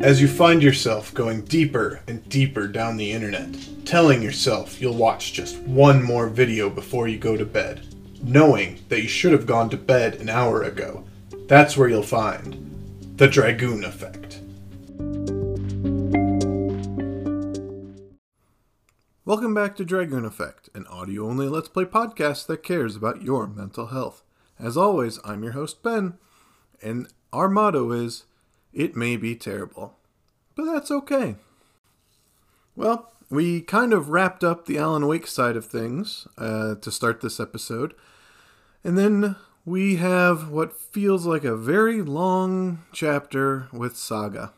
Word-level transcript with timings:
As 0.00 0.20
you 0.20 0.28
find 0.28 0.62
yourself 0.62 1.12
going 1.12 1.40
deeper 1.40 2.00
and 2.06 2.26
deeper 2.28 2.68
down 2.68 2.96
the 2.96 3.10
internet, 3.10 3.48
telling 3.84 4.22
yourself 4.22 4.80
you'll 4.80 4.94
watch 4.94 5.32
just 5.32 5.58
one 5.62 6.04
more 6.04 6.28
video 6.28 6.70
before 6.70 7.08
you 7.08 7.18
go 7.18 7.36
to 7.36 7.44
bed, 7.44 7.84
knowing 8.22 8.78
that 8.90 9.02
you 9.02 9.08
should 9.08 9.32
have 9.32 9.44
gone 9.44 9.68
to 9.70 9.76
bed 9.76 10.14
an 10.14 10.28
hour 10.28 10.62
ago, 10.62 11.02
that's 11.48 11.76
where 11.76 11.88
you'll 11.88 12.04
find 12.04 13.16
the 13.16 13.26
Dragoon 13.26 13.82
Effect. 13.82 14.38
Welcome 19.24 19.52
back 19.52 19.74
to 19.78 19.84
Dragoon 19.84 20.24
Effect, 20.24 20.70
an 20.74 20.86
audio 20.86 21.26
only 21.26 21.48
Let's 21.48 21.68
Play 21.68 21.86
podcast 21.86 22.46
that 22.46 22.62
cares 22.62 22.94
about 22.94 23.22
your 23.22 23.48
mental 23.48 23.86
health. 23.86 24.22
As 24.60 24.76
always, 24.76 25.18
I'm 25.24 25.42
your 25.42 25.54
host, 25.54 25.82
Ben, 25.82 26.18
and 26.80 27.08
our 27.32 27.48
motto 27.48 27.90
is 27.90 28.26
It 28.72 28.96
may 28.96 29.16
be 29.16 29.34
terrible, 29.34 29.96
but 30.54 30.64
that's 30.64 30.90
okay. 30.90 31.36
Well, 32.76 33.12
we 33.30 33.60
kind 33.60 33.92
of 33.92 34.10
wrapped 34.10 34.44
up 34.44 34.66
the 34.66 34.78
Alan 34.78 35.06
Wake 35.06 35.26
side 35.26 35.56
of 35.56 35.66
things 35.66 36.28
uh, 36.36 36.76
to 36.76 36.90
start 36.90 37.20
this 37.20 37.40
episode, 37.40 37.94
and 38.84 38.96
then 38.96 39.36
we 39.64 39.96
have 39.96 40.48
what 40.50 40.80
feels 40.80 41.26
like 41.26 41.44
a 41.44 41.56
very 41.56 42.00
long 42.00 42.84
chapter 42.92 43.68
with 43.72 43.96
Saga. 43.96 44.52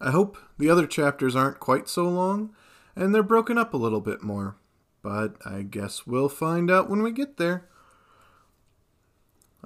I 0.00 0.10
hope 0.10 0.36
the 0.58 0.70
other 0.70 0.86
chapters 0.86 1.34
aren't 1.34 1.60
quite 1.60 1.88
so 1.88 2.04
long 2.08 2.54
and 2.96 3.14
they're 3.14 3.22
broken 3.22 3.58
up 3.58 3.74
a 3.74 3.78
little 3.78 4.00
bit 4.00 4.22
more, 4.22 4.56
but 5.02 5.34
I 5.44 5.62
guess 5.62 6.06
we'll 6.06 6.28
find 6.28 6.70
out 6.70 6.88
when 6.88 7.02
we 7.02 7.10
get 7.10 7.36
there. 7.36 7.68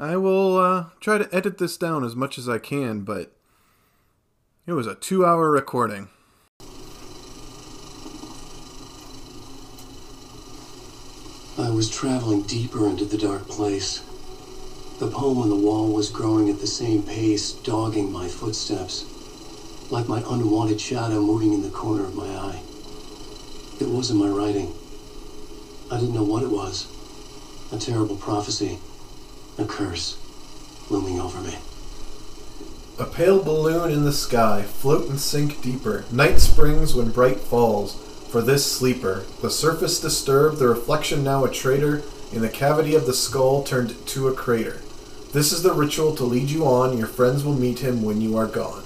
I 0.00 0.16
will 0.16 0.56
uh, 0.58 0.84
try 1.00 1.18
to 1.18 1.28
edit 1.34 1.58
this 1.58 1.76
down 1.76 2.04
as 2.04 2.14
much 2.14 2.38
as 2.38 2.48
I 2.48 2.58
can, 2.58 3.00
but 3.00 3.32
it 4.64 4.74
was 4.74 4.86
a 4.86 4.94
two 4.94 5.26
hour 5.26 5.50
recording. 5.50 6.08
I 11.58 11.70
was 11.70 11.90
traveling 11.90 12.42
deeper 12.42 12.86
into 12.88 13.06
the 13.06 13.18
dark 13.18 13.48
place. 13.48 13.98
The 15.00 15.10
poem 15.10 15.38
on 15.38 15.48
the 15.48 15.56
wall 15.56 15.92
was 15.92 16.10
growing 16.10 16.48
at 16.48 16.60
the 16.60 16.68
same 16.68 17.02
pace, 17.02 17.50
dogging 17.50 18.12
my 18.12 18.28
footsteps, 18.28 19.04
like 19.90 20.06
my 20.06 20.22
unwanted 20.28 20.80
shadow 20.80 21.20
moving 21.20 21.52
in 21.52 21.62
the 21.62 21.70
corner 21.70 22.04
of 22.04 22.14
my 22.14 22.28
eye. 22.28 22.62
It 23.80 23.88
wasn't 23.88 24.20
my 24.20 24.28
writing. 24.28 24.72
I 25.90 25.98
didn't 25.98 26.14
know 26.14 26.22
what 26.22 26.44
it 26.44 26.50
was. 26.50 26.86
A 27.72 27.78
terrible 27.78 28.16
prophecy, 28.16 28.78
a 29.58 29.64
curse 29.64 30.18
looming 30.88 31.20
over 31.20 31.40
me. 31.40 31.58
A 32.98 33.04
pale 33.04 33.42
balloon 33.42 33.92
in 33.92 34.04
the 34.04 34.12
sky, 34.12 34.62
float 34.62 35.08
and 35.08 35.20
sink 35.20 35.60
deeper. 35.62 36.04
Night 36.10 36.38
springs 36.40 36.94
when 36.94 37.10
bright 37.10 37.38
falls. 37.38 38.04
For 38.30 38.42
this 38.42 38.70
sleeper, 38.70 39.24
the 39.40 39.50
surface 39.50 40.00
disturbed, 40.00 40.58
the 40.58 40.68
reflection 40.68 41.24
now 41.24 41.44
a 41.44 41.50
traitor, 41.50 42.02
in 42.32 42.42
the 42.42 42.48
cavity 42.48 42.94
of 42.94 43.06
the 43.06 43.14
skull 43.14 43.62
turned 43.62 44.06
to 44.08 44.28
a 44.28 44.34
crater. 44.34 44.82
This 45.32 45.52
is 45.52 45.62
the 45.62 45.72
ritual 45.72 46.14
to 46.16 46.24
lead 46.24 46.50
you 46.50 46.66
on. 46.66 46.98
Your 46.98 47.06
friends 47.06 47.44
will 47.44 47.54
meet 47.54 47.78
him 47.78 48.02
when 48.02 48.20
you 48.20 48.36
are 48.36 48.46
gone. 48.46 48.84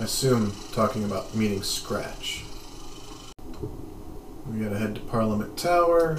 I 0.00 0.04
assume 0.04 0.54
talking 0.72 1.04
about 1.04 1.34
meeting 1.34 1.62
Scratch. 1.62 2.44
We 4.46 4.60
gotta 4.60 4.78
head 4.78 4.96
to 4.96 5.00
Parliament 5.02 5.56
Tower. 5.56 6.18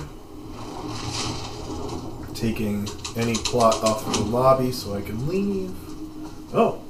Taking 2.36 2.88
any 3.16 3.34
plot 3.34 3.82
off 3.82 4.06
of 4.06 4.14
the 4.14 4.24
lobby 4.24 4.72
so 4.72 4.94
I 4.94 5.02
can 5.02 5.26
leave. 5.26 5.72
Oh, 6.54 6.84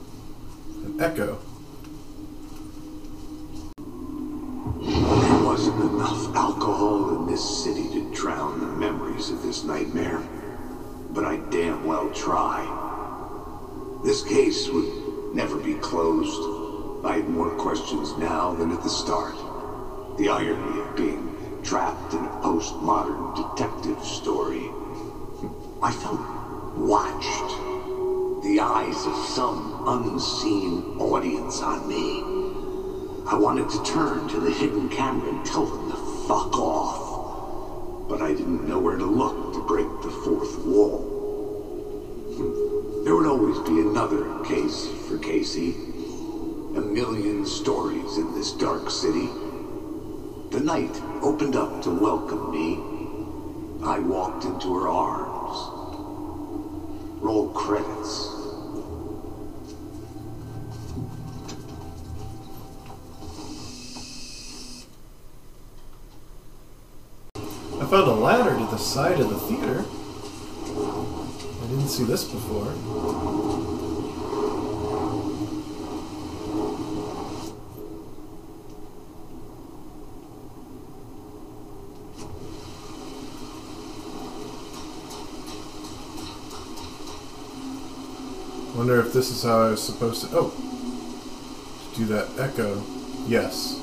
an 0.84 1.00
echo. 1.00 1.40
There 4.82 5.44
wasn't 5.44 5.82
enough 5.82 6.36
alcohol 6.36 7.16
in 7.18 7.28
this 7.32 7.64
city 7.64 7.88
to 7.90 8.14
drown 8.14 8.60
the 8.60 8.66
memories 8.66 9.30
of 9.30 9.44
this 9.44 9.64
nightmare. 9.64 10.22
But 11.12 11.26
I 11.26 11.38
damn 11.52 11.86
well 11.86 12.10
try. 12.10 12.66
This 14.04 14.24
case 14.24 14.68
would 14.70 15.36
never 15.36 15.58
be 15.58 15.76
closed. 15.76 17.06
I 17.06 17.18
have 17.18 17.30
more 17.30 17.52
questions 17.52 18.18
now 18.18 18.56
than 18.56 18.72
at 18.72 18.82
the 18.82 18.90
start. 18.90 19.36
The 20.18 20.28
irony 20.28 20.82
of 20.82 20.96
being 20.96 21.62
trapped 21.64 22.14
in 22.14 22.26
a 22.26 22.30
postmodern 22.42 23.56
detective 23.56 24.04
story. 24.04 24.72
I 25.86 25.92
felt 25.92 26.20
watched. 26.76 27.52
The 28.42 28.60
eyes 28.60 29.06
of 29.06 29.16
some 29.28 29.84
unseen 29.86 30.98
audience 30.98 31.62
on 31.62 31.88
me. 31.88 32.24
I 33.28 33.36
wanted 33.36 33.70
to 33.70 33.84
turn 33.84 34.28
to 34.30 34.40
the 34.40 34.50
hidden 34.50 34.90
camera 34.90 35.30
and 35.30 35.46
tell 35.46 35.68
them 35.68 35.92
to 35.92 35.98
fuck 36.28 36.58
off. 36.58 38.10
But 38.10 38.24
I 38.24 38.30
didn't 38.30 38.68
know 38.68 38.80
where 38.80 38.98
to 38.98 39.06
look 39.06 39.54
to 39.54 39.60
break 39.68 39.86
the 40.02 40.10
fourth 40.10 40.58
wall. 40.66 41.06
There 43.04 43.14
would 43.14 43.28
always 43.28 43.60
be 43.60 43.80
another 43.80 44.44
case 44.44 44.88
for 45.08 45.20
Casey. 45.20 45.76
A 46.78 46.82
million 46.82 47.46
stories 47.46 48.18
in 48.18 48.34
this 48.34 48.54
dark 48.54 48.90
city. 48.90 49.30
The 50.50 50.62
night 50.62 51.00
opened 51.22 51.56
up 51.56 51.84
to 51.84 51.92
welcome 51.92 52.50
me. 52.50 52.80
I 53.86 54.00
walked 54.00 54.46
into 54.46 54.74
her 54.74 54.88
arms. 54.88 55.35
Roll 57.26 57.50
credits. 57.50 58.30
I 67.82 67.86
found 67.88 68.08
a 68.08 68.14
ladder 68.14 68.56
to 68.56 68.66
the 68.66 68.78
side 68.78 69.20
of 69.20 69.32
the 69.32 69.40
theater. 69.40 69.84
I 71.64 71.68
didn't 71.68 71.88
see 71.88 72.04
this 72.04 72.26
before. 72.26 73.65
Wonder 88.86 89.02
if 89.02 89.14
this 89.14 89.32
is 89.32 89.42
how 89.42 89.64
I 89.64 89.72
was 89.72 89.82
supposed 89.82 90.30
to. 90.30 90.38
Oh! 90.38 90.50
To 91.94 92.00
do 92.00 92.06
that 92.06 92.30
echo. 92.38 92.84
Yes. 93.26 93.82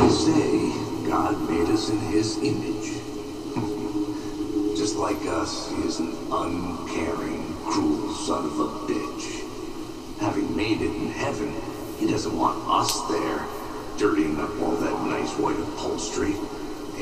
They 0.00 0.08
say 0.08 1.06
God 1.06 1.50
made 1.50 1.68
us 1.68 1.90
in 1.90 1.98
his 1.98 2.38
image. 2.38 2.96
Just 4.74 4.96
like 4.96 5.20
us, 5.26 5.68
he 5.68 5.82
is 5.82 5.98
an 6.00 6.16
uncaring, 6.32 7.54
cruel 7.66 8.14
son 8.14 8.46
of 8.46 8.58
a 8.58 8.68
bitch. 8.88 9.44
Having 10.20 10.56
made 10.56 10.80
it 10.80 10.96
in 10.96 11.10
heaven, 11.10 11.54
he 11.98 12.10
doesn't 12.10 12.34
want 12.34 12.56
us 12.70 13.06
there, 13.10 13.44
dirtying 13.98 14.40
up 14.40 14.48
all 14.62 14.76
that 14.76 14.98
nice 15.08 15.30
white 15.36 15.58
upholstery. 15.58 16.32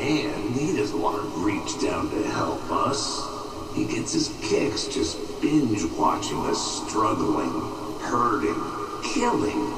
And 0.00 0.52
he 0.52 0.76
doesn't 0.76 1.00
want 1.00 1.22
to 1.22 1.28
reach 1.44 1.80
down 1.80 2.10
to 2.10 2.24
help 2.24 2.60
us. 2.72 3.22
He 3.76 3.84
gets 3.84 4.12
his 4.12 4.36
kicks 4.42 4.88
just 4.88 5.29
binge 5.40 5.84
watching 5.98 6.38
us 6.46 6.86
struggling, 6.86 7.50
hurting, 8.00 8.60
killing, 9.14 9.70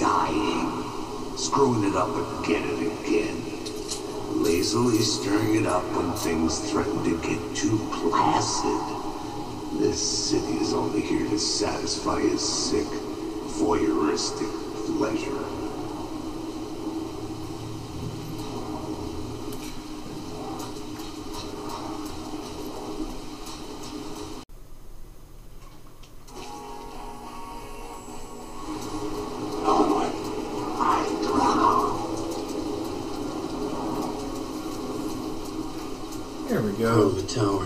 dying, 0.00 1.36
screwing 1.36 1.84
it 1.84 1.94
up 1.94 2.08
again 2.42 2.62
and 2.68 2.86
again. 3.04 3.44
Lazily 4.42 4.98
stirring 4.98 5.56
it 5.56 5.66
up 5.66 5.84
when 5.94 6.12
things 6.12 6.58
threaten 6.70 7.02
to 7.04 7.20
get 7.22 7.56
too 7.56 7.78
placid. 7.92 9.80
This 9.80 10.00
city 10.30 10.54
is 10.58 10.72
only 10.72 11.00
here 11.02 11.28
to 11.28 11.38
satisfy 11.38 12.20
his 12.20 12.40
sick, 12.40 12.86
voyeuristic 13.60 14.50
pleasure. 14.96 15.44
Onward, 29.64 30.12
I 30.80 31.04
drown. 31.22 32.08
Here 36.48 36.62
we 36.62 36.70
Out 36.70 36.78
go. 36.78 37.02
of 37.02 37.16
the 37.16 37.22
tower. 37.22 37.64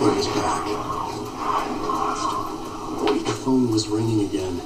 Where 0.00 0.18
is 0.18 0.26
back? 0.28 0.64
The 3.24 3.32
phone 3.32 3.70
was 3.70 3.88
ringing 3.88 4.26
again. 4.28 4.60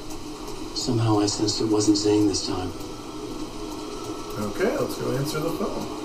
Somehow 0.75 1.19
I 1.19 1.25
sensed 1.25 1.61
it 1.61 1.65
wasn't 1.65 1.97
Zane 1.97 2.27
this 2.27 2.47
time. 2.47 2.71
Okay, 4.39 4.77
let's 4.77 4.95
go 4.97 5.11
answer 5.17 5.39
the 5.39 5.49
phone. 5.49 5.99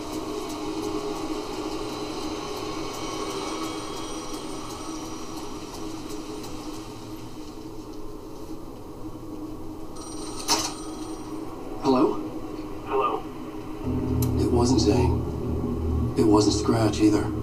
it 16.16 16.24
wasn't 16.24 16.53
Scratch 16.64 16.98
either. 17.02 17.33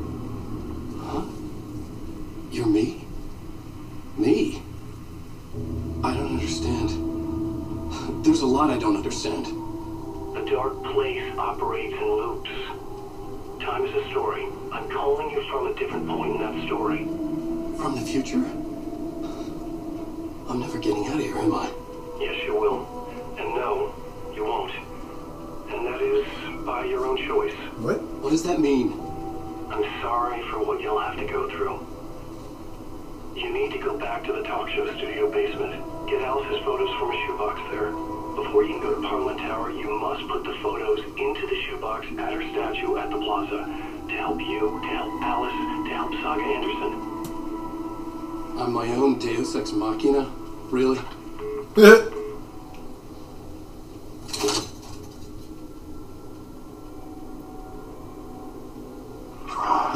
What 31.33 31.49
you'll 31.49 31.49
have 31.49 31.51
to 31.51 31.65
go 31.65 31.75
through. 31.75 33.41
You 33.41 33.53
need 33.53 33.71
to 33.71 33.79
go 33.79 33.97
back 33.97 34.23
to 34.25 34.33
the 34.33 34.43
talk 34.43 34.69
show 34.69 34.85
studio 34.97 35.31
basement. 35.31 35.83
Get 36.09 36.21
Alice's 36.21 36.63
photos 36.63 36.89
from 36.99 37.11
a 37.11 37.17
shoebox 37.25 37.59
there. 37.71 37.91
Before 38.35 38.63
you 38.63 38.73
can 38.73 38.81
go 38.81 38.95
to 38.95 39.01
Parliament 39.01 39.39
Tower, 39.39 39.71
you 39.71 39.89
must 39.99 40.27
put 40.27 40.43
the 40.43 40.53
photos 40.61 40.99
into 41.17 41.47
the 41.47 41.61
shoebox 41.63 42.07
at 42.19 42.33
her 42.33 42.41
statue 42.51 42.97
at 42.97 43.09
the 43.09 43.17
plaza. 43.17 43.65
To 44.07 44.13
help 44.17 44.39
you, 44.41 44.79
to 44.81 44.87
help 44.87 45.21
Alice, 45.21 45.53
to 45.87 45.93
help 45.93 46.11
Saga 46.21 46.43
Anderson. 46.43 46.93
I'm 48.59 48.73
my 48.73 48.87
own 48.89 49.17
Deus 49.19 49.55
Ex 49.55 49.71
Machina? 49.71 50.29
Really? 50.69 50.99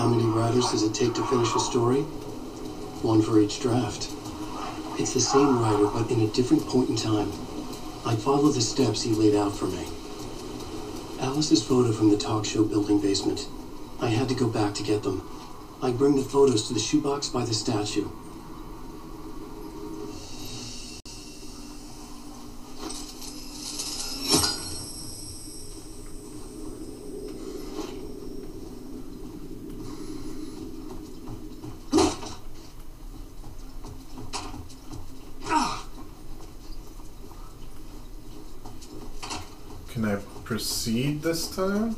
How 0.06 0.08
many 0.08 0.26
writers 0.26 0.70
does 0.72 0.84
it 0.84 0.85
take 0.96 1.14
to 1.14 1.26
finish 1.26 1.54
a 1.54 1.60
story? 1.60 2.04
One 3.04 3.22
for 3.22 3.38
each 3.40 3.60
draft. 3.60 4.10
It's 4.98 5.14
the 5.14 5.20
same 5.20 5.60
writer, 5.60 5.88
but 5.88 6.10
in 6.10 6.22
a 6.22 6.28
different 6.28 6.66
point 6.66 6.90
in 6.90 6.96
time. 6.96 7.32
I 8.06 8.16
follow 8.16 8.50
the 8.50 8.62
steps 8.62 9.02
he 9.02 9.12
laid 9.12 9.36
out 9.36 9.54
for 9.54 9.66
me. 9.66 9.86
Alice's 11.20 11.62
photo 11.62 11.92
from 11.92 12.12
the 12.12 12.18
talk 12.18 12.46
show 12.46 12.64
building 12.64 13.02
basement. 13.02 13.48
I 14.00 14.08
had 14.08 14.30
to 14.30 14.36
go 14.36 14.48
back 14.48 14.74
to 14.76 14.84
get 14.84 15.04
them. 15.04 15.28
I 15.82 15.92
bring 15.92 16.16
the 16.16 16.24
photos 16.24 16.68
to 16.70 16.74
the 16.74 16.80
shoebox 16.80 17.28
by 17.28 17.44
the 17.44 17.54
statue. 17.54 18.10
Can 39.96 40.04
I 40.04 40.18
proceed 40.44 41.22
this 41.36 41.54
time? 41.54 41.98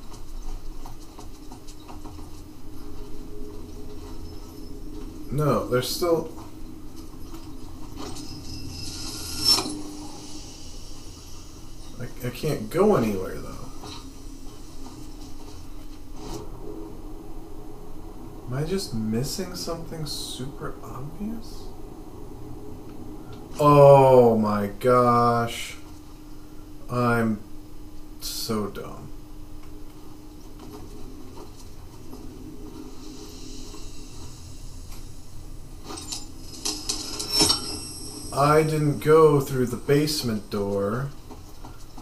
No, 5.31 5.68
there's 5.68 5.95
still. 5.95 6.31
I, 12.01 12.28
I 12.28 12.31
can't 12.31 12.72
go 12.72 12.95
anywhere 12.95 13.36
though. 13.36 13.69
Am 18.48 18.54
I 18.56 18.63
just 18.63 18.95
missing 18.95 19.56
something 19.56 20.07
super 20.07 20.74
obvious? 20.83 21.62
Oh 23.60 24.36
my 24.36 24.72
gosh. 24.80 25.75
I'm 26.90 27.40
so 28.19 28.68
dumb. 28.69 29.06
I 38.38 38.62
didn't 38.62 39.00
go 39.00 39.42
through 39.42 39.66
the 39.66 39.78
basement 39.78 40.51
door. 40.51 41.10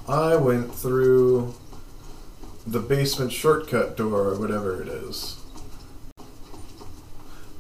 I 0.06 0.36
went 0.36 0.76
through 0.76 1.56
the 2.68 2.82
basement 2.82 3.32
shortcut 3.32 3.96
door 3.96 4.24
or 4.24 4.38
whatever 4.38 4.82
it 4.82 4.90
is. 4.90 5.40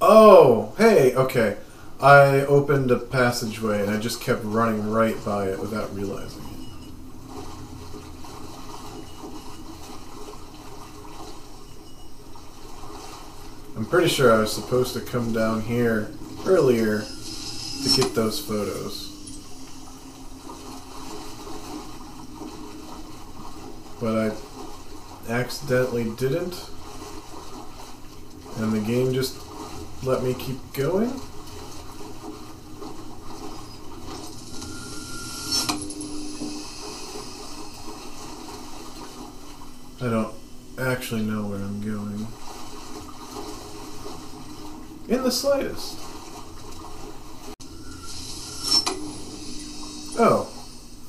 Oh, 0.01 0.73
hey, 0.77 1.15
okay. 1.15 1.55
I 2.01 2.41
opened 2.41 2.91
a 2.91 2.99
passageway 2.99 3.81
and 3.81 3.89
I 3.89 3.97
just 3.97 4.19
kept 4.19 4.43
running 4.43 4.91
right 4.91 5.23
by 5.23 5.47
it 5.47 5.57
without 5.57 5.95
realizing 5.95 6.43
it. 6.43 6.51
I'm 13.77 13.85
pretty 13.85 14.09
sure 14.09 14.33
I 14.33 14.39
was 14.39 14.51
supposed 14.51 14.93
to 14.95 14.99
come 14.99 15.31
down 15.31 15.61
here 15.61 16.11
earlier 16.45 17.05
to 17.83 18.01
get 18.01 18.15
those 18.15 18.39
photos. 18.39 19.11
But 23.99 24.35
I 25.29 25.31
accidentally 25.31 26.05
didn't. 26.15 26.69
And 28.57 28.73
the 28.73 28.79
game 28.79 29.13
just 29.13 29.37
let 30.03 30.23
me 30.23 30.33
keep 30.33 30.57
going. 30.73 31.11
I 40.01 40.09
don't 40.09 40.33
actually 40.77 41.21
know 41.21 41.47
where 41.47 41.59
I'm 41.59 41.81
going. 41.81 42.27
In 45.07 45.23
the 45.23 45.31
slightest. 45.31 45.99
Oh. 50.17 50.49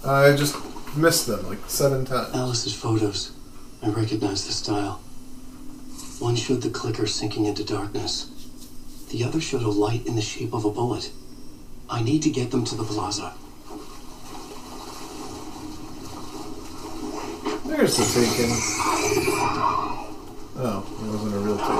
I 0.06 0.36
just 0.36 0.56
missed 0.96 1.26
them 1.26 1.44
like 1.48 1.58
seven 1.66 2.04
times. 2.04 2.32
Alice's 2.32 2.72
photos. 2.72 3.32
I 3.82 3.88
recognize 3.88 4.46
the 4.46 4.52
style. 4.52 5.00
One 6.20 6.36
showed 6.36 6.62
the 6.62 6.70
clicker 6.70 7.08
sinking 7.08 7.46
into 7.46 7.64
darkness. 7.64 8.30
The 9.10 9.24
other 9.24 9.40
showed 9.40 9.62
a 9.62 9.68
light 9.68 10.06
in 10.06 10.14
the 10.14 10.22
shape 10.22 10.54
of 10.54 10.64
a 10.64 10.70
bullet. 10.70 11.10
I 11.90 12.04
need 12.04 12.22
to 12.22 12.30
get 12.30 12.52
them 12.52 12.64
to 12.66 12.76
the 12.76 12.84
plaza. 12.84 13.34
There's 17.66 17.96
the 17.96 18.04
taken. 18.04 18.52
Oh, 20.58 20.86
it 21.02 21.08
wasn't 21.10 21.34
a 21.34 21.38
real 21.38 21.58
taken. 21.58 21.76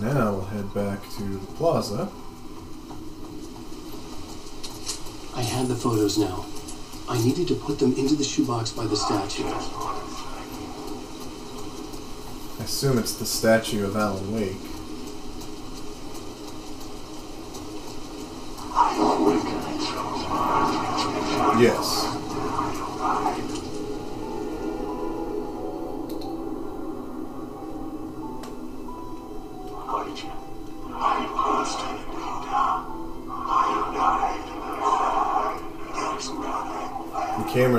Now 0.00 0.32
we'll 0.32 0.44
head 0.46 0.72
back 0.74 1.02
to 1.16 1.22
the 1.22 1.46
plaza. 1.54 2.08
I 5.34 5.42
had 5.42 5.66
the 5.68 5.74
photos 5.74 6.16
now. 6.18 6.46
I 7.08 7.18
needed 7.22 7.48
to 7.48 7.54
put 7.54 7.78
them 7.78 7.94
into 7.96 8.14
the 8.14 8.24
shoebox 8.24 8.70
by 8.70 8.86
the 8.86 8.96
statue. 8.96 9.44
I 12.60 12.64
assume 12.64 12.98
it's 12.98 13.14
the 13.14 13.26
statue 13.26 13.84
of 13.86 13.96
Alan 13.96 14.32
Wake. 14.34 14.56
Yes. 21.60 21.87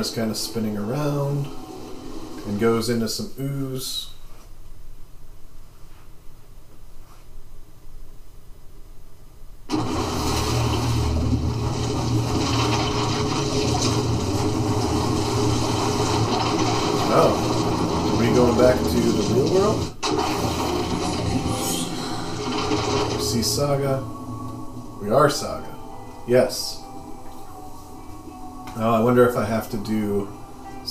Camera's 0.10 0.16
kind 0.16 0.32
of 0.32 0.38
spinning 0.38 0.78
around 0.78 1.48
and 2.48 2.60
goes 2.60 2.90
into 2.90 3.08
some 3.08 3.32
ooze. 3.40 4.10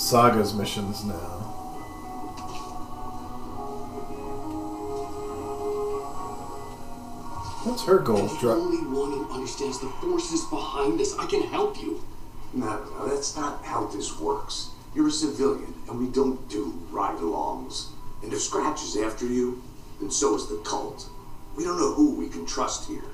Saga's 0.09 0.55
missions 0.55 1.05
now. 1.05 1.15
What's 7.65 7.85
her 7.85 7.99
goal? 7.99 8.27
I'm 8.27 8.41
the 8.41 8.49
only 8.49 8.79
one 8.79 9.12
who 9.12 9.31
understands 9.31 9.81
the 9.81 9.88
forces 10.00 10.47
behind 10.47 10.99
this. 10.99 11.15
I 11.19 11.27
can 11.27 11.43
help 11.43 11.79
you. 11.79 12.03
No, 12.55 12.83
no, 12.85 13.07
that's 13.07 13.37
not 13.37 13.62
how 13.67 13.88
this 13.88 14.19
works. 14.19 14.71
You're 14.95 15.09
a 15.09 15.11
civilian, 15.11 15.75
and 15.91 15.99
we 15.99 16.07
don't 16.07 16.49
do 16.49 16.73
ride-alongs. 16.91 17.88
And 18.23 18.33
if 18.33 18.41
Scratch 18.41 18.83
is 18.83 18.97
after 18.97 19.27
you, 19.27 19.62
then 20.00 20.11
so 20.11 20.35
is 20.37 20.47
the 20.47 20.57
cult. 20.65 21.07
We 21.55 21.65
don't 21.65 21.79
know 21.79 21.93
who 21.93 22.15
we 22.15 22.31
can 22.31 22.47
trust 22.47 22.88
here. 22.88 23.05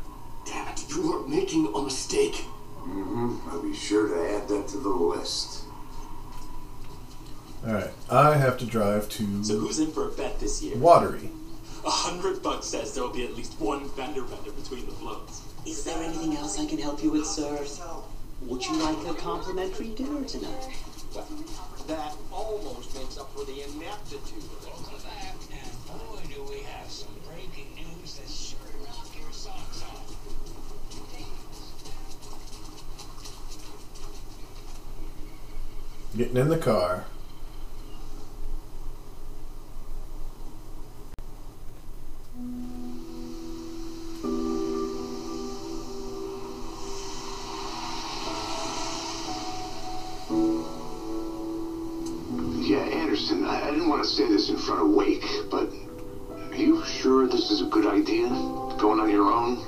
Damn 0.47 0.69
it, 0.69 0.89
you 0.89 1.13
are 1.13 1.27
making 1.27 1.75
a 1.75 1.83
mistake. 1.83 2.45
Mm-hmm. 2.83 3.49
I'll 3.51 3.63
be 3.63 3.75
sure 3.75 4.07
to 4.07 4.37
add 4.37 4.47
that 4.47 4.69
to 4.69 4.77
the 4.77 4.91
list. 4.91 5.64
Alright, 7.67 7.93
I 8.11 8.37
have 8.37 8.59
to 8.59 8.67
drive 8.67 9.09
to 9.09 9.43
So 9.43 9.59
who's 9.59 9.79
in 9.79 9.91
for 9.91 10.09
a 10.09 10.13
bet 10.13 10.39
this 10.39 10.63
year? 10.63 10.77
Watery. 10.77 11.31
A 11.87 11.91
hundred 11.91 12.43
bucks 12.43 12.67
says 12.67 12.95
there'll 12.95 13.13
be 13.13 13.25
at 13.25 13.35
least 13.35 13.59
one 13.59 13.89
fender 13.91 14.23
bender 14.23 14.53
between 14.53 14.85
the 14.85 14.93
floats. 14.93 15.41
Is 15.67 15.83
there 15.83 16.03
anything 16.03 16.37
else 16.37 16.61
I 16.61 16.67
can 16.67 16.79
help 16.79 17.03
you 17.03 17.11
with, 17.11 17.27
sir? 17.27 17.59
Would 18.43 18.67
you 18.67 18.77
like 18.77 19.07
a 19.07 19.15
complimentary 19.19 19.89
dinner 19.89 20.23
tonight? 20.25 20.69
Well, 21.15 21.27
that 21.87 22.15
almost 22.31 22.95
makes 22.99 23.17
up 23.17 23.33
for 23.33 23.47
the 23.47 23.63
ineptitude 23.63 24.45
of 24.45 24.67
it. 24.67 24.77
Look 24.83 24.93
at 24.93 25.05
that, 25.05 25.37
and 25.51 25.87
boy, 25.87 26.21
do 26.35 26.43
we 26.51 26.61
have 26.65 26.91
some 26.91 27.15
breaking 27.27 27.75
news 27.75 28.19
that 28.19 28.29
sure 28.29 28.59
knock 28.85 29.09
your 29.19 29.33
socks 29.33 29.83
off. 29.85 30.11
Getting 36.15 36.37
in 36.37 36.49
the 36.51 36.59
car. 36.59 37.07
Yeah, 42.37 42.41
Anderson, 52.79 53.45
I, 53.45 53.69
I 53.69 53.71
didn't 53.71 53.89
want 53.89 54.03
to 54.03 54.09
say 54.09 54.27
this 54.27 54.49
in 54.49 54.57
front 54.57 54.81
of 54.81 54.89
Wake, 54.89 55.25
but 55.49 55.69
are 56.51 56.57
you 56.57 56.85
sure 56.85 57.29
this 57.29 57.53
is 57.53 57.61
a 57.61 57.67
good 57.67 57.87
idea? 57.87 58.27
Going 58.79 58.99
on 58.99 59.11
your 59.11 59.31
own? 59.31 59.59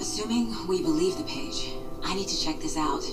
Assuming 0.00 0.54
we 0.68 0.80
believe 0.80 1.18
the 1.18 1.24
page, 1.24 1.74
I 2.02 2.14
need 2.14 2.28
to 2.28 2.40
check 2.42 2.60
this 2.60 2.78
out. 2.78 3.04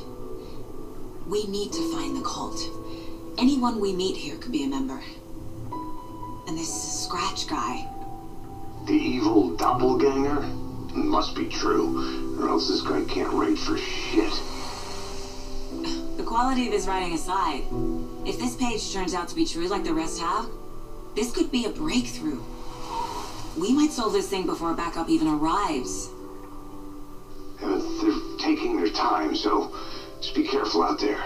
We 1.28 1.46
need 1.48 1.74
to 1.74 1.92
find 1.92 2.16
the 2.16 2.22
cult. 2.22 2.58
Anyone 3.38 3.82
we 3.82 3.92
meet 3.92 4.16
here 4.16 4.38
could 4.38 4.54
be 4.54 4.64
a 4.64 4.68
member. 4.68 5.02
And 6.56 6.64
this 6.64 7.04
Scratch 7.04 7.48
guy, 7.50 7.86
The 8.86 8.94
evil 8.94 9.58
doppelganger? 9.58 10.40
Must 10.96 11.36
be 11.36 11.50
true, 11.50 12.40
or 12.40 12.48
else 12.48 12.70
this 12.70 12.80
guy 12.80 13.04
can't 13.14 13.34
write 13.34 13.58
for 13.58 13.78
shit. 13.78 14.32
the 16.16 16.24
quality 16.24 16.68
of 16.68 16.72
his 16.72 16.88
writing 16.88 17.14
aside, 17.14 17.64
if 18.26 18.40
this 18.40 18.56
page 18.56 18.94
turns 18.94 19.14
out 19.14 19.28
to 19.28 19.36
be 19.36 19.46
true 19.46 19.68
like 19.68 19.84
the 19.84 19.94
rest 19.94 20.22
have, 20.22 20.48
this 21.14 21.34
could 21.34 21.52
be 21.52 21.66
a 21.66 21.70
breakthrough. 21.70 22.42
We 23.58 23.74
might 23.74 23.92
solve 23.92 24.14
this 24.14 24.30
thing 24.30 24.46
before 24.46 24.72
a 24.72 24.76
backup 24.76 25.10
even 25.10 25.28
arrives. 25.28 26.08
Yeah, 27.62 27.82
they're 28.02 28.38
taking 28.40 28.78
their 28.78 28.94
time, 28.94 29.36
so 29.36 29.76
just 30.22 30.34
be 30.34 30.48
careful 30.48 30.84
out 30.84 31.02
there. 31.02 31.22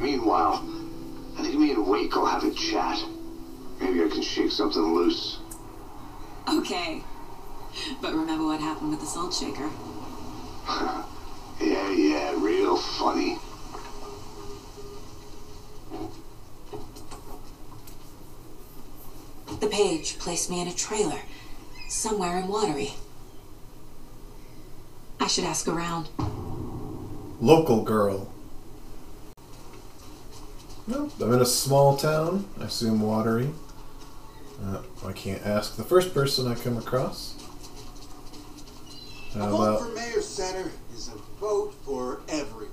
Meanwhile, 0.00 0.64
I 1.36 1.42
think 1.42 1.58
me 1.58 1.72
and 1.72 1.86
Wake 1.86 2.16
will 2.16 2.24
have 2.24 2.44
a 2.44 2.50
chat. 2.54 3.04
Maybe 3.84 4.02
I 4.02 4.08
can 4.08 4.22
shake 4.22 4.50
something 4.50 4.94
loose. 4.94 5.40
Okay. 6.48 7.02
But 8.00 8.14
remember 8.14 8.46
what 8.46 8.60
happened 8.60 8.90
with 8.90 9.00
the 9.00 9.06
salt 9.06 9.34
shaker? 9.34 9.70
Yeah, 11.60 11.88
yeah, 11.92 12.34
real 12.36 12.76
funny. 12.76 13.38
The 19.60 19.68
page 19.68 20.18
placed 20.18 20.50
me 20.50 20.60
in 20.60 20.66
a 20.66 20.74
trailer, 20.74 21.20
somewhere 21.88 22.38
in 22.38 22.48
Watery. 22.48 22.94
I 25.20 25.28
should 25.28 25.44
ask 25.44 25.68
around. 25.68 26.08
Local 27.40 27.82
girl. 27.82 28.28
Well, 30.88 31.12
I'm 31.22 31.32
in 31.34 31.40
a 31.40 31.46
small 31.46 31.96
town. 31.96 32.46
I 32.60 32.64
assume 32.64 33.00
watery. 33.00 33.50
Uh, 34.62 34.78
I 35.06 35.12
can't 35.12 35.44
ask 35.44 35.76
the 35.76 35.84
first 35.84 36.14
person 36.14 36.46
I 36.46 36.54
come 36.54 36.76
across. 36.76 37.34
How 39.34 39.48
A 39.48 39.50
vote 39.50 39.56
about 39.56 39.80
for 39.80 39.94
Mayor 39.94 40.20
Setter 40.22 40.70
is 40.94 41.08
a 41.08 41.16
vote 41.40 41.74
for 41.84 42.20
everyone. 42.28 42.68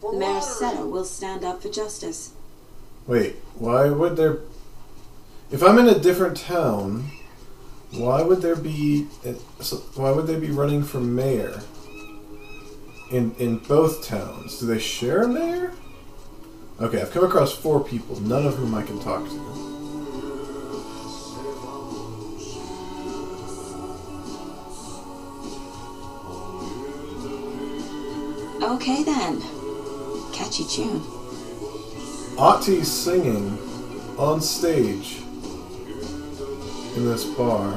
For 0.00 0.12
Mayor 0.12 0.34
water. 0.34 0.46
Setter 0.46 0.86
will 0.86 1.04
stand 1.04 1.44
up 1.44 1.62
for 1.62 1.68
justice. 1.68 2.32
wait? 3.06 3.36
Why 3.56 3.90
would 3.90 4.16
there? 4.16 4.38
If 5.50 5.62
I'm 5.62 5.78
in 5.78 5.88
a 5.88 5.98
different 5.98 6.36
town, 6.36 7.10
why 7.90 8.22
would 8.22 8.40
there 8.40 8.54
be? 8.56 9.08
so 9.60 9.78
Why 9.96 10.12
would 10.12 10.26
they 10.28 10.38
be 10.38 10.50
running 10.50 10.84
for 10.84 11.00
mayor? 11.00 11.60
In 13.10 13.34
in 13.38 13.58
both 13.58 14.06
towns, 14.06 14.60
do 14.60 14.66
they 14.66 14.78
share 14.78 15.22
a 15.22 15.28
mayor? 15.28 15.72
Okay, 16.80 17.02
I've 17.02 17.10
come 17.10 17.24
across 17.24 17.52
four 17.52 17.82
people, 17.82 18.20
none 18.20 18.46
of 18.46 18.54
whom 18.54 18.74
I 18.74 18.82
can 18.84 19.00
talk 19.00 19.28
to. 19.28 19.69
Okay 28.70 29.02
then. 29.02 29.40
Catchy 30.32 30.62
tune. 30.62 31.00
Ahti's 32.38 32.86
singing 32.86 33.58
on 34.16 34.40
stage 34.40 35.22
in 36.94 37.04
this 37.04 37.24
bar. 37.34 37.74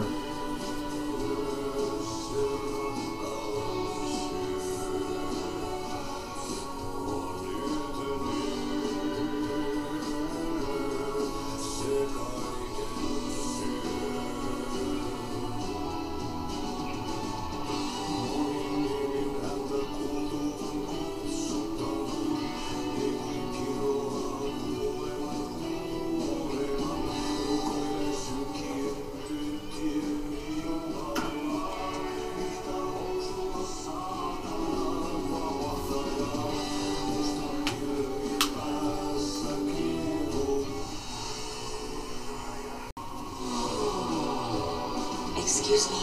Excuse 45.44 45.92
me. 45.92 46.00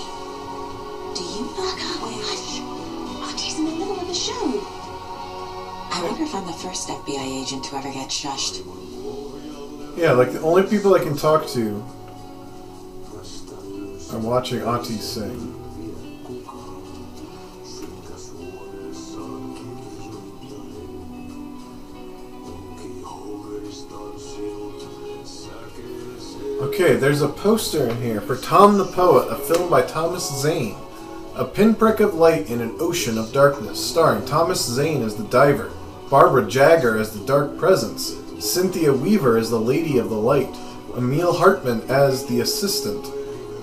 Do 1.17 1.25
you 1.25 1.43
knock 1.57 1.81
out 1.81 2.03
Wait, 2.05 2.21
hush. 2.21 2.61
Ahti 3.27 3.57
in 3.57 3.65
the 3.65 3.71
middle 3.73 3.99
of 3.99 4.07
the 4.07 4.15
show. 4.15 4.35
I 5.93 6.03
wonder 6.05 6.25
if 6.25 6.35
I'm 6.35 6.47
the 6.47 6.53
first 6.53 6.89
FBI 6.89 7.43
agent 7.43 7.65
to 7.65 7.77
ever 7.77 7.91
get 7.91 8.11
shushed. 8.11 8.63
Yeah, 9.97 10.13
like 10.13 10.33
the 10.33 10.41
only 10.43 10.65
people 10.65 10.95
I 10.95 10.99
can 10.99 11.17
talk 11.17 11.47
to 11.49 11.83
are 14.13 14.19
watching 14.19 14.63
Ahti 14.63 14.99
sing. 14.99 15.60
There's 27.01 27.23
a 27.23 27.29
poster 27.29 27.89
in 27.89 27.97
here 28.03 28.21
for 28.21 28.37
Tom 28.37 28.77
the 28.77 28.85
Poet, 28.85 29.33
a 29.33 29.35
film 29.35 29.71
by 29.71 29.81
Thomas 29.81 30.43
Zane. 30.43 30.77
A 31.35 31.47
pinprick 31.47 31.99
of 31.99 32.13
light 32.13 32.51
in 32.51 32.61
an 32.61 32.77
ocean 32.79 33.17
of 33.17 33.33
darkness, 33.33 33.83
starring 33.83 34.27
Thomas 34.27 34.63
Zane 34.63 35.03
as 35.03 35.17
the 35.17 35.25
diver, 35.25 35.73
Barbara 36.11 36.47
Jagger 36.47 36.99
as 36.99 37.19
the 37.19 37.25
dark 37.25 37.57
presence, 37.57 38.17
Cynthia 38.39 38.93
Weaver 38.93 39.39
as 39.39 39.49
the 39.49 39.59
Lady 39.59 39.97
of 39.97 40.11
the 40.11 40.17
Light, 40.17 40.55
Emil 40.95 41.33
Hartman 41.33 41.81
as 41.89 42.27
the 42.27 42.41
assistant, 42.41 43.07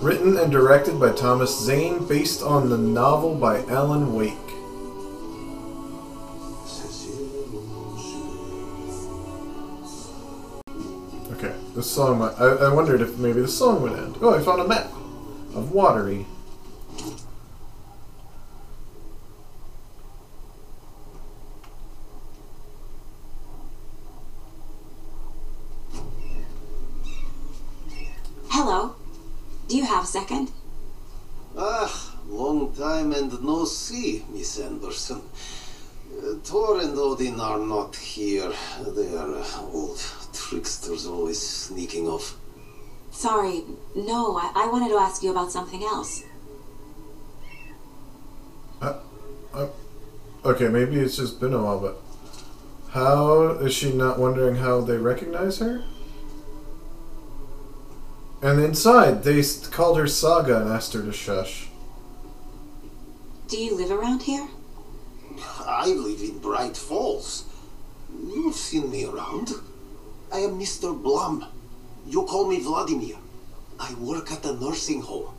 Written 0.01 0.37
and 0.37 0.51
directed 0.51 0.99
by 0.99 1.11
Thomas 1.11 1.63
Zane, 1.63 2.07
based 2.07 2.41
on 2.41 2.69
the 2.69 2.77
novel 2.77 3.35
by 3.35 3.63
Alan 3.65 4.15
Wake. 4.15 4.46
Song. 11.87 12.19
might- 12.19 12.39
I, 12.39 12.45
I 12.67 12.73
wondered 12.73 13.01
if 13.01 13.17
maybe 13.17 13.41
the 13.41 13.47
song 13.47 13.81
would 13.81 13.93
end. 13.93 14.17
Oh, 14.21 14.33
I 14.35 14.41
found 14.41 14.61
a 14.61 14.67
map 14.67 14.85
of 15.55 15.71
Watery. 15.71 16.25
Hello. 28.49 28.95
Do 29.67 29.77
you 29.77 29.85
have 29.85 30.03
a 30.03 30.07
second? 30.07 30.51
Ah, 31.57 32.15
long 32.27 32.73
time 32.73 33.11
and 33.13 33.41
no 33.43 33.65
see, 33.65 34.23
Miss 34.31 34.59
Anderson. 34.59 35.21
Uh, 36.17 36.35
Thor 36.43 36.79
and 36.81 36.97
Odin 36.97 37.39
are 37.39 37.59
not 37.59 37.95
here. 37.95 38.51
They 38.95 39.15
are 39.15 39.35
uh, 39.35 39.61
old 39.73 39.97
tricksters 40.47 41.05
always 41.05 41.39
sneaking 41.41 42.07
off. 42.07 42.37
Sorry. 43.11 43.63
No, 43.95 44.37
I, 44.37 44.51
I 44.55 44.67
wanted 44.67 44.89
to 44.89 44.95
ask 44.95 45.21
you 45.21 45.31
about 45.31 45.51
something 45.51 45.83
else. 45.83 46.23
Uh, 48.81 48.99
uh, 49.53 49.67
okay, 50.45 50.69
maybe 50.69 50.99
it's 50.99 51.17
just 51.17 51.41
been 51.41 51.53
a 51.53 51.61
while, 51.61 51.79
but 51.79 51.97
how 52.91 53.49
is 53.59 53.73
she 53.73 53.91
not 53.91 54.19
wondering 54.19 54.57
how 54.57 54.79
they 54.81 54.97
recognize 54.97 55.59
her? 55.59 55.83
And 58.41 58.61
inside, 58.61 59.23
they 59.23 59.43
called 59.71 59.97
her 59.97 60.07
Saga 60.07 60.61
and 60.61 60.69
asked 60.69 60.93
her 60.93 61.01
to 61.01 61.11
shush. 61.11 61.67
Do 63.47 63.57
you 63.57 63.75
live 63.75 63.91
around 63.91 64.23
here? 64.23 64.47
I 65.59 65.87
live 65.87 66.21
in 66.21 66.39
Bright 66.39 66.77
Falls. 66.77 67.45
You've 68.13 68.55
seen 68.55 68.91
me 68.91 69.05
around. 69.05 69.51
I 70.31 70.39
am 70.39 70.59
Mr. 70.59 70.93
Blum. 71.01 71.45
You 72.05 72.23
call 72.23 72.47
me 72.47 72.59
Vladimir. 72.59 73.15
I 73.79 73.93
work 73.95 74.31
at 74.31 74.45
a 74.45 74.53
nursing 74.53 75.01
home. 75.01 75.33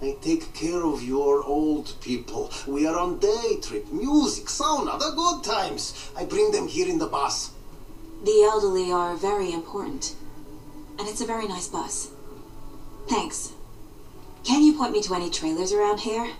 I 0.00 0.16
take 0.20 0.54
care 0.54 0.84
of 0.84 1.02
your 1.02 1.42
old 1.42 1.94
people. 2.00 2.50
We 2.66 2.86
are 2.86 2.96
on 2.96 3.18
day 3.18 3.58
trip, 3.60 3.90
music, 3.90 4.46
sauna, 4.46 4.98
the 4.98 5.12
good 5.16 5.42
times. 5.42 6.10
I 6.16 6.24
bring 6.24 6.52
them 6.52 6.68
here 6.68 6.88
in 6.88 6.98
the 6.98 7.06
bus. 7.06 7.50
The 8.24 8.48
elderly 8.50 8.92
are 8.92 9.16
very 9.16 9.52
important. 9.52 10.14
And 10.98 11.08
it's 11.08 11.20
a 11.20 11.26
very 11.26 11.48
nice 11.48 11.68
bus. 11.68 12.10
Thanks. 13.08 13.52
Can 14.44 14.62
you 14.62 14.74
point 14.74 14.92
me 14.92 15.02
to 15.02 15.14
any 15.14 15.30
trailers 15.30 15.72
around 15.72 16.00
here? 16.00 16.30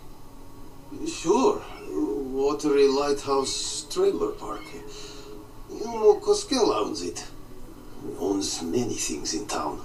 Sure. 1.08 1.60
Watery 1.90 2.86
Lighthouse 2.86 3.86
Trailer 3.90 4.32
Park. 4.32 4.62
Ilmo 5.70 6.20
Koskela 6.20 6.76
owns 6.84 7.02
it. 7.02 7.24
He 8.04 8.16
owns 8.18 8.62
many 8.62 8.94
things 8.94 9.34
in 9.34 9.46
town. 9.46 9.80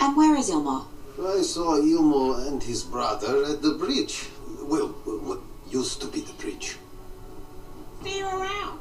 And 0.00 0.16
where 0.16 0.34
is 0.36 0.50
Ilmo? 0.50 0.86
I 1.22 1.42
saw 1.42 1.76
Ilmo 1.78 2.46
and 2.48 2.62
his 2.62 2.82
brother 2.82 3.44
at 3.44 3.62
the 3.62 3.72
bridge. 3.74 4.26
Well, 4.62 4.88
what 5.28 5.40
used 5.70 6.00
to 6.00 6.06
be 6.08 6.20
the 6.20 6.32
bridge. 6.34 6.76
See 8.02 8.18
you 8.18 8.26
around. 8.26 8.78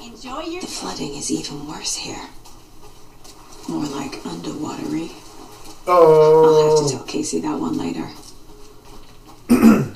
Enjoy 0.00 0.40
your 0.42 0.60
The 0.60 0.66
flooding 0.66 1.14
is 1.14 1.30
even 1.30 1.66
worse 1.66 1.96
here. 1.96 2.28
More 3.68 3.84
like 3.84 4.12
underwatery. 4.22 5.10
Oh. 5.86 6.44
I'll 6.44 6.78
have 6.78 6.88
to 6.90 6.94
Oh, 6.94 6.98
tell 6.98 7.06
Casey 7.06 7.40
that 7.40 7.58
one 7.58 7.76
later. 7.76 8.08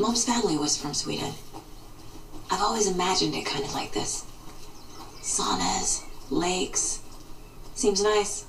Mom's 0.03 0.25
family 0.25 0.57
was 0.57 0.77
from 0.77 0.95
Sweden. 0.95 1.33
I've 2.51 2.61
always 2.61 2.91
imagined 2.91 3.37
it 3.37 3.47
kind 3.47 3.65
of 3.65 3.73
like 3.73 3.93
this. 3.93 4.25
Saunas, 5.21 6.03
lakes. 6.29 6.99
Seems 7.77 8.03
nice. 8.03 8.45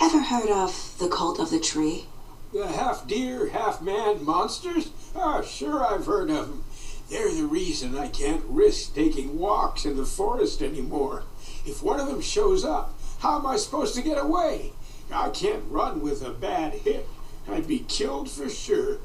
Ever 0.00 0.22
heard 0.22 0.48
of 0.48 0.96
the 0.98 1.10
cult 1.10 1.40
of 1.40 1.50
the 1.50 1.60
tree? 1.60 2.06
The 2.54 2.66
half 2.68 3.06
deer, 3.06 3.50
half 3.50 3.82
man 3.82 4.24
monsters? 4.24 4.92
Oh, 5.14 5.42
sure, 5.42 5.84
I've 5.84 6.06
heard 6.06 6.30
of 6.30 6.48
them. 6.48 6.64
They're 7.10 7.34
the 7.34 7.44
reason 7.44 7.98
I 7.98 8.08
can't 8.08 8.42
risk 8.48 8.94
taking 8.94 9.38
walks 9.38 9.84
in 9.84 9.98
the 9.98 10.06
forest 10.06 10.62
anymore. 10.62 11.24
If 11.66 11.82
one 11.82 12.00
of 12.00 12.06
them 12.06 12.22
shows 12.22 12.64
up, 12.64 12.98
how 13.18 13.38
am 13.38 13.44
I 13.44 13.58
supposed 13.58 13.94
to 13.96 14.02
get 14.02 14.16
away? 14.16 14.72
I 15.12 15.28
can't 15.28 15.64
run 15.68 16.00
with 16.00 16.24
a 16.24 16.30
bad 16.30 16.72
hip. 16.72 17.06
I'd 17.46 17.68
be 17.68 17.80
killed 17.80 18.30
for 18.30 18.48
sure. 18.48 19.00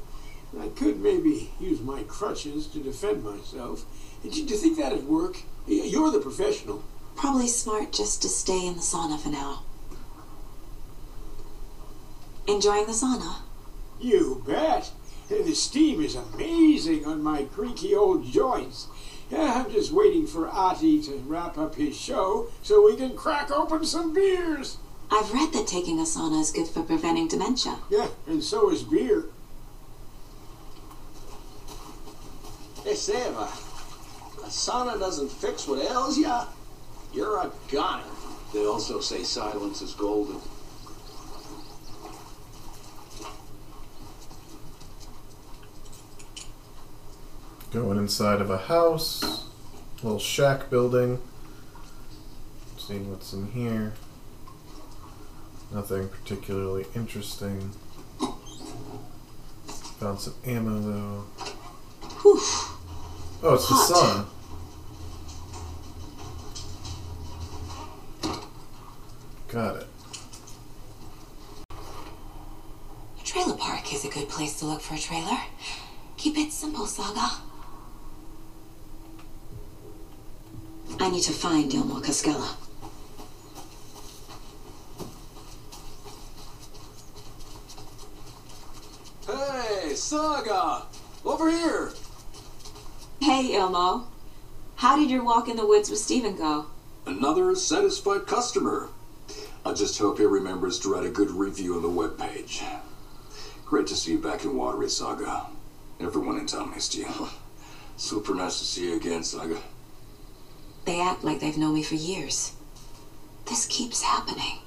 I 0.60 0.68
could 0.68 1.00
maybe 1.00 1.50
use 1.60 1.80
my 1.80 2.02
crutches 2.04 2.66
to 2.68 2.78
defend 2.78 3.22
myself. 3.22 3.84
Do 4.22 4.28
you 4.30 4.46
do 4.46 4.54
you 4.54 4.60
think 4.60 4.78
that'd 4.78 5.06
work? 5.06 5.42
You're 5.66 6.10
the 6.10 6.20
professional. 6.20 6.82
Probably 7.14 7.48
smart 7.48 7.92
just 7.92 8.22
to 8.22 8.28
stay 8.28 8.66
in 8.66 8.74
the 8.74 8.80
sauna 8.80 9.18
for 9.18 9.28
now. 9.28 9.62
Enjoying 12.46 12.86
the 12.86 12.92
sauna? 12.92 13.36
You 14.00 14.42
bet. 14.46 14.90
The 15.28 15.54
steam 15.54 16.00
is 16.00 16.14
amazing 16.14 17.04
on 17.04 17.22
my 17.22 17.44
creaky 17.44 17.94
old 17.94 18.24
joints. 18.24 18.86
I'm 19.36 19.70
just 19.72 19.90
waiting 19.92 20.26
for 20.26 20.48
Ahti 20.48 21.02
to 21.02 21.16
wrap 21.26 21.58
up 21.58 21.74
his 21.74 21.98
show 21.98 22.48
so 22.62 22.84
we 22.84 22.94
can 22.96 23.16
crack 23.16 23.50
open 23.50 23.84
some 23.84 24.14
beers. 24.14 24.76
I've 25.10 25.32
read 25.32 25.52
that 25.52 25.66
taking 25.66 25.98
a 25.98 26.02
sauna 26.04 26.40
is 26.40 26.52
good 26.52 26.68
for 26.68 26.82
preventing 26.82 27.26
dementia. 27.26 27.78
Yeah, 27.90 28.08
and 28.26 28.42
so 28.42 28.70
is 28.70 28.84
beer. 28.84 29.26
Hey, 32.86 32.94
Sam, 32.94 33.34
uh, 33.36 33.40
a 33.40 34.48
sauna 34.48 34.96
doesn't 34.96 35.28
fix 35.28 35.66
what 35.66 35.82
ails 35.82 36.16
ya. 36.16 36.46
You're 37.12 37.36
a 37.38 37.50
goner. 37.68 38.04
They 38.54 38.64
also 38.64 39.00
say 39.00 39.24
silence 39.24 39.82
is 39.82 39.92
golden. 39.94 40.40
going 47.72 47.98
inside 47.98 48.40
of 48.40 48.50
a 48.50 48.56
house, 48.56 49.48
little 50.04 50.20
shack 50.20 50.70
building. 50.70 51.20
Seeing 52.78 53.10
what's 53.10 53.32
in 53.32 53.50
here. 53.50 53.94
Nothing 55.72 56.08
particularly 56.08 56.86
interesting. 56.94 57.72
Found 59.98 60.20
some 60.20 60.34
ammo 60.44 60.78
though. 60.78 61.24
Whew. 62.22 62.75
Oh, 63.42 63.54
it's 63.54 63.68
the 63.68 63.74
sun. 63.74 64.26
Got 69.48 69.76
it. 69.76 69.86
A 73.20 73.24
trailer 73.24 73.56
park 73.56 73.92
is 73.94 74.04
a 74.04 74.08
good 74.08 74.28
place 74.28 74.58
to 74.60 74.66
look 74.66 74.80
for 74.80 74.94
a 74.94 74.98
trailer. 74.98 75.38
Keep 76.16 76.38
it 76.38 76.50
simple, 76.50 76.86
Saga. 76.86 77.42
I 80.98 81.10
need 81.10 81.22
to 81.22 81.32
find 81.32 81.70
Ilmo 81.70 82.02
Koskela. 82.02 82.56
Hey, 89.26 89.94
Saga! 89.94 90.86
Over 91.24 91.50
here! 91.50 91.92
Hey, 93.20 93.52
Ilmo. 93.52 94.04
How 94.76 94.96
did 94.96 95.10
your 95.10 95.24
walk 95.24 95.48
in 95.48 95.56
the 95.56 95.66
woods 95.66 95.88
with 95.88 95.98
Steven 95.98 96.36
go? 96.36 96.66
Another 97.06 97.54
satisfied 97.54 98.26
customer. 98.26 98.88
I 99.64 99.72
just 99.72 99.98
hope 99.98 100.18
he 100.18 100.24
remembers 100.24 100.78
to 100.80 100.92
write 100.92 101.06
a 101.06 101.10
good 101.10 101.30
review 101.30 101.76
on 101.76 101.82
the 101.82 101.88
webpage. 101.88 102.62
Great 103.64 103.86
to 103.88 103.96
see 103.96 104.12
you 104.12 104.18
back 104.18 104.44
in 104.44 104.54
Watery, 104.56 104.88
Saga. 104.88 105.46
Everyone 105.98 106.38
in 106.38 106.46
town 106.46 106.70
missed 106.70 106.94
you. 106.94 107.08
Super 107.96 108.34
nice 108.34 108.58
to 108.58 108.64
see 108.64 108.90
you 108.90 108.96
again, 108.96 109.24
Saga. 109.24 109.58
They 110.84 111.00
act 111.00 111.24
like 111.24 111.40
they've 111.40 111.56
known 111.56 111.74
me 111.74 111.82
for 111.82 111.94
years. 111.94 112.52
This 113.46 113.66
keeps 113.66 114.02
happening. 114.02 114.58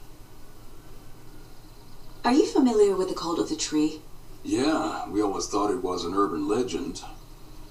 Are 2.26 2.34
you 2.34 2.46
familiar 2.46 2.96
with 2.96 3.10
the 3.10 3.16
cult 3.16 3.40
of 3.40 3.48
the 3.50 3.56
tree? 3.56 4.02
Yeah, 4.44 5.08
we 5.08 5.22
always 5.22 5.48
thought 5.48 5.72
it 5.72 5.84
was 5.84 6.04
an 6.04 6.14
urban 6.14 6.48
legend. 6.48 7.02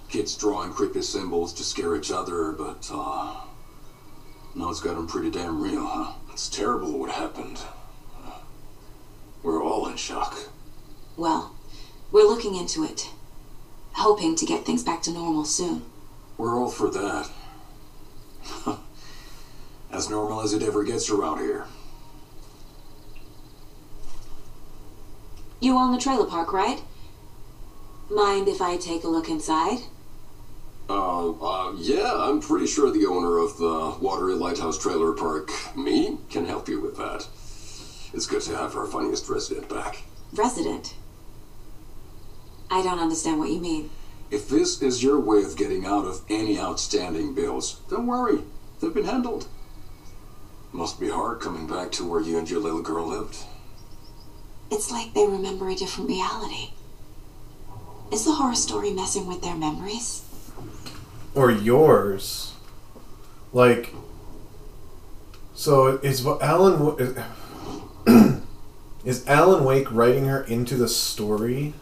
Kids 0.08 0.36
drawing 0.36 0.72
creepy 0.72 1.02
symbols 1.02 1.52
to 1.54 1.62
scare 1.62 1.94
each 1.96 2.10
other, 2.10 2.52
but, 2.52 2.88
uh... 2.92 3.40
Now 4.54 4.70
it's 4.70 4.80
gotten 4.80 5.06
pretty 5.06 5.30
damn 5.30 5.62
real, 5.62 5.86
huh? 5.86 6.12
It's 6.32 6.48
terrible 6.48 6.98
what 6.98 7.10
happened. 7.10 7.60
We're 9.42 9.62
all 9.62 9.86
in 9.88 9.96
shock. 9.96 10.36
Well, 11.16 11.54
we're 12.10 12.26
looking 12.26 12.56
into 12.56 12.84
it. 12.84 13.10
Hoping 13.92 14.34
to 14.36 14.46
get 14.46 14.64
things 14.64 14.82
back 14.82 15.02
to 15.02 15.10
normal 15.10 15.44
soon. 15.44 15.82
We're 16.36 16.58
all 16.58 16.70
for 16.70 16.90
that. 16.90 17.30
as 19.92 20.08
normal 20.08 20.40
as 20.40 20.52
it 20.52 20.62
ever 20.62 20.84
gets 20.84 21.10
around 21.10 21.38
here. 21.38 21.66
You 25.60 25.76
own 25.76 25.92
the 25.92 26.00
trailer 26.00 26.26
park, 26.26 26.52
right? 26.52 26.82
Mind 28.10 28.48
if 28.48 28.62
I 28.62 28.76
take 28.76 29.04
a 29.04 29.08
look 29.08 29.28
inside? 29.28 29.78
Uh, 30.88 31.32
uh, 31.32 31.72
yeah, 31.76 32.14
I'm 32.14 32.40
pretty 32.40 32.66
sure 32.66 32.90
the 32.90 33.06
owner 33.06 33.38
of 33.38 33.58
the 33.58 33.96
Watery 34.00 34.34
Lighthouse 34.34 34.78
Trailer 34.78 35.12
Park, 35.12 35.50
me, 35.76 36.18
can 36.30 36.46
help 36.46 36.68
you 36.68 36.80
with 36.80 36.96
that. 36.96 37.26
It's 38.14 38.26
good 38.26 38.40
to 38.42 38.56
have 38.56 38.74
our 38.74 38.86
funniest 38.86 39.28
resident 39.28 39.68
back. 39.68 40.02
Resident? 40.32 40.94
I 42.70 42.82
don't 42.82 42.98
understand 42.98 43.38
what 43.38 43.50
you 43.50 43.60
mean. 43.60 43.90
If 44.30 44.48
this 44.48 44.80
is 44.80 45.02
your 45.02 45.20
way 45.20 45.42
of 45.42 45.56
getting 45.56 45.84
out 45.84 46.06
of 46.06 46.22
any 46.30 46.58
outstanding 46.58 47.34
bills, 47.34 47.80
don't 47.90 48.06
worry. 48.06 48.40
They've 48.80 48.92
been 48.92 49.04
handled. 49.04 49.46
Must 50.72 51.00
be 51.00 51.10
hard 51.10 51.40
coming 51.40 51.66
back 51.66 51.92
to 51.92 52.06
where 52.06 52.20
you 52.20 52.38
and 52.38 52.48
your 52.48 52.60
little 52.60 52.82
girl 52.82 53.06
lived. 53.06 53.36
It's 54.70 54.90
like 54.90 55.14
they 55.14 55.26
remember 55.26 55.68
a 55.68 55.74
different 55.74 56.10
reality. 56.10 56.72
Is 58.12 58.24
the 58.24 58.32
horror 58.32 58.54
story 58.54 58.90
messing 58.90 59.26
with 59.26 59.42
their 59.42 59.56
memories? 59.56 60.22
Or 61.34 61.50
yours. 61.50 62.54
Like, 63.52 63.94
so 65.54 65.98
is 65.98 66.26
Alan 66.26 66.96
is, 66.98 67.16
is 69.04 69.26
Alan 69.26 69.64
Wake 69.64 69.90
writing 69.90 70.26
her 70.26 70.42
into 70.44 70.76
the 70.76 70.88
story, 70.88 71.74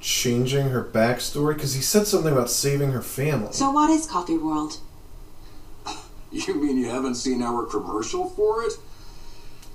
changing 0.00 0.70
her 0.70 0.84
backstory? 0.84 1.54
Because 1.54 1.74
he 1.74 1.82
said 1.82 2.06
something 2.06 2.32
about 2.32 2.50
saving 2.50 2.92
her 2.92 3.02
family. 3.02 3.52
So 3.52 3.70
what 3.70 3.90
is 3.90 4.06
Coffee 4.06 4.38
World? 4.38 4.78
You 6.30 6.54
mean 6.60 6.78
you 6.78 6.88
haven't 6.88 7.14
seen 7.14 7.42
our 7.42 7.64
commercial 7.64 8.28
for 8.28 8.64
it? 8.64 8.72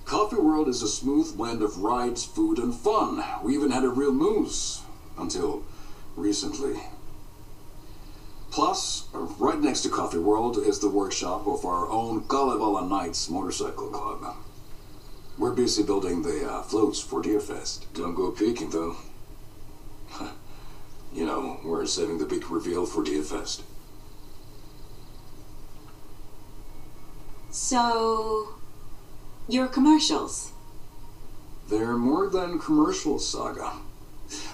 Coffee 0.04 0.36
World 0.38 0.68
is 0.68 0.82
a 0.82 0.88
smooth 0.90 1.38
blend 1.38 1.62
of 1.62 1.78
rides, 1.78 2.26
food, 2.26 2.58
and 2.58 2.76
fun. 2.76 3.24
We 3.44 3.54
even 3.54 3.72
had 3.72 3.84
a 3.84 3.90
real 3.90 4.12
moose. 4.12 4.82
Until 5.18 5.64
recently. 6.16 6.80
Plus, 8.52 9.08
right 9.14 9.60
next 9.60 9.82
to 9.82 9.90
Coffee 9.90 10.18
World 10.18 10.58
is 10.58 10.80
the 10.80 10.90
workshop 10.90 11.46
of 11.48 11.66
our 11.66 11.88
own 11.90 12.24
Kalevala 12.28 12.88
Knights 12.88 13.30
Motorcycle 13.30 13.90
Club. 13.90 14.36
We're 15.38 15.54
busy 15.54 15.84
building 15.84 16.24
the 16.24 16.52
uh, 16.52 16.64
floats 16.64 17.00
for 17.00 17.22
Deerfest. 17.22 17.86
Don't 17.94 18.16
go 18.16 18.32
peeking, 18.32 18.72
though. 18.72 18.98
you 21.14 21.26
know, 21.26 21.60
we're 21.64 21.86
saving 21.86 22.18
the 22.18 22.26
big 22.26 22.50
reveal 22.50 22.86
for 22.86 23.04
Deerfest. 23.04 23.62
So, 27.52 28.50
your 29.48 29.68
commercials. 29.68 30.52
They're 31.70 31.98
more 31.98 32.30
than 32.30 32.60
commercials, 32.60 33.30
Saga. 33.30 33.74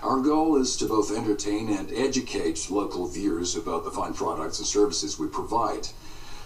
Our 0.01 0.21
goal 0.21 0.55
is 0.55 0.75
to 0.77 0.85
both 0.85 1.15
entertain 1.15 1.69
and 1.69 1.91
educate 1.91 2.69
local 2.69 3.07
viewers 3.07 3.55
about 3.55 3.83
the 3.83 3.91
fine 3.91 4.13
products 4.13 4.59
and 4.59 4.67
services 4.67 5.19
we 5.19 5.27
provide. 5.27 5.87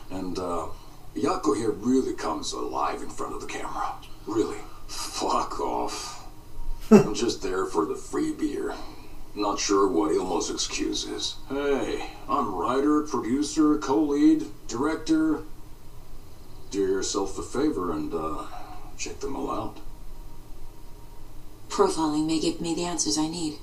And, 0.09 0.39
uh, 0.39 0.67
Jaakko 1.15 1.55
here 1.55 1.71
really 1.71 2.13
comes 2.13 2.53
alive 2.53 3.01
in 3.01 3.09
front 3.09 3.35
of 3.35 3.41
the 3.41 3.47
camera. 3.47 3.93
Really. 4.25 4.57
Fuck 4.87 5.59
off. 5.59 6.27
I'm 6.91 7.13
just 7.13 7.43
there 7.43 7.65
for 7.65 7.85
the 7.85 7.95
free 7.95 8.31
beer. 8.31 8.73
Not 9.35 9.59
sure 9.59 9.87
what 9.87 10.11
Ilmo's 10.11 10.49
excuse 10.49 11.05
is. 11.05 11.35
Hey, 11.49 12.09
I'm 12.27 12.53
writer, 12.55 13.03
producer, 13.03 13.77
co-lead, 13.77 14.45
director. 14.67 15.43
Do 16.71 16.79
yourself 16.79 17.37
a 17.37 17.43
favor 17.43 17.91
and, 17.91 18.13
uh, 18.13 18.45
check 18.97 19.19
them 19.19 19.35
all 19.35 19.51
out. 19.51 19.77
Profiling 21.69 22.25
may 22.25 22.39
give 22.39 22.59
me 22.59 22.75
the 22.75 22.83
answers 22.83 23.17
I 23.17 23.27
need. 23.27 23.53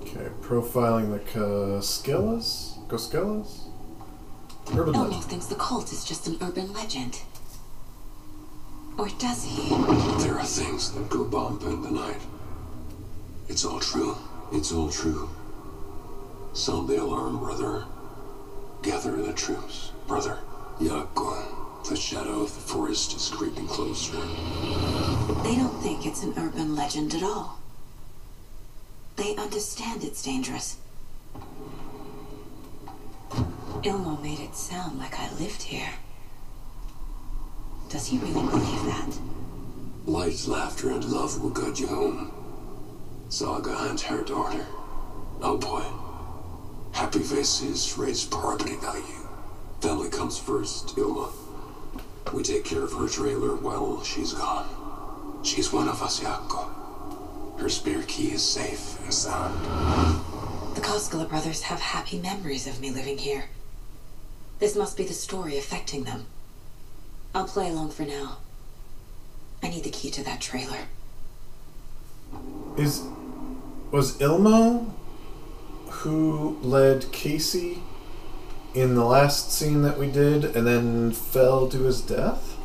Okay, 0.00 0.28
profiling 0.40 1.12
the 1.12 1.18
Koskelas? 1.18 2.78
Koskelas? 2.88 3.64
Urban 4.74 4.94
Ilmo 4.94 5.08
legend. 5.08 5.24
thinks 5.24 5.46
the 5.46 5.54
cult 5.56 5.92
is 5.92 6.04
just 6.04 6.26
an 6.26 6.38
urban 6.40 6.72
legend. 6.72 7.20
Or 8.96 9.08
does 9.18 9.44
he? 9.44 9.68
There 10.24 10.38
are 10.38 10.44
things 10.44 10.92
that 10.92 11.08
go 11.08 11.24
bump 11.24 11.62
in 11.62 11.82
the 11.82 11.90
night. 11.90 12.20
It's 13.48 13.64
all 13.64 13.80
true. 13.80 14.16
It's 14.52 14.72
all 14.72 14.90
true. 14.90 15.28
Sound 16.52 16.88
the 16.88 17.02
alarm, 17.02 17.38
brother. 17.38 17.84
Gather 18.82 19.16
the 19.16 19.32
troops, 19.32 19.92
brother. 20.06 20.38
Jaakko, 20.80 21.88
the 21.88 21.96
shadow 21.96 22.42
of 22.42 22.54
the 22.54 22.60
forest 22.60 23.16
is 23.16 23.28
creeping 23.28 23.66
closer. 23.66 24.16
They 25.42 25.56
don't 25.56 25.80
think 25.82 26.06
it's 26.06 26.22
an 26.22 26.34
urban 26.36 26.76
legend 26.76 27.14
at 27.14 27.22
all. 27.22 27.58
They 29.16 29.34
understand 29.36 30.04
it's 30.04 30.22
dangerous. 30.22 30.76
Ilmo 33.82 34.22
made 34.22 34.40
it 34.40 34.54
sound 34.54 34.98
like 34.98 35.18
I 35.18 35.28
lived 35.34 35.62
here. 35.62 35.94
Does 37.88 38.06
he 38.06 38.18
really 38.18 38.32
believe 38.32 38.84
that? 38.84 39.18
Light, 40.06 40.46
laughter, 40.46 40.90
and 40.90 41.04
love 41.04 41.42
will 41.42 41.50
guide 41.50 41.78
you 41.78 41.88
home. 41.88 42.32
Saga 43.28 43.76
and 43.90 44.00
her 44.00 44.22
daughter. 44.22 44.66
Oh 45.42 45.58
boy. 45.58 46.07
Happy 46.98 47.20
faces 47.20 47.96
raise 47.96 48.24
property 48.24 48.74
value. 48.74 49.28
Family 49.80 50.10
comes 50.10 50.36
first, 50.36 50.98
Ilma. 50.98 51.30
We 52.34 52.42
take 52.42 52.64
care 52.64 52.82
of 52.82 52.92
her 52.94 53.06
trailer 53.06 53.54
while 53.54 54.02
she's 54.02 54.32
gone. 54.32 54.66
She's 55.44 55.72
one 55.72 55.88
of 55.88 56.02
us, 56.02 56.18
Jaakko. 56.18 57.60
Her 57.60 57.68
spare 57.68 58.02
key 58.02 58.32
is 58.32 58.42
safe 58.42 59.00
and 59.04 59.14
sound. 59.14 59.54
The 60.74 60.80
Koskela 60.80 61.28
brothers 61.28 61.62
have 61.62 61.78
happy 61.78 62.18
memories 62.18 62.66
of 62.66 62.80
me 62.80 62.90
living 62.90 63.18
here. 63.18 63.44
This 64.58 64.74
must 64.74 64.96
be 64.96 65.04
the 65.04 65.14
story 65.14 65.56
affecting 65.56 66.02
them. 66.02 66.26
I'll 67.32 67.46
play 67.46 67.70
along 67.70 67.90
for 67.90 68.02
now. 68.02 68.38
I 69.62 69.68
need 69.68 69.84
the 69.84 69.90
key 69.90 70.10
to 70.10 70.24
that 70.24 70.40
trailer. 70.40 70.88
Is 72.76 73.04
was 73.92 74.18
Ilmo 74.18 74.92
who 75.98 76.56
led 76.62 77.10
Casey 77.10 77.82
in 78.72 78.94
the 78.94 79.04
last 79.04 79.50
scene 79.52 79.82
that 79.82 79.98
we 79.98 80.08
did 80.08 80.44
and 80.44 80.64
then 80.66 81.10
fell 81.10 81.68
to 81.68 81.82
his 81.82 82.00
death? 82.00 82.56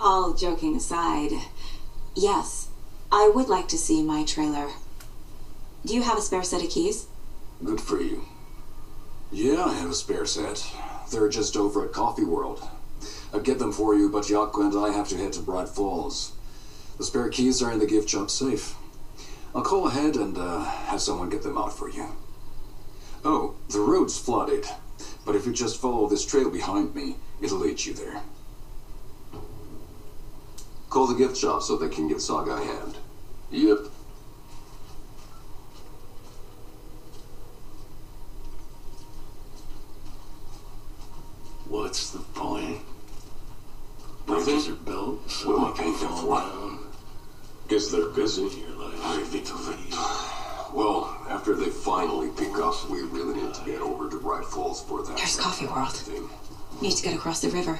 All 0.00 0.32
joking 0.32 0.76
aside, 0.76 1.32
yes, 2.14 2.68
I 3.12 3.30
would 3.34 3.48
like 3.48 3.68
to 3.68 3.76
see 3.76 4.02
my 4.02 4.24
trailer. 4.24 4.68
Do 5.84 5.94
you 5.94 6.02
have 6.02 6.16
a 6.16 6.22
spare 6.22 6.42
set 6.42 6.64
of 6.64 6.70
keys? 6.70 7.06
Good 7.62 7.80
for 7.80 8.00
you. 8.00 8.24
Yeah, 9.30 9.66
I 9.66 9.74
have 9.74 9.90
a 9.90 9.94
spare 9.94 10.24
set. 10.24 10.66
They're 11.10 11.28
just 11.28 11.56
over 11.56 11.84
at 11.84 11.92
Coffee 11.92 12.24
World. 12.24 12.66
I'd 13.34 13.44
get 13.44 13.58
them 13.58 13.72
for 13.72 13.94
you, 13.94 14.08
but 14.08 14.24
Jaakko 14.24 14.72
and 14.72 14.78
I 14.78 14.96
have 14.96 15.08
to 15.08 15.18
head 15.18 15.34
to 15.34 15.42
Bright 15.42 15.68
Falls. 15.68 16.32
The 16.96 17.04
spare 17.04 17.28
keys 17.28 17.62
are 17.62 17.70
in 17.70 17.78
the 17.78 17.86
gift 17.86 18.08
shop 18.08 18.30
safe. 18.30 18.74
I'll 19.58 19.64
call 19.64 19.88
ahead 19.88 20.14
and 20.14 20.38
uh, 20.38 20.60
have 20.62 21.00
someone 21.02 21.30
get 21.30 21.42
them 21.42 21.58
out 21.58 21.76
for 21.76 21.90
you. 21.90 22.06
Oh, 23.24 23.56
the 23.70 23.80
road's 23.80 24.16
flooded, 24.16 24.64
but 25.26 25.34
if 25.34 25.46
you 25.46 25.52
just 25.52 25.80
follow 25.80 26.08
this 26.08 26.24
trail 26.24 26.48
behind 26.48 26.94
me, 26.94 27.16
it'll 27.42 27.58
lead 27.58 27.84
you 27.84 27.92
there. 27.92 28.22
Call 30.90 31.08
the 31.08 31.16
gift 31.16 31.36
shop 31.36 31.62
so 31.62 31.76
they 31.76 31.88
can 31.88 32.06
give 32.06 32.22
Saga 32.22 32.52
a 32.52 32.64
hand. 32.64 32.98
Yep. 33.50 33.78
What's 41.66 42.10
the 42.12 42.20
point? 42.20 42.78
Bridges 44.24 44.68
are 44.68 44.74
built, 44.74 45.28
so 45.28 45.48
What 45.48 45.58
am 45.58 45.64
I 45.64 45.70
they 45.72 45.82
paying 45.82 45.94
can 45.94 46.00
them 46.02 46.10
fall 46.10 46.20
for? 46.20 46.48
down. 46.48 46.77
Guess 47.68 47.88
they're 47.88 48.08
busy. 48.08 48.42
You're 48.42 48.88
like, 48.88 48.98
Well, 50.72 51.14
after 51.28 51.54
they 51.54 51.68
finally 51.68 52.30
pick 52.30 52.56
up, 52.56 52.88
we 52.90 53.02
really 53.02 53.42
need 53.42 53.52
to 53.54 53.64
get 53.66 53.82
over 53.82 54.08
to 54.08 54.18
Bright 54.18 54.46
Falls 54.46 54.82
for 54.82 55.02
that. 55.02 55.16
There's 55.18 55.38
Coffee 55.38 55.66
World. 55.66 55.92
thing. 55.92 56.28
Need 56.80 56.96
to 56.96 57.02
get 57.02 57.14
across 57.14 57.40
the 57.42 57.50
river. 57.50 57.78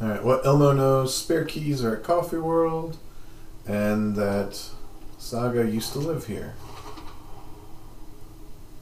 Alright, 0.00 0.24
what 0.24 0.42
Ilmo 0.44 0.74
knows, 0.76 1.16
spare 1.16 1.44
keys 1.44 1.84
are 1.84 1.96
at 1.96 2.02
Coffee 2.02 2.38
World, 2.38 2.96
and 3.66 4.16
that 4.16 4.70
Saga 5.18 5.66
used 5.68 5.92
to 5.92 5.98
live 5.98 6.26
here. 6.26 6.54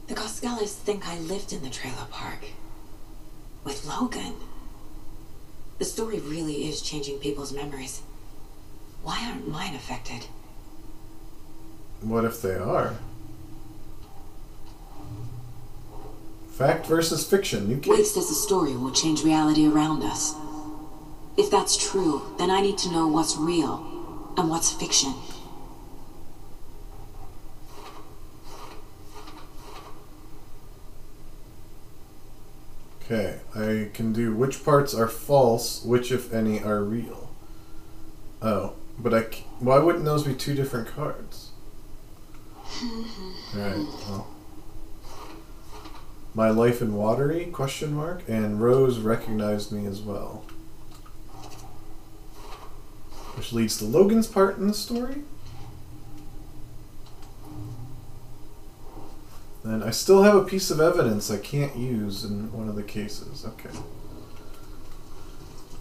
The 0.07 0.15
Koskelas 0.15 0.73
think 0.73 1.07
I 1.07 1.17
lived 1.19 1.53
in 1.53 1.63
the 1.63 1.69
trailer 1.69 2.07
park. 2.09 2.45
With 3.63 3.85
Logan. 3.85 4.35
The 5.79 5.85
story 5.85 6.19
really 6.19 6.67
is 6.67 6.81
changing 6.81 7.19
people's 7.19 7.53
memories. 7.53 8.01
Why 9.03 9.25
aren't 9.25 9.47
mine 9.47 9.75
affected? 9.75 10.27
What 12.01 12.25
if 12.25 12.41
they 12.41 12.55
are? 12.55 12.95
Fact 16.51 16.85
versus 16.85 17.27
fiction. 17.27 17.69
You 17.69 17.77
can't. 17.77 17.97
Wake 17.97 18.05
says 18.05 18.27
the 18.27 18.35
story 18.35 18.75
will 18.75 18.91
change 18.91 19.23
reality 19.23 19.67
around 19.67 20.03
us. 20.03 20.35
If 21.35 21.49
that's 21.49 21.75
true, 21.75 22.21
then 22.37 22.51
I 22.51 22.61
need 22.61 22.77
to 22.79 22.91
know 22.91 23.07
what's 23.07 23.35
real 23.37 24.33
and 24.37 24.49
what's 24.49 24.71
fiction. 24.71 25.15
Okay, 33.05 33.39
I 33.53 33.89
can 33.93 34.13
do 34.13 34.33
which 34.33 34.63
parts 34.63 34.93
are 34.93 35.07
false, 35.09 35.83
which, 35.83 36.11
if 36.11 36.33
any, 36.33 36.63
are 36.63 36.83
real. 36.83 37.29
Oh, 38.41 38.73
but 38.97 39.13
I. 39.13 39.23
c- 39.29 39.43
Why 39.59 39.79
wouldn't 39.79 40.05
those 40.05 40.23
be 40.23 40.33
two 40.33 40.53
different 40.55 40.87
cards? 40.87 41.49
Right. 43.55 43.75
Well. 43.77 44.27
My 46.33 46.49
life 46.49 46.81
in 46.81 46.95
Watery? 46.95 47.45
Question 47.45 47.93
mark. 47.93 48.23
And 48.27 48.59
Rose 48.59 48.97
recognized 48.97 49.71
me 49.71 49.85
as 49.85 50.01
well. 50.01 50.43
Which 53.35 53.53
leads 53.53 53.77
to 53.77 53.85
Logan's 53.85 54.25
part 54.27 54.57
in 54.57 54.67
the 54.67 54.73
story. 54.73 55.21
And 59.63 59.83
I 59.83 59.91
still 59.91 60.23
have 60.23 60.35
a 60.35 60.43
piece 60.43 60.69
of 60.71 60.81
evidence 60.81 61.31
I 61.31 61.37
can't 61.37 61.75
use 61.75 62.23
in 62.25 62.51
one 62.51 62.67
of 62.67 62.75
the 62.75 62.83
cases. 62.83 63.45
Okay. 63.45 63.69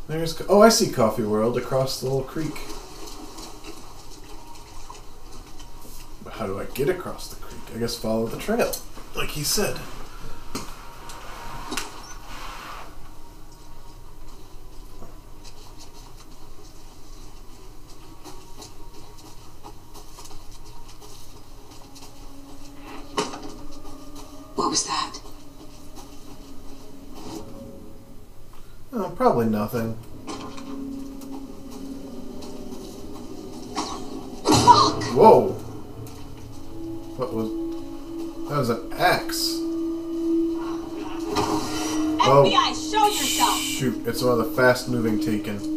There's. 0.08 0.40
Oh, 0.48 0.60
I 0.60 0.68
see 0.68 0.90
Coffee 0.90 1.22
World 1.24 1.56
across 1.56 2.00
the 2.00 2.06
little 2.06 2.22
creek. 2.22 2.54
But 6.22 6.34
how 6.34 6.46
do 6.46 6.60
I 6.60 6.64
get 6.66 6.88
across 6.88 7.28
the 7.28 7.36
creek? 7.36 7.60
I 7.74 7.78
guess 7.78 7.96
follow 7.96 8.26
the 8.26 8.38
trail, 8.38 8.72
like 9.16 9.30
he 9.30 9.42
said. 9.42 9.78
What 24.54 24.68
was 24.70 24.84
that? 24.86 25.18
Oh, 28.92 29.10
nothing. 29.62 29.92
Whoa! 35.14 35.50
What 37.16 37.32
was. 37.32 37.48
That 38.48 38.58
was 38.58 38.70
an 38.70 38.92
axe. 38.94 39.58
Oh, 42.24 42.44
FBI, 42.44 42.90
show 42.90 43.06
yourself! 43.06 43.56
shoot. 43.60 44.04
It's 44.08 44.20
one 44.20 44.32
of 44.32 44.38
the 44.38 44.56
fast 44.56 44.88
moving 44.88 45.20
taken. 45.20 45.71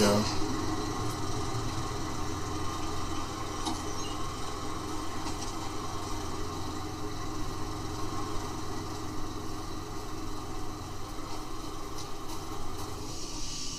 Go. 0.00 0.24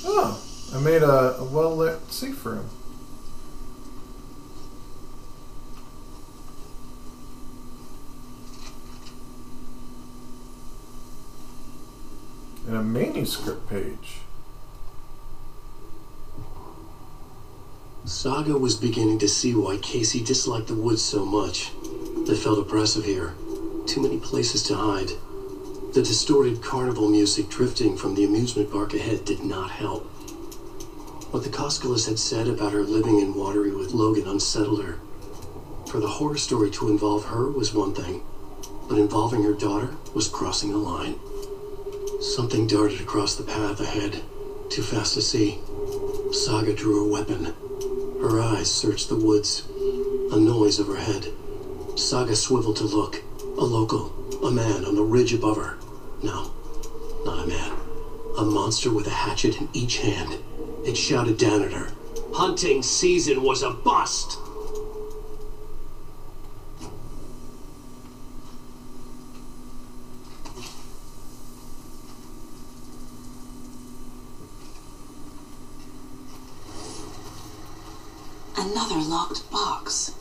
Oh, 0.05 0.39
I 0.75 0.79
made 0.79 1.01
a, 1.01 1.37
a 1.39 1.43
well 1.43 1.75
lit 1.75 1.99
safe 2.11 2.45
room. 2.45 2.69
And 12.67 12.75
a 12.75 12.83
manuscript 12.83 13.67
page. 13.67 14.19
Saga 18.03 18.57
was 18.57 18.75
beginning 18.75 19.19
to 19.19 19.27
see 19.27 19.53
why 19.53 19.77
Casey 19.77 20.23
disliked 20.23 20.67
the 20.67 20.73
woods 20.73 21.03
so 21.03 21.23
much. 21.23 21.71
They 22.25 22.35
felt 22.35 22.57
oppressive 22.57 23.05
here. 23.05 23.35
Too 23.85 24.01
many 24.01 24.17
places 24.17 24.63
to 24.63 24.75
hide. 24.75 25.11
The 25.93 26.01
distorted 26.01 26.63
carnival 26.63 27.09
music 27.09 27.47
drifting 27.47 27.95
from 27.95 28.15
the 28.15 28.23
amusement 28.23 28.71
park 28.71 28.95
ahead 28.95 29.23
did 29.23 29.43
not 29.43 29.69
help. 29.69 30.05
What 31.29 31.43
the 31.43 31.49
Koskelas 31.49 32.07
had 32.07 32.17
said 32.17 32.47
about 32.47 32.73
her 32.73 32.81
living 32.81 33.19
in 33.19 33.35
Watery 33.35 33.71
with 33.71 33.93
Logan 33.93 34.27
unsettled 34.27 34.83
her. 34.83 34.97
For 35.87 35.99
the 35.99 36.07
horror 36.07 36.37
story 36.37 36.71
to 36.71 36.89
involve 36.89 37.25
her 37.25 37.51
was 37.51 37.71
one 37.71 37.93
thing, 37.93 38.23
but 38.89 38.97
involving 38.97 39.43
her 39.43 39.53
daughter 39.53 39.95
was 40.15 40.27
crossing 40.27 40.71
the 40.71 40.77
line. 40.77 41.19
Something 42.19 42.65
darted 42.65 42.99
across 42.99 43.35
the 43.35 43.43
path 43.43 43.79
ahead, 43.79 44.23
too 44.69 44.81
fast 44.81 45.13
to 45.13 45.21
see. 45.21 45.59
Saga 46.31 46.73
drew 46.73 47.03
her 47.03 47.11
weapon. 47.11 47.53
Her 48.21 48.39
eyes 48.39 48.71
searched 48.71 49.09
the 49.09 49.15
woods. 49.15 49.67
A 50.31 50.39
noise 50.39 50.79
overhead. 50.79 51.27
Saga 51.95 52.35
swiveled 52.35 52.77
to 52.77 52.83
look. 52.85 53.21
A 53.57 53.63
local, 53.63 54.13
a 54.45 54.51
man 54.51 54.85
on 54.85 54.95
the 54.95 55.03
ridge 55.03 55.33
above 55.33 55.57
her. 55.57 55.77
No, 56.23 56.51
not 57.25 57.43
a 57.43 57.47
man. 57.47 57.77
A 58.37 58.43
monster 58.43 58.91
with 58.91 59.07
a 59.07 59.11
hatchet 59.11 59.59
in 59.59 59.69
each 59.73 59.97
hand. 59.97 60.37
It 60.85 60.95
shouted 60.95 61.37
down 61.37 61.63
at 61.63 61.73
her. 61.73 61.91
Hunting 62.33 62.81
season 62.81 63.43
was 63.43 63.61
a 63.61 63.71
bust! 63.71 64.37
Another 78.57 79.00
locked 79.11 79.51
box. 79.51 80.15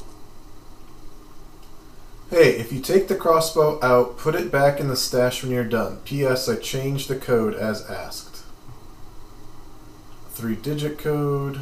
Hey, 2.28 2.58
if 2.58 2.72
you 2.72 2.80
take 2.80 3.06
the 3.06 3.14
crossbow 3.14 3.78
out, 3.82 4.18
put 4.18 4.34
it 4.34 4.50
back 4.50 4.80
in 4.80 4.88
the 4.88 4.96
stash 4.96 5.42
when 5.42 5.52
you're 5.52 5.64
done. 5.64 5.98
P.S. 6.04 6.48
I 6.48 6.56
changed 6.56 7.08
the 7.08 7.16
code 7.16 7.54
as 7.54 7.88
asked. 7.88 8.42
Three 10.30 10.56
digit 10.56 10.98
code. 10.98 11.58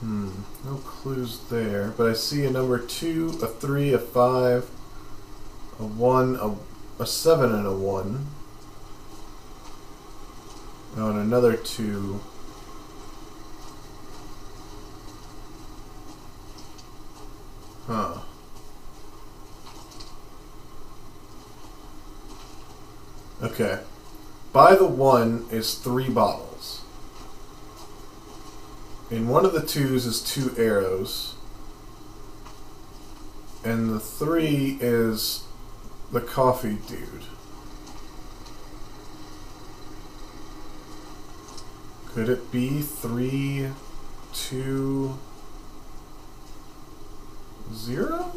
Hmm, 0.00 0.30
no 0.64 0.76
clues 0.76 1.40
there. 1.50 1.92
But 1.96 2.08
I 2.08 2.14
see 2.14 2.46
a 2.46 2.50
number 2.50 2.78
two, 2.78 3.38
a 3.42 3.46
three, 3.46 3.92
a 3.92 3.98
five, 3.98 4.70
a 5.78 5.84
one, 5.84 6.36
a, 6.36 6.56
a 7.02 7.06
seven, 7.06 7.54
and 7.54 7.66
a 7.66 7.74
one. 7.74 8.26
Oh, 10.96 11.10
and 11.10 11.18
another 11.18 11.56
two. 11.56 12.20
Huh. 17.88 18.18
Okay. 23.42 23.80
By 24.52 24.74
the 24.74 24.86
one 24.86 25.46
is 25.50 25.72
three 25.72 26.10
bottles. 26.10 26.82
And 29.10 29.30
one 29.30 29.46
of 29.46 29.54
the 29.54 29.64
twos 29.64 30.04
is 30.04 30.20
two 30.20 30.54
arrows. 30.58 31.36
And 33.64 33.88
the 33.88 34.00
three 34.00 34.76
is 34.82 35.44
the 36.12 36.20
coffee 36.20 36.76
dude. 36.86 37.24
Could 42.08 42.28
it 42.28 42.52
be 42.52 42.82
three, 42.82 43.68
two, 44.34 45.18
zero? 47.72 48.32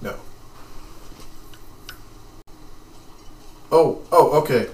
No. 0.00 0.16
Oh, 3.70 4.02
oh, 4.10 4.40
okay. 4.42 4.68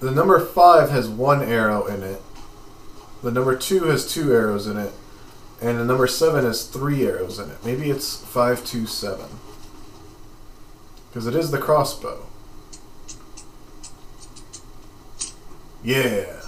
The 0.00 0.10
number 0.10 0.44
five 0.44 0.90
has 0.90 1.08
one 1.08 1.42
arrow 1.42 1.86
in 1.86 2.02
it. 2.02 2.20
The 3.22 3.30
number 3.30 3.56
two 3.56 3.84
has 3.84 4.12
two 4.12 4.32
arrows 4.32 4.66
in 4.66 4.76
it. 4.76 4.92
And 5.60 5.78
the 5.78 5.84
number 5.84 6.08
seven 6.08 6.44
has 6.44 6.66
three 6.66 7.06
arrows 7.06 7.38
in 7.38 7.48
it. 7.48 7.64
Maybe 7.64 7.88
it's 7.88 8.16
five, 8.16 8.64
two, 8.66 8.84
seven. 8.84 9.28
Because 11.08 11.28
it 11.28 11.36
is 11.36 11.52
the 11.52 11.58
crossbow. 11.58 12.26
Yeah. 15.82 16.40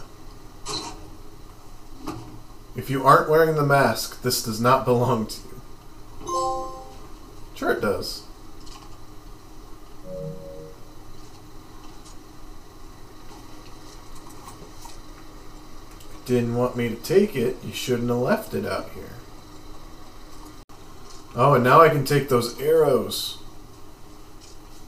If 2.76 2.90
you 2.90 3.04
aren't 3.04 3.28
wearing 3.28 3.56
the 3.56 3.64
mask, 3.64 4.22
this 4.22 4.42
does 4.42 4.60
not 4.60 4.84
belong 4.84 5.26
to 5.26 5.36
you. 5.40 5.62
Sure 7.54 7.72
it 7.72 7.80
does. 7.80 8.22
Didn't 16.26 16.56
want 16.56 16.74
me 16.76 16.88
to 16.88 16.96
take 16.96 17.36
it, 17.36 17.56
you 17.62 17.72
shouldn't 17.72 18.08
have 18.08 18.18
left 18.18 18.54
it 18.54 18.64
out 18.64 18.90
here. 18.90 19.10
Oh, 21.36 21.54
and 21.54 21.64
now 21.64 21.80
I 21.80 21.88
can 21.88 22.04
take 22.04 22.28
those 22.28 22.58
arrows 22.60 23.38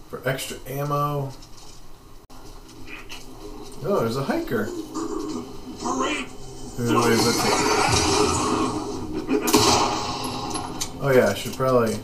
for 0.09 0.27
extra 0.27 0.59
ammo. 0.67 1.33
Oh, 3.89 4.01
there's 4.01 4.17
a 4.17 4.25
hiker. 4.25 4.65
Who 4.65 4.83
is 7.05 7.27
it? 7.29 7.35
Oh 11.01 11.13
yeah, 11.15 11.29
I 11.29 11.35
should 11.35 11.55
probably. 11.55 11.95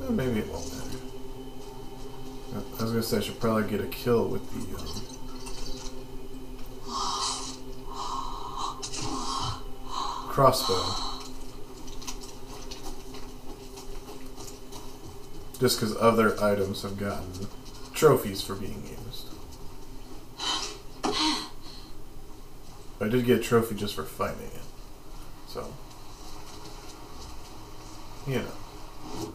Well, 0.00 0.12
maybe 0.12 0.38
it 0.38 0.48
won't 0.48 0.72
matter. 0.72 0.98
I 2.78 2.82
was 2.82 2.92
gonna 2.92 3.02
say 3.02 3.18
I 3.18 3.20
should 3.20 3.38
probably 3.38 3.68
get 3.68 3.82
a 3.82 3.86
kill 3.88 4.26
with 4.26 4.50
the. 4.52 4.60
Um, 4.78 5.02
crossbow. 10.30 10.82
Just 15.60 15.78
because 15.78 15.94
other 15.98 16.42
items 16.42 16.80
have 16.80 16.96
gotten 16.96 17.48
trophies 17.96 18.42
for 18.42 18.54
being 18.54 18.82
used. 18.84 19.26
I 23.00 23.08
did 23.08 23.24
get 23.24 23.40
a 23.40 23.42
trophy 23.42 23.74
just 23.74 23.94
for 23.94 24.04
fighting 24.04 24.46
it. 24.46 24.62
So, 25.48 25.72
you 28.26 28.36
know. 28.36 29.32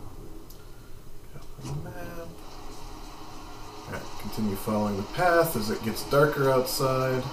Alright, 3.88 4.04
continue 4.22 4.56
following 4.56 4.98
the 4.98 5.04
path 5.04 5.56
as 5.56 5.70
it 5.70 5.84
gets 5.84 6.10
darker 6.10 6.50
outside. 6.50 7.24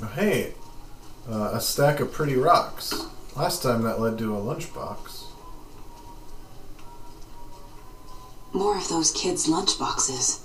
Oh, 0.00 0.06
hey, 0.14 0.54
uh, 1.28 1.50
a 1.54 1.60
stack 1.78 2.00
of 2.00 2.10
pretty 2.10 2.34
rocks. 2.34 3.06
Last 3.36 3.62
time 3.62 3.82
that 3.82 4.00
led 4.00 4.18
to 4.18 4.34
a 4.34 4.40
lunchbox. 4.40 5.26
More 8.52 8.76
of 8.76 8.88
those 8.88 9.12
kids' 9.12 9.46
lunchboxes. 9.48 10.40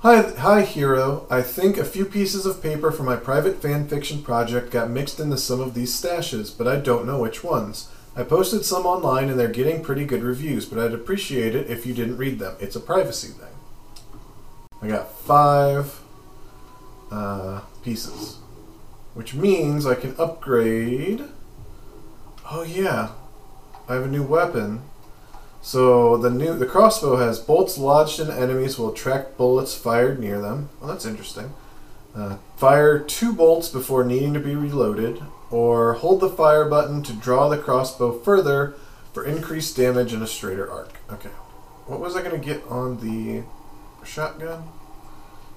Hi, 0.00 0.20
hi, 0.36 0.60
hero. 0.60 1.26
I 1.30 1.40
think 1.40 1.78
a 1.78 1.84
few 1.86 2.04
pieces 2.04 2.44
of 2.44 2.62
paper 2.62 2.90
for 2.90 3.04
my 3.04 3.16
private 3.16 3.62
fan 3.62 3.88
fiction 3.88 4.22
project 4.22 4.70
got 4.70 4.90
mixed 4.90 5.18
into 5.18 5.38
some 5.38 5.62
of 5.62 5.72
these 5.72 5.98
stashes, 5.98 6.54
but 6.54 6.68
I 6.68 6.76
don't 6.76 7.06
know 7.06 7.20
which 7.20 7.42
ones. 7.42 7.88
I 8.14 8.22
posted 8.24 8.66
some 8.66 8.84
online 8.84 9.30
and 9.30 9.40
they're 9.40 9.48
getting 9.48 9.82
pretty 9.82 10.04
good 10.04 10.22
reviews, 10.22 10.66
but 10.66 10.78
I'd 10.78 10.92
appreciate 10.92 11.54
it 11.54 11.70
if 11.70 11.86
you 11.86 11.94
didn't 11.94 12.18
read 12.18 12.38
them. 12.38 12.56
It's 12.60 12.76
a 12.76 12.80
privacy 12.80 13.28
thing. 13.28 13.56
I 14.82 14.88
got 14.88 15.10
five 15.10 16.03
uh, 17.10 17.60
pieces, 17.82 18.38
which 19.14 19.34
means 19.34 19.86
I 19.86 19.94
can 19.94 20.14
upgrade. 20.18 21.24
Oh 22.50 22.62
yeah, 22.62 23.12
I 23.88 23.94
have 23.94 24.04
a 24.04 24.08
new 24.08 24.22
weapon. 24.22 24.82
So 25.62 26.18
the 26.18 26.30
new 26.30 26.54
the 26.54 26.66
crossbow 26.66 27.16
has 27.16 27.38
bolts 27.38 27.78
lodged 27.78 28.20
in 28.20 28.30
enemies 28.30 28.78
will 28.78 28.92
attract 28.92 29.38
bullets 29.38 29.74
fired 29.74 30.20
near 30.20 30.40
them. 30.40 30.68
Well, 30.78 30.90
that's 30.90 31.06
interesting. 31.06 31.54
Uh, 32.14 32.36
fire 32.56 32.98
two 32.98 33.32
bolts 33.32 33.68
before 33.68 34.04
needing 34.04 34.34
to 34.34 34.40
be 34.40 34.54
reloaded, 34.54 35.22
or 35.50 35.94
hold 35.94 36.20
the 36.20 36.28
fire 36.28 36.68
button 36.68 37.02
to 37.02 37.12
draw 37.12 37.48
the 37.48 37.58
crossbow 37.58 38.18
further 38.20 38.74
for 39.12 39.24
increased 39.24 39.76
damage 39.76 40.12
in 40.12 40.22
a 40.22 40.26
straighter 40.26 40.70
arc. 40.70 40.98
Okay, 41.10 41.30
what 41.86 41.98
was 41.98 42.14
I 42.14 42.22
gonna 42.22 42.38
get 42.38 42.62
on 42.68 42.98
the 42.98 43.42
shotgun? 44.04 44.64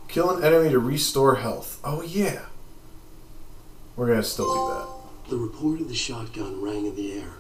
Kill 0.08 0.30
an 0.32 0.44
enemy 0.44 0.70
to 0.72 0.80
restore 0.80 1.36
health. 1.36 1.80
Oh 1.84 2.02
yeah, 2.02 2.46
we're 3.96 4.08
gonna 4.08 4.24
still 4.24 4.54
do 4.54 4.74
that. 4.74 5.30
The 5.30 5.38
report 5.38 5.82
of 5.82 5.90
the 5.90 5.96
shotgun 5.96 6.62
rang 6.62 6.86
in 6.86 6.96
the 6.96 7.14
air. 7.20 7.34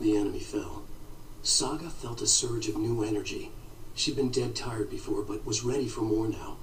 The 0.00 0.16
enemy 0.16 0.40
fell. 0.40 0.82
Saga 1.42 1.88
felt 1.90 2.22
a 2.22 2.26
surge 2.26 2.68
of 2.68 2.76
new 2.76 3.02
energy. 3.02 3.50
She'd 3.94 4.16
been 4.16 4.30
dead 4.30 4.54
tired 4.54 4.90
before, 4.90 5.22
but 5.22 5.46
was 5.46 5.64
ready 5.64 5.88
for 5.88 6.02
more 6.02 6.28
now. 6.28 6.58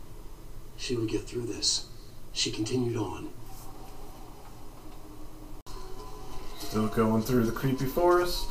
She 0.78 0.96
would 0.96 1.10
get 1.10 1.24
through 1.24 1.48
this. 1.48 1.88
She 2.32 2.52
continued 2.52 2.96
on. 2.96 3.30
Still 6.60 6.88
going 6.88 7.24
through 7.24 7.46
the 7.46 7.52
creepy 7.52 7.86
forest. 7.86 8.46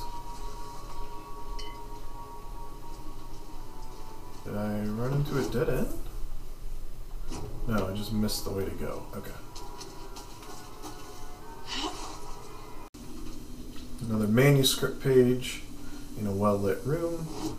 Did 4.45 4.57
I 4.57 4.81
run 4.81 5.13
into 5.13 5.39
a 5.39 5.49
dead 5.51 5.69
end? 5.69 6.08
No, 7.69 7.87
I 7.87 7.93
just 7.93 8.15
missed 8.15 8.45
the 8.45 8.51
way 8.51 8.65
to 8.65 8.71
go. 8.71 9.03
Okay. 9.15 9.31
Another 14.01 14.27
manuscript 14.27 15.03
page 15.03 15.61
in 16.19 16.27
a 16.27 16.33
well 16.33 16.57
lit 16.57 16.79
room. 16.87 17.59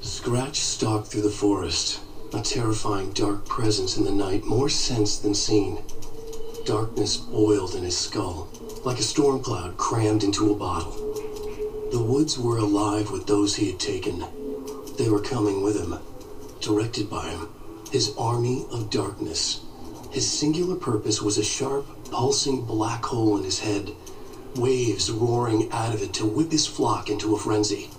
Scratch 0.00 0.58
stalked 0.58 1.06
through 1.06 1.22
the 1.22 1.30
forest, 1.30 2.00
a 2.34 2.40
terrifying 2.40 3.12
dark 3.12 3.46
presence 3.46 3.96
in 3.96 4.02
the 4.02 4.10
night, 4.10 4.44
more 4.44 4.68
sensed 4.68 5.22
than 5.22 5.34
seen. 5.34 5.78
Darkness 6.64 7.16
boiled 7.16 7.76
in 7.76 7.84
his 7.84 7.96
skull, 7.96 8.48
like 8.84 8.98
a 8.98 9.02
storm 9.02 9.40
cloud 9.40 9.76
crammed 9.76 10.24
into 10.24 10.50
a 10.50 10.56
bottle. 10.56 10.90
The 11.92 12.02
woods 12.02 12.36
were 12.36 12.58
alive 12.58 13.12
with 13.12 13.28
those 13.28 13.54
he 13.54 13.70
had 13.70 13.78
taken. 13.78 14.24
They 14.98 15.08
were 15.08 15.20
coming 15.20 15.62
with 15.62 15.80
him, 15.80 15.98
directed 16.60 17.08
by 17.08 17.30
him, 17.30 17.48
his 17.90 18.14
army 18.16 18.66
of 18.70 18.90
darkness. 18.90 19.60
His 20.10 20.30
singular 20.30 20.76
purpose 20.76 21.22
was 21.22 21.38
a 21.38 21.42
sharp, 21.42 21.86
pulsing 22.10 22.66
black 22.66 23.04
hole 23.04 23.36
in 23.38 23.44
his 23.44 23.60
head, 23.60 23.94
waves 24.56 25.10
roaring 25.10 25.70
out 25.72 25.94
of 25.94 26.02
it 26.02 26.12
to 26.14 26.26
whip 26.26 26.52
his 26.52 26.66
flock 26.66 27.08
into 27.08 27.34
a 27.34 27.38
frenzy, 27.38 27.90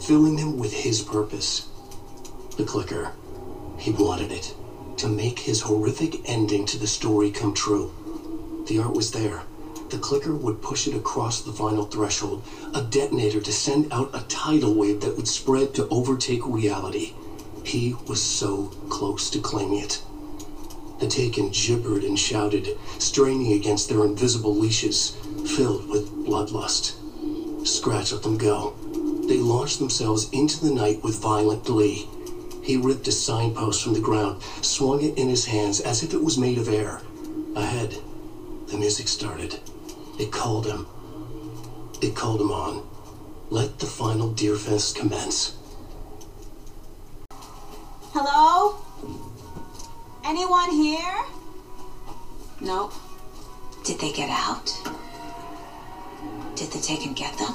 filling 0.00 0.36
them 0.36 0.58
with 0.58 0.72
his 0.72 1.02
purpose. 1.02 1.68
The 2.56 2.64
clicker. 2.64 3.12
He 3.78 3.90
wanted 3.90 4.32
it 4.32 4.54
to 4.96 5.08
make 5.08 5.40
his 5.40 5.60
horrific 5.62 6.20
ending 6.28 6.64
to 6.66 6.78
the 6.78 6.86
story 6.86 7.30
come 7.30 7.52
true. 7.52 7.90
The 8.66 8.78
art 8.78 8.94
was 8.94 9.10
there. 9.10 9.42
The 9.94 10.00
clicker 10.00 10.34
would 10.34 10.60
push 10.60 10.88
it 10.88 10.96
across 10.96 11.40
the 11.40 11.52
final 11.52 11.84
threshold, 11.84 12.42
a 12.74 12.82
detonator 12.82 13.40
to 13.40 13.52
send 13.52 13.92
out 13.92 14.10
a 14.12 14.22
tidal 14.22 14.74
wave 14.74 15.00
that 15.02 15.16
would 15.16 15.28
spread 15.28 15.72
to 15.74 15.86
overtake 15.88 16.44
reality. 16.44 17.12
He 17.62 17.94
was 18.08 18.20
so 18.20 18.72
close 18.88 19.30
to 19.30 19.38
claiming 19.38 19.78
it. 19.78 20.02
The 20.98 21.06
taken 21.06 21.50
gibbered 21.50 22.02
and 22.02 22.18
shouted, 22.18 22.76
straining 22.98 23.52
against 23.52 23.88
their 23.88 24.02
invisible 24.02 24.52
leashes, 24.52 25.10
filled 25.46 25.88
with 25.88 26.10
bloodlust. 26.26 26.94
Scratch 27.64 28.10
let 28.10 28.24
them 28.24 28.36
go. 28.36 28.74
They 29.28 29.38
launched 29.38 29.78
themselves 29.78 30.28
into 30.30 30.58
the 30.58 30.74
night 30.74 31.04
with 31.04 31.22
violent 31.22 31.62
glee. 31.62 32.08
He 32.64 32.76
ripped 32.76 33.06
a 33.06 33.12
signpost 33.12 33.84
from 33.84 33.92
the 33.92 34.00
ground, 34.00 34.42
swung 34.60 35.02
it 35.02 35.16
in 35.16 35.28
his 35.28 35.44
hands 35.44 35.78
as 35.78 36.02
if 36.02 36.12
it 36.12 36.24
was 36.24 36.36
made 36.36 36.58
of 36.58 36.68
air. 36.68 37.00
Ahead, 37.54 38.02
the 38.66 38.76
music 38.76 39.06
started. 39.06 39.60
It 40.18 40.30
called 40.30 40.66
him. 40.66 40.86
It 42.00 42.14
called 42.14 42.40
him 42.40 42.52
on. 42.52 42.86
Let 43.50 43.78
the 43.78 43.86
final 43.86 44.30
deer 44.32 44.56
fest 44.56 44.96
commence. 44.96 45.56
Hello? 48.12 48.76
Anyone 50.24 50.70
here? 50.70 51.24
Nope. 52.60 52.92
Did 53.84 53.98
they 53.98 54.12
get 54.12 54.30
out? 54.30 54.72
Did 56.54 56.70
the 56.70 56.78
Taken 56.80 57.12
get 57.12 57.36
them? 57.38 57.54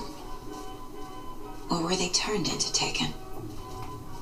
Or 1.71 1.81
were 1.81 1.95
they 1.95 2.09
turned 2.09 2.49
into 2.49 2.71
Taken? 2.73 3.13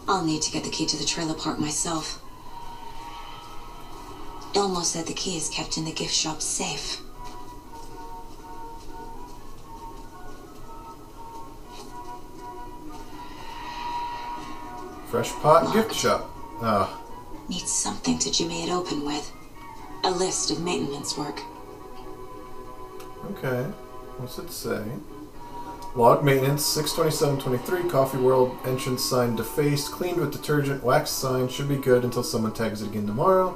I'll 0.07 0.23
need 0.23 0.41
to 0.43 0.51
get 0.51 0.63
the 0.63 0.69
key 0.69 0.85
to 0.85 0.97
the 0.97 1.05
trailer 1.05 1.33
park 1.33 1.59
myself. 1.59 2.21
Ilmo 4.53 4.83
said 4.83 5.07
the 5.07 5.13
key 5.13 5.35
is 5.37 5.49
kept 5.49 5.77
in 5.77 5.85
the 5.85 5.91
gift 5.91 6.13
shop 6.13 6.41
safe. 6.41 7.01
Fresh 15.09 15.31
Pot 15.33 15.73
Gift 15.73 15.93
Shop. 15.93 16.29
Ah, 16.61 17.01
Need 17.49 17.67
something 17.67 18.19
to 18.19 18.31
jimmy 18.31 18.63
it 18.63 18.71
open 18.71 19.05
with. 19.05 19.31
A 20.03 20.11
list 20.11 20.51
of 20.51 20.61
maintenance 20.61 21.17
work. 21.17 21.39
okay. 23.31 23.63
What's 24.17 24.37
it 24.37 24.51
say? 24.51 24.83
Log 25.95 26.23
maintenance, 26.23 26.65
62723, 26.65 27.89
Coffee 27.89 28.17
World, 28.17 28.55
entrance 28.65 29.03
sign 29.03 29.35
defaced, 29.35 29.91
cleaned 29.91 30.17
with 30.19 30.31
detergent, 30.31 30.83
wax 30.83 31.09
sign, 31.09 31.47
should 31.47 31.67
be 31.69 31.75
good 31.77 32.03
until 32.03 32.23
someone 32.23 32.53
tags 32.53 32.81
it 32.81 32.87
again 32.89 33.07
tomorrow. 33.07 33.55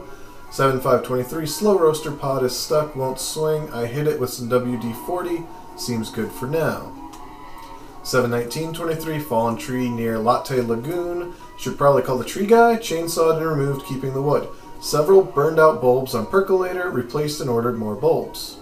7523, 0.51 1.45
slow 1.45 1.77
roaster 1.77 2.11
pod 2.11 2.43
is 2.43 2.57
stuck, 2.57 2.95
won't 2.95 3.19
swing. 3.19 3.69
I 3.71 3.85
hit 3.85 4.07
it 4.07 4.19
with 4.19 4.31
some 4.31 4.49
WD 4.49 5.05
40, 5.05 5.43
seems 5.77 6.09
good 6.09 6.31
for 6.31 6.47
now. 6.47 6.95
71923, 8.03 9.19
fallen 9.19 9.57
tree 9.57 9.89
near 9.89 10.17
Latte 10.17 10.61
Lagoon, 10.61 11.33
should 11.57 11.77
probably 11.77 12.01
call 12.01 12.17
the 12.17 12.25
tree 12.25 12.47
guy, 12.47 12.77
chainsawed 12.77 13.37
and 13.37 13.45
removed, 13.45 13.85
keeping 13.85 14.13
the 14.13 14.21
wood. 14.21 14.47
Several 14.81 15.23
burned 15.23 15.59
out 15.59 15.81
bulbs 15.81 16.15
on 16.15 16.25
percolator, 16.25 16.89
replaced 16.89 17.41
and 17.41 17.49
ordered 17.49 17.77
more 17.77 17.95
bulbs. 17.95 18.57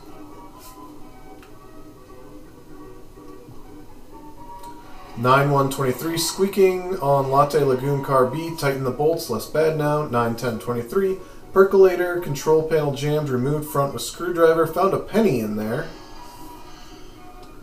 9123 5.18 6.18
squeaking 6.18 6.98
on 7.00 7.30
Latte 7.30 7.62
Lagoon 7.62 8.04
car 8.04 8.26
B, 8.26 8.56
tighten 8.58 8.84
the 8.86 8.92
bolts, 8.92 9.30
less 9.30 9.46
bad 9.48 9.78
now. 9.78 10.04
91023 10.04 11.18
percolator, 11.52 12.20
control 12.20 12.68
panel 12.68 12.94
jammed, 12.94 13.30
removed 13.30 13.70
front 13.70 13.94
with 13.94 14.02
screwdriver, 14.02 14.66
found 14.66 14.94
a 14.94 15.00
penny 15.00 15.40
in 15.40 15.58
there. 15.58 15.88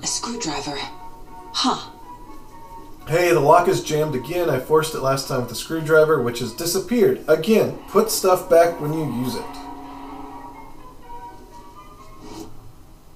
A 0.03 0.07
screwdriver. 0.07 0.79
Huh. 1.59 1.91
Hey, 3.09 3.33
the 3.33 3.41
lock 3.41 3.67
is 3.67 3.83
jammed 3.83 4.15
again. 4.15 4.51
I 4.51 4.61
forced 4.61 4.95
it 4.95 5.01
last 5.01 5.27
time 5.27 5.41
with 5.41 5.49
the 5.49 5.55
screwdriver, 5.55 6.21
which 6.21 6.41
has 6.41 6.53
disappeared. 6.53 7.25
Again, 7.29 7.79
put 7.89 8.11
stuff 8.11 8.51
back 8.51 8.79
when 8.79 8.93
you 8.93 9.11
use 9.25 9.37
it. 9.37 9.43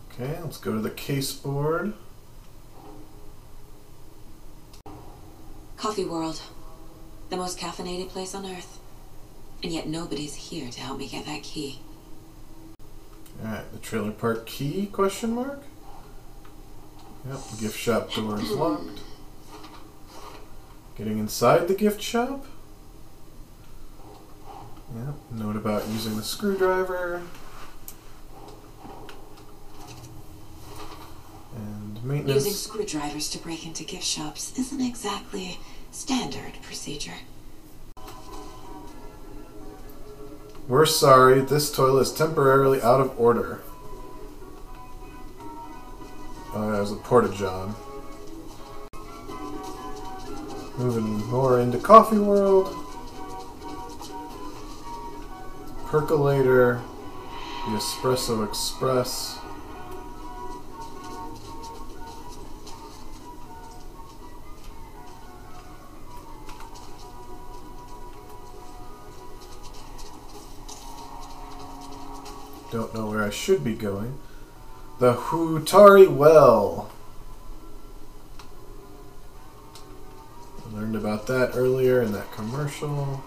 Okay, 0.09 0.41
let's 0.41 0.57
go 0.57 0.73
to 0.73 0.81
the 0.81 0.89
case 0.89 1.35
board. 1.35 1.93
Coffee 5.77 6.07
World. 6.07 6.41
The 7.29 7.37
most 7.37 7.59
caffeinated 7.59 8.09
place 8.09 8.35
on 8.35 8.47
earth. 8.47 8.81
And 9.63 9.71
yet 9.71 9.87
nobody's 9.87 10.35
here 10.35 10.71
to 10.71 10.81
help 10.81 10.99
me 10.99 11.09
get 11.09 11.27
that 11.27 11.43
key. 11.43 11.81
Alright, 13.45 13.71
the 13.71 13.79
trailer 13.81 14.13
park 14.13 14.47
key, 14.47 14.87
question 14.87 15.35
mark? 15.35 15.63
Yep, 17.29 17.39
the 17.51 17.57
gift 17.61 17.79
shop 17.79 18.13
door 18.15 18.41
is 18.41 18.51
locked. 18.51 19.03
Getting 20.97 21.19
inside 21.19 21.69
the 21.69 21.75
gift 21.75 22.01
shop? 22.01 22.45
Yep, 24.95 25.15
note 25.33 25.57
about 25.57 25.87
using 25.89 26.17
the 26.17 26.23
screwdriver. 26.23 27.23
And 31.55 32.05
maintenance. 32.05 32.47
Using 32.47 32.53
screwdrivers 32.53 33.29
to 33.31 33.39
break 33.39 33.67
into 33.67 33.85
gift 33.85 34.05
shops 34.05 34.59
isn't 34.59 34.81
exactly 34.81 35.59
standard 35.91 36.55
procedure. 36.63 37.19
We're 40.67 40.87
sorry, 40.87 41.41
this 41.41 41.71
toilet 41.71 42.03
is 42.03 42.13
temporarily 42.13 42.81
out 42.81 43.01
of 43.01 43.19
order. 43.19 43.61
Oh, 46.53 46.69
that 46.73 46.81
was 46.81 46.91
a 46.91 46.97
porta 46.97 47.29
john. 47.29 47.77
Moving 50.77 51.25
more 51.27 51.61
into 51.61 51.79
Coffee 51.79 52.19
World. 52.19 52.75
Percolator. 55.87 56.81
The 57.67 57.77
Espresso 57.77 58.49
Express. 58.49 59.39
Don't 72.73 72.95
know 72.95 73.07
where 73.07 73.23
I 73.23 73.31
should 73.31 73.63
be 73.63 73.75
going. 73.75 74.19
The 75.01 75.15
Hutari 75.15 76.15
Well. 76.15 76.91
I 80.63 80.77
learned 80.77 80.95
about 80.95 81.27
that 81.27 81.53
earlier 81.55 82.03
in 82.03 82.13
that 82.13 82.31
commercial. 82.33 83.25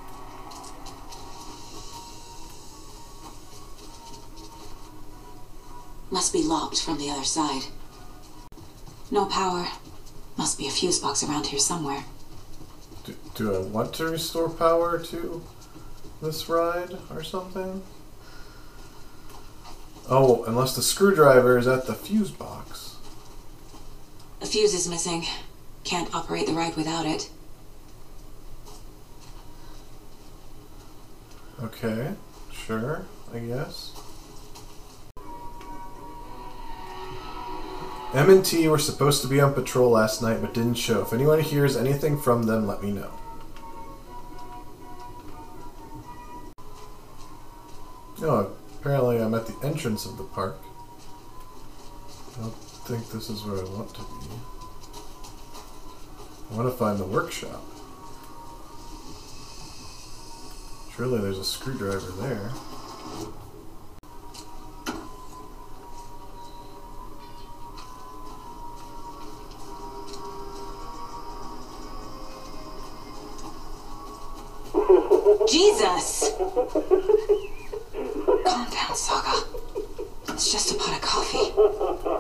Must 6.12 6.32
be 6.32 6.44
locked 6.44 6.80
from 6.80 7.00
the 7.00 7.10
other 7.10 7.24
side. 7.24 7.64
No 9.10 9.26
power. 9.26 9.66
Must 10.38 10.60
be 10.60 10.68
a 10.68 10.70
fuse 10.70 11.00
box 11.00 11.24
around 11.24 11.48
here 11.48 11.58
somewhere. 11.58 12.04
Do, 13.04 13.16
do 13.34 13.56
I 13.56 13.60
want 13.62 13.96
to 13.96 14.12
restore 14.12 14.48
power 14.48 15.00
to 15.00 15.44
this 16.22 16.48
ride 16.48 17.00
or 17.10 17.24
something? 17.24 17.82
Oh, 20.10 20.44
unless 20.46 20.76
the 20.76 20.82
screwdriver 20.82 21.58
is 21.58 21.68
at 21.68 21.88
the 21.88 21.94
fuse 21.94 22.32
box. 22.32 22.98
A 24.42 24.46
fuse 24.46 24.74
is 24.74 24.90
missing. 24.90 25.26
Can't 25.84 26.14
operate 26.14 26.48
the 26.48 26.54
ride 26.54 26.76
without 26.76 27.06
it. 27.06 27.30
Okay, 31.62 32.14
sure, 32.52 33.06
I 33.34 33.40
guess. 33.40 33.92
M 38.14 38.30
and 38.30 38.46
T 38.46 38.68
were 38.68 38.78
supposed 38.78 39.22
to 39.24 39.28
be 39.28 39.42
on 39.42 39.54
patrol 39.54 39.90
last 39.90 40.22
night 40.22 40.40
but 40.42 40.54
didn't 40.54 40.76
show. 40.76 41.02
If 41.02 41.14
anyone 41.14 41.40
hears 41.40 41.76
anything 41.76 42.20
from 42.20 42.44
them, 42.44 42.68
let 42.68 42.84
me 42.84 42.92
know. 42.92 43.12
Oh, 48.22 48.52
Apparently, 48.84 49.22
I'm 49.22 49.34
at 49.34 49.48
the 49.48 49.56
entrance 49.66 50.06
of 50.06 50.18
the 50.18 50.26
park. 50.26 50.58
I 52.38 52.42
don't 52.42 52.54
think 52.54 53.10
this 53.12 53.30
is 53.30 53.42
where 53.44 53.56
I 53.56 53.70
want 53.70 53.94
to 53.96 54.02
be. 54.02 54.28
I 56.52 56.58
want 56.58 56.70
to 56.70 56.78
find 56.78 57.00
the 57.00 57.06
workshop. 57.06 57.64
Surely 60.94 61.22
there's 61.22 61.38
a 61.40 61.46
screwdriver 61.46 62.12
there. 62.22 62.52
Jesus! 75.48 76.34
Calm 78.44 78.70
down, 78.70 78.96
Saga. 78.96 79.44
It's 80.30 80.52
just 80.52 80.72
a 80.72 80.76
pot 80.76 80.96
of 80.96 81.02
coffee. 81.02 82.13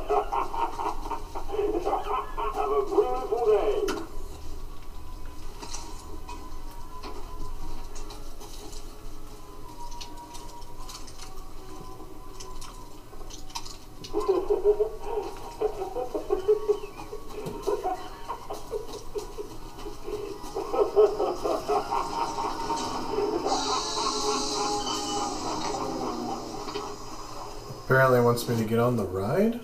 Wants 28.33 28.49
me 28.49 28.57
to 28.57 28.65
get 28.67 28.79
on 28.79 28.97
the 28.97 29.05
ride? 29.05 29.59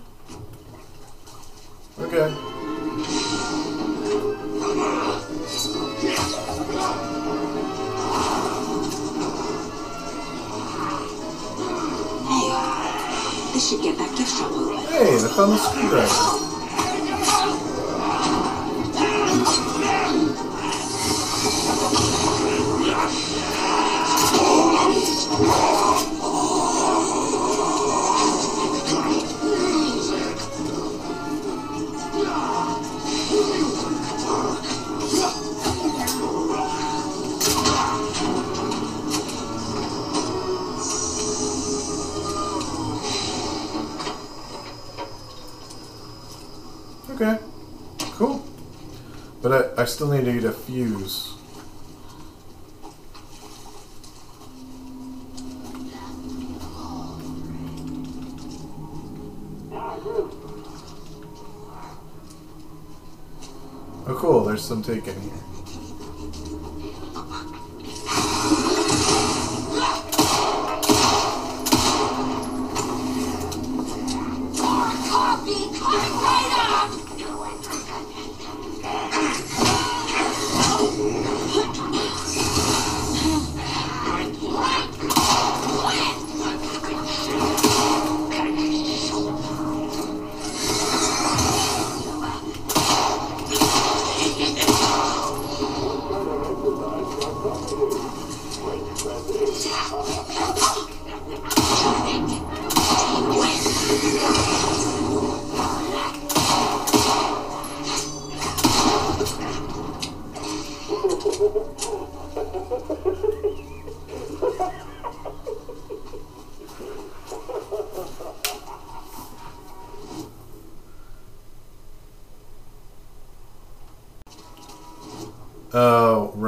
Oh 64.10 64.16
cool, 64.16 64.44
there's 64.44 64.66
some 64.66 64.82
taken 64.82 65.22
here. 65.22 65.59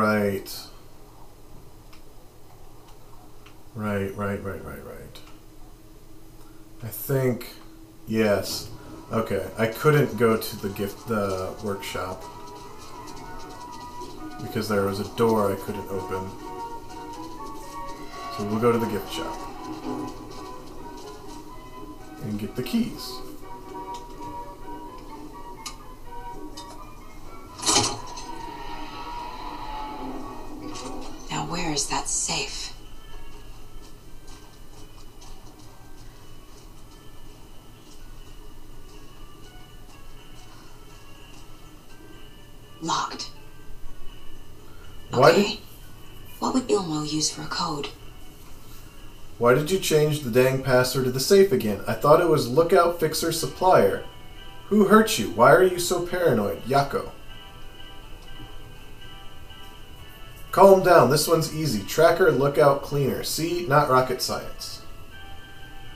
Right. 0.02 0.68
Right, 3.76 4.16
right, 4.18 4.44
right, 4.44 4.66
right, 4.66 4.86
right. 4.86 5.20
I 6.84 6.88
think, 6.88 7.48
yes. 8.08 8.70
Okay, 9.12 9.46
I 9.58 9.68
couldn't 9.68 10.18
go 10.18 10.38
to 10.38 10.56
the 10.58 10.70
gift, 10.70 11.08
the 11.08 11.54
workshop 11.64 12.24
because 14.42 14.68
there 14.68 14.86
was 14.86 15.00
a 15.00 15.16
door 15.16 15.52
I 15.52 15.56
couldn't 15.56 15.88
open. 15.90 16.30
So 18.36 18.46
we'll 18.46 18.60
go 18.60 18.72
to 18.72 18.78
the 18.80 18.88
gift 18.88 19.14
shop 19.14 19.38
and 22.24 22.40
get 22.40 22.56
the 22.56 22.64
keys. 22.64 23.20
Now, 31.72 31.76
where 31.76 31.78
is 31.78 31.88
that 31.88 32.10
safe? 32.10 32.74
Locked. 42.82 43.32
Why 45.12 45.32
did 45.32 45.60
What 46.40 46.56
would 46.56 46.68
Ilmo 46.68 47.10
use 47.10 47.32
for 47.32 47.44
a 47.44 47.46
code? 47.46 47.88
Why 49.38 49.54
did 49.54 49.72
you 49.72 49.80
change 49.80 50.24
the 50.24 50.30
dang 50.30 50.64
password 50.64 51.06
to 51.06 51.12
the 51.12 51.22
safe 51.22 51.54
again? 51.54 51.80
I 51.88 51.94
thought 51.94 52.20
it 52.20 52.28
was 52.28 52.50
Lookout 52.50 53.00
Fixer 53.00 53.32
Supplier. 53.32 54.04
Who 54.68 54.88
hurt 54.88 55.18
you? 55.18 55.30
Why 55.30 55.54
are 55.54 55.64
you 55.64 55.80
so 55.80 56.06
paranoid? 56.06 56.66
Jaakko. 56.66 57.12
Calm 60.52 60.84
down. 60.84 61.10
This 61.10 61.28
one's 61.28 61.56
easy. 61.56 61.82
Tracker, 61.84 62.30
lookout, 62.30 62.82
cleaner. 62.82 63.24
See? 63.24 63.66
Not 63.68 63.90
rocket 63.90 64.22
science. 64.22 64.82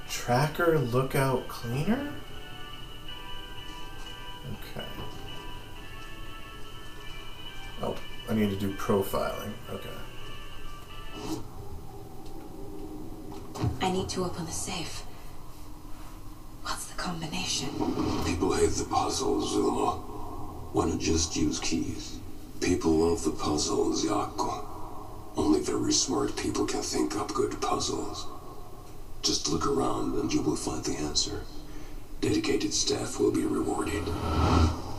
Tracker, 0.10 0.80
lookout, 0.80 1.48
cleaner? 1.50 2.14
Okay. 4.46 4.86
Oh, 7.82 7.96
I 8.30 8.34
need 8.34 8.50
to 8.50 8.56
do 8.56 8.74
profiling. 8.76 9.52
Okay. 9.70 9.90
I 13.82 13.92
need 13.92 14.08
to 14.10 14.24
open 14.24 14.46
the 14.46 14.52
safe. 14.52 15.04
What's 16.64 16.86
the 16.86 16.96
combination? 16.96 17.70
People 18.26 18.54
hate 18.54 18.72
the 18.72 18.86
puzzles, 18.90 19.54
Ilmo. 19.54 20.72
Why 20.72 20.86
not 20.86 21.00
just 21.00 21.36
use 21.36 21.60
keys? 21.60 22.20
People 22.62 22.92
love 22.92 23.24
the 23.24 23.32
puzzles, 23.32 24.06
Jaakko. 24.06 24.66
Only 25.38 25.60
very 25.60 25.92
smart 25.92 26.36
people 26.36 26.66
can 26.66 26.82
think 26.82 27.16
up 27.16 27.34
good 27.34 27.62
puzzles. 27.62 28.26
Just 29.22 29.50
look 29.50 29.68
around 29.68 30.16
and 30.16 30.32
you 30.34 30.42
will 30.42 30.56
find 30.56 30.84
the 30.84 30.98
answer. 30.98 31.42
Dedicated 32.22 32.74
staff 32.74 33.20
will 33.20 33.32
be 33.32 33.46
rewarded. 33.46 34.06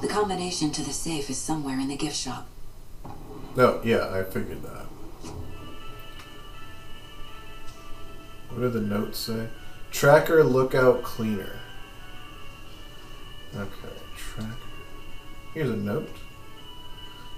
The 0.02 0.08
combination 0.08 0.70
to 0.72 0.82
the 0.82 0.92
safe 0.92 1.30
is 1.30 1.38
somewhere 1.38 1.78
in 1.80 1.88
the 1.88 1.96
gift 1.96 2.16
shop. 2.16 2.46
No, 3.56 3.80
yeah, 3.82 4.10
I 4.12 4.22
figured 4.24 4.62
that. 4.62 4.86
What 8.50 8.60
do 8.60 8.68
the 8.68 8.80
notes 8.80 9.18
say? 9.18 9.48
Tracker 9.90 10.44
lookout 10.44 11.02
cleaner. 11.02 11.60
Okay, 13.54 13.96
tracker. 14.16 14.56
Here's 15.54 15.70
a 15.70 15.76
note. 15.76 16.10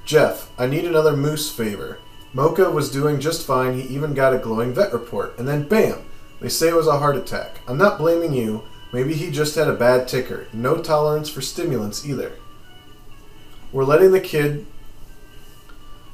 Jeff, 0.09 0.51
I 0.59 0.67
need 0.67 0.87
another 0.87 1.15
moose 1.15 1.53
favor. 1.53 1.99
Mocha 2.33 2.71
was 2.71 2.91
doing 2.91 3.21
just 3.21 3.47
fine. 3.47 3.79
He 3.79 3.95
even 3.95 4.15
got 4.15 4.33
a 4.33 4.39
glowing 4.39 4.73
vet 4.73 4.91
report. 4.91 5.39
And 5.39 5.47
then 5.47 5.69
bam! 5.69 5.99
They 6.41 6.49
say 6.49 6.69
it 6.69 6.75
was 6.75 6.87
a 6.87 6.99
heart 6.99 7.15
attack. 7.15 7.61
I'm 7.69 7.77
not 7.77 7.99
blaming 7.99 8.33
you. 8.33 8.63
Maybe 8.91 9.13
he 9.13 9.31
just 9.31 9.55
had 9.55 9.69
a 9.69 9.75
bad 9.75 10.09
ticker. 10.09 10.47
No 10.51 10.81
tolerance 10.81 11.29
for 11.29 11.43
stimulants 11.43 12.07
either. 12.07 12.33
We're 13.71 13.85
letting 13.85 14.13
the 14.13 14.21
kid. 14.21 14.65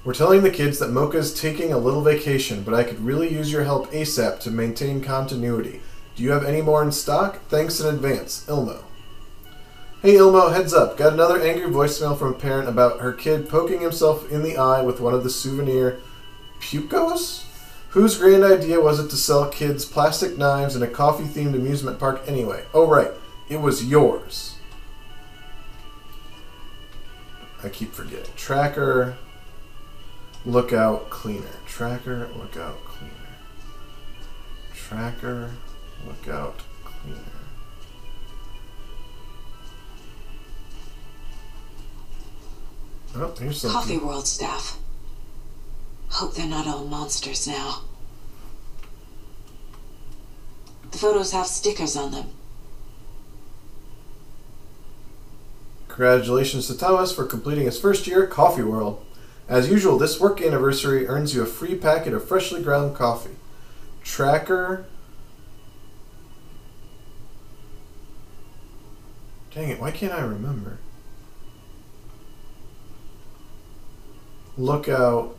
We're 0.05 0.12
telling 0.12 0.42
the 0.42 0.51
kids 0.51 0.80
that 0.80 0.90
Mocha's 0.90 1.32
taking 1.32 1.72
a 1.72 1.78
little 1.78 2.03
vacation, 2.03 2.64
but 2.64 2.74
I 2.74 2.82
could 2.82 2.99
really 2.99 3.32
use 3.32 3.53
your 3.53 3.62
help 3.62 3.92
ASAP 3.92 4.40
to 4.40 4.51
maintain 4.51 5.03
continuity. 5.03 5.82
Do 6.16 6.24
you 6.24 6.32
have 6.32 6.45
any 6.45 6.62
more 6.62 6.82
in 6.82 6.90
stock? 6.90 7.42
Thanks 7.49 7.78
in 7.78 7.86
advance. 7.95 8.45
Ilmo. 8.49 8.82
Hey 10.05 10.16
Ilmo, 10.16 10.52
heads 10.52 10.74
up. 10.74 10.98
Got 10.98 11.14
another 11.14 11.40
angry 11.40 11.66
voicemail 11.66 12.18
from 12.18 12.28
a 12.28 12.36
parent 12.36 12.68
about 12.68 13.00
her 13.00 13.11
kid 13.11 13.48
poking 13.48 13.80
himself 13.80 14.30
in 14.30 14.42
the 14.42 14.59
eye 14.59 14.82
with 14.82 15.00
one 15.00 15.14
of 15.14 15.24
the 15.24 15.30
souvenir 15.30 15.98
puukkos? 16.61 17.46
Whose 17.88 18.18
grand 18.18 18.44
idea 18.44 18.82
was 18.82 19.00
it 19.00 19.09
to 19.09 19.16
sell 19.16 19.48
kids 19.48 19.86
plastic 19.86 20.36
knives 20.36 20.76
in 20.76 20.82
a 20.82 20.88
coffee 20.88 21.24
themed 21.24 21.55
amusement 21.55 21.98
park 21.98 22.20
anyway? 22.26 22.66
Oh, 22.74 22.86
right. 22.86 23.12
It 23.48 23.62
was 23.62 23.86
yours. 23.86 24.57
I 27.62 27.70
keep 27.70 27.94
forgetting. 27.94 28.34
Tracker, 28.36 29.16
lookout, 30.44 31.09
cleaner. 31.09 31.57
Tracker, 31.64 32.28
lookout, 32.36 32.84
cleaner. 32.84 33.14
Tracker, 34.74 35.52
lookout, 36.07 36.61
Oh, 43.16 43.32
here's 43.38 43.60
something. 43.60 43.80
Coffee 43.80 43.98
World 43.98 44.26
staff. 44.26 44.78
Hope 46.10 46.34
they're 46.34 46.46
not 46.46 46.66
all 46.66 46.84
monsters 46.84 47.46
now. 47.46 47.82
The 50.90 50.98
photos 50.98 51.32
have 51.32 51.46
stickers 51.46 51.96
on 51.96 52.12
them. 52.12 52.26
Congratulations 55.88 56.66
to 56.66 56.76
Thomas 56.76 57.12
for 57.12 57.24
completing 57.24 57.66
his 57.66 57.78
first 57.78 58.06
year 58.06 58.24
at 58.24 58.30
Coffee 58.30 58.62
World. 58.62 59.04
As 59.48 59.70
usual, 59.70 59.98
this 59.98 60.18
work 60.18 60.40
anniversary 60.40 61.06
earns 61.06 61.34
you 61.34 61.42
a 61.42 61.46
free 61.46 61.76
packet 61.76 62.14
of 62.14 62.26
freshly 62.26 62.62
ground 62.62 62.96
coffee. 62.96 63.36
Tracker. 64.02 64.86
Dang 69.52 69.68
it, 69.68 69.80
why 69.80 69.92
can't 69.92 70.12
I 70.12 70.20
remember? 70.20 70.78
Lookout. 74.57 75.36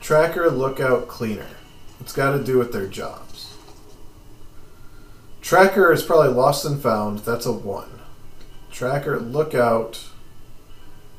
Tracker, 0.00 0.50
lookout, 0.50 1.08
cleaner. 1.08 1.46
It's 2.00 2.12
got 2.12 2.32
to 2.36 2.42
do 2.42 2.58
with 2.58 2.72
their 2.72 2.86
jobs. 2.86 3.56
Tracker 5.40 5.92
is 5.92 6.02
probably 6.02 6.32
lost 6.32 6.64
and 6.64 6.82
found. 6.82 7.20
That's 7.20 7.46
a 7.46 7.52
one. 7.52 8.00
Tracker, 8.70 9.20
lookout 9.20 10.04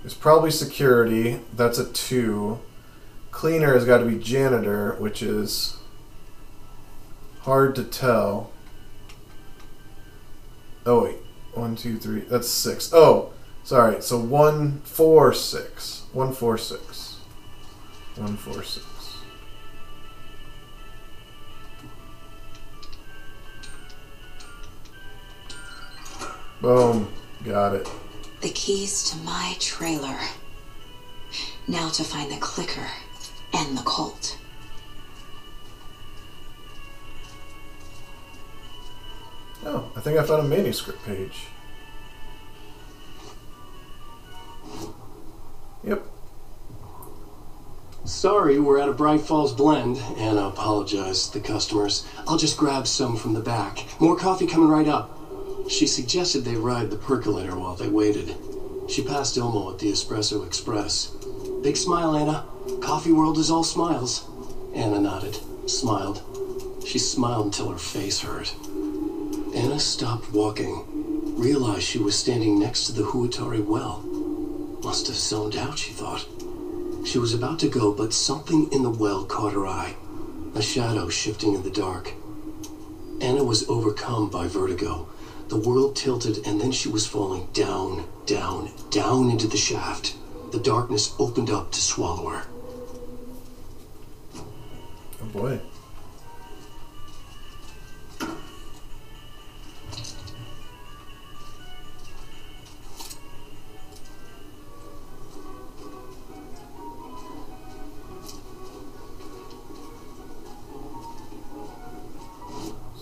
is 0.04 0.14
probably 0.14 0.52
security. 0.52 1.40
That's 1.54 1.80
a 1.80 1.92
two. 1.92 2.60
Cleaner 3.32 3.74
has 3.74 3.86
got 3.86 4.00
to 4.00 4.06
be 4.06 4.20
janitor, 4.20 4.96
which 5.00 5.22
is 5.22 5.78
hard 7.42 7.76
to 7.76 7.84
tell. 7.84 8.52
Oh 10.86 11.04
wait, 11.06 11.18
one, 11.56 11.76
two, 11.76 11.98
three. 11.98 12.22
That's 12.22 12.50
six. 12.50 12.92
Oh, 12.94 13.34
sorry. 13.64 14.02
So 14.02 14.20
one, 14.20 14.82
four, 14.82 15.34
six. 15.34 16.04
One, 16.14 16.34
four, 16.34 16.58
six. 16.58 17.18
One, 18.16 18.38
four, 18.38 18.64
six. 18.64 18.86
Boom. 26.62 27.12
Got 27.44 27.76
it. 27.76 27.90
The 28.42 28.50
keys 28.50 29.10
to 29.12 29.18
my 29.18 29.56
trailer. 29.60 30.18
Now 31.68 31.90
to 31.90 32.04
find 32.04 32.32
the 32.32 32.38
clicker 32.38 32.88
and 33.54 33.78
the 33.78 33.84
Colt. 33.84 34.38
Oh, 39.66 39.92
I 39.96 40.00
think 40.00 40.20
I 40.20 40.24
found 40.24 40.46
a 40.46 40.48
manuscript 40.48 41.04
page. 41.06 41.48
Yep. 45.84 46.06
Sorry, 48.06 48.60
we're 48.60 48.80
out 48.80 48.90
of 48.90 48.98
Bright 48.98 49.22
Falls 49.22 49.54
Blend, 49.54 49.98
and 50.18 50.40
I 50.40 50.48
apologize 50.50 51.28
to 51.28 51.40
the 51.40 51.48
customers. 51.48 52.08
I'll 52.28 52.38
just 52.38 52.58
grab 52.58 52.86
some 52.86 53.18
from 53.18 53.34
the 53.34 53.40
back. 53.40 53.84
More 54.00 54.16
coffee 54.16 54.46
coming 54.46 54.70
right 54.70 54.88
up. 54.88 55.18
She 55.68 55.88
suggested 55.88 56.42
they 56.42 56.56
ride 56.56 56.92
the 56.92 56.98
percolator 56.98 57.58
while 57.58 57.76
they 57.76 57.90
waited. 57.90 58.36
She 58.88 59.04
passed 59.04 59.36
Ilmo 59.36 59.74
at 59.74 59.80
the 59.80 59.92
Espresso 59.92 60.46
Express. 60.46 61.08
Big 61.64 61.76
smile, 61.76 62.16
Anna. 62.16 62.46
Coffee 62.82 63.12
world 63.12 63.40
is 63.40 63.50
all 63.50 63.64
smiles. 63.64 64.28
Anna 64.76 65.00
nodded, 65.00 65.40
smiled. 65.68 66.22
She 66.86 67.00
smiled 67.00 67.46
until 67.46 67.72
her 67.72 67.80
face 67.80 68.20
hurt. 68.20 68.54
Anna 69.56 69.80
stopped 69.80 70.34
walking, 70.34 70.84
realized 71.38 71.84
she 71.84 71.98
was 71.98 72.18
standing 72.18 72.60
next 72.60 72.88
to 72.88 72.92
the 72.92 73.04
Huatari 73.04 73.64
well. 73.64 74.02
Must 74.84 75.08
have 75.08 75.16
zoned 75.16 75.56
out, 75.56 75.80
she 75.80 75.94
thought. 75.94 76.28
She 77.06 77.18
was 77.18 77.34
about 77.34 77.60
to 77.60 77.70
go, 77.70 77.94
but 77.94 78.14
something 78.14 78.70
in 78.74 78.84
the 78.84 78.90
well 78.90 79.24
caught 79.24 79.54
her 79.54 79.66
eye. 79.66 79.96
A 80.56 80.62
shadow 80.62 81.08
shifting 81.08 81.54
in 81.54 81.64
the 81.64 81.70
dark. 81.70 82.14
Anna 83.22 83.46
was 83.46 83.68
overcome 83.70 84.30
by 84.30 84.48
vertigo. 84.48 85.08
The 85.48 85.58
world 85.58 85.96
tilted, 85.96 86.46
and 86.46 86.60
then 86.60 86.74
she 86.74 86.90
was 86.90 87.08
falling 87.08 87.48
down, 87.54 88.06
down, 88.26 88.72
down 88.90 89.30
into 89.30 89.48
the 89.48 89.58
shaft. 89.58 90.18
The 90.52 90.60
darkness 90.60 91.16
opened 91.18 91.50
up 91.50 91.72
to 91.72 91.80
swallow 91.80 92.30
her. 92.30 92.46
Oh 95.22 95.26
boy. 95.32 95.62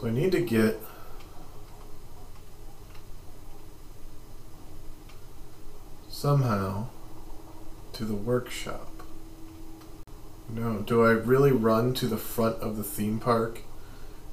So 0.04 0.10
I 0.10 0.12
need 0.12 0.34
to 0.34 0.42
get 0.42 0.82
somehow 6.10 6.88
to 7.94 8.04
the 8.04 8.14
workshop. 8.14 8.92
No, 10.50 10.80
do 10.80 11.06
I 11.06 11.12
really 11.12 11.54
run 11.54 11.94
to 11.94 12.08
the 12.08 12.18
front 12.18 12.58
of 12.58 12.76
the 12.76 12.84
theme 12.84 13.18
park 13.18 13.62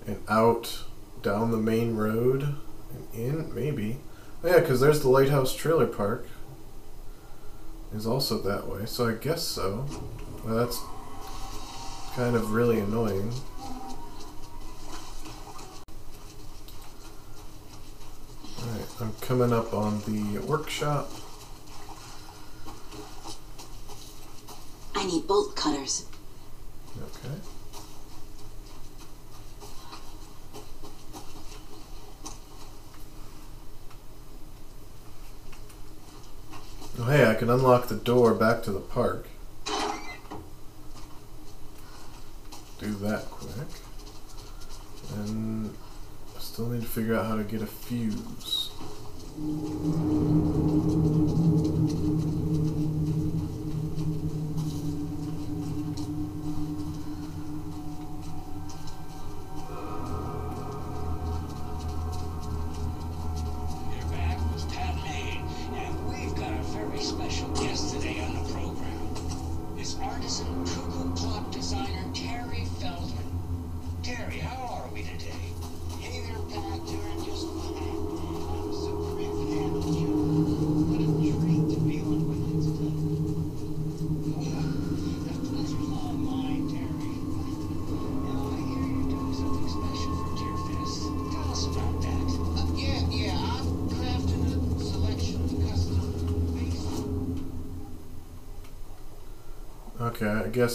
and 0.08 0.20
out 0.28 0.82
down 1.22 1.52
the 1.52 1.56
main 1.56 1.94
road 1.94 2.56
and 2.92 3.06
in? 3.14 3.54
Maybe. 3.54 3.98
Oh, 4.42 4.48
yeah, 4.48 4.58
because 4.58 4.80
there's 4.80 5.02
the 5.02 5.08
Lighthouse 5.08 5.54
Trailer 5.54 5.86
Park. 5.86 6.26
Is 7.94 8.08
also 8.08 8.38
that 8.38 8.66
way, 8.66 8.86
so 8.86 9.08
I 9.08 9.12
guess 9.12 9.44
so. 9.44 9.86
Well, 10.44 10.56
that's 10.56 10.80
kind 12.16 12.34
of 12.34 12.50
really 12.50 12.80
annoying. 12.80 13.32
Alright, 18.62 18.88
I'm 19.00 19.09
coming 19.20 19.52
up 19.52 19.72
on 19.72 20.00
the 20.02 20.38
workshop. 20.40 21.10
I 24.94 25.06
need 25.06 25.26
bolt 25.26 25.54
cutters. 25.56 26.06
Okay. 26.98 27.34
Oh, 36.98 37.04
hey, 37.04 37.24
I 37.30 37.34
can 37.34 37.48
unlock 37.48 37.88
the 37.88 37.94
door 37.94 38.34
back 38.34 38.62
to 38.64 38.72
the 38.72 38.80
park. 38.80 39.26
Do 42.78 42.94
that 42.96 43.24
quick. 43.30 43.68
And 45.14 45.74
I 46.36 46.40
still 46.40 46.66
need 46.66 46.82
to 46.82 46.88
figure 46.88 47.14
out 47.14 47.26
how 47.26 47.36
to 47.36 47.44
get 47.44 47.62
a 47.62 47.66
fuse. 47.66 48.69
Thank 49.42 51.28
you. 51.28 51.29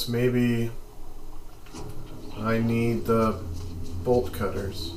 Maybe 0.07 0.71
I 2.37 2.59
need 2.59 3.05
the 3.05 3.39
bolt 4.03 4.31
cutters. 4.31 4.91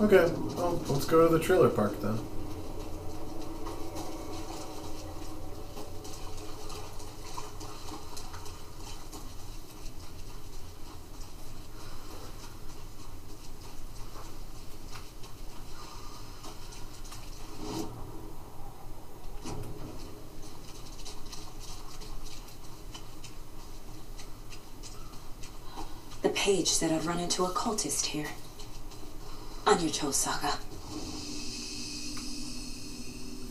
Okay, 0.00 0.30
well, 0.56 0.82
let's 0.88 1.06
go 1.06 1.26
to 1.26 1.32
the 1.32 1.42
trailer 1.42 1.68
park 1.68 2.00
then. 2.02 2.18
The 26.82 26.88
page 26.88 26.96
said 26.96 27.00
I'd 27.00 27.06
run 27.06 27.20
into 27.20 27.44
a 27.44 27.48
cultist 27.50 28.06
here. 28.06 28.26
On 29.68 29.80
your 29.80 29.90
toes, 29.90 30.16
saga. 30.16 30.58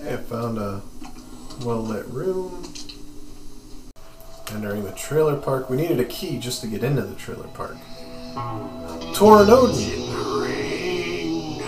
Hey, 0.04 0.16
I 0.16 0.18
found 0.18 0.58
a 0.58 0.82
well 1.64 1.82
lit 1.82 2.06
room. 2.08 2.62
Entering 4.52 4.84
the 4.84 4.92
trailer 4.92 5.38
park. 5.38 5.70
We 5.70 5.78
needed 5.78 6.02
a 6.02 6.06
key 6.06 6.40
just 6.40 6.60
to 6.62 6.68
get 6.68 6.84
into 6.84 7.04
the 7.04 7.16
trailer 7.16 7.48
park. 7.48 7.78
Torin 9.16 9.48
Odin! 9.48 10.12
Rain. 10.42 11.62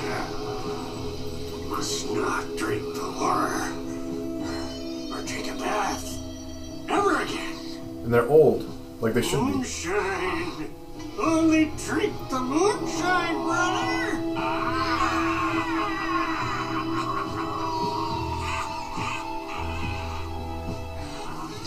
Must 1.69 2.11
not 2.11 2.57
drink 2.57 2.83
the 2.93 3.09
water. 3.21 3.71
Or 5.13 5.25
take 5.25 5.47
a 5.49 5.55
bath. 5.55 6.19
Ever 6.89 7.21
again. 7.21 7.55
And 8.03 8.13
they're 8.13 8.27
old, 8.27 8.69
like 8.99 9.13
they 9.13 9.21
should 9.21 9.45
be. 9.45 9.51
Moonshine. 9.53 10.82
Only 11.53 11.71
drink 11.85 12.13
the 12.31 12.39
moonshine, 12.39 13.43
brother. 13.43 14.17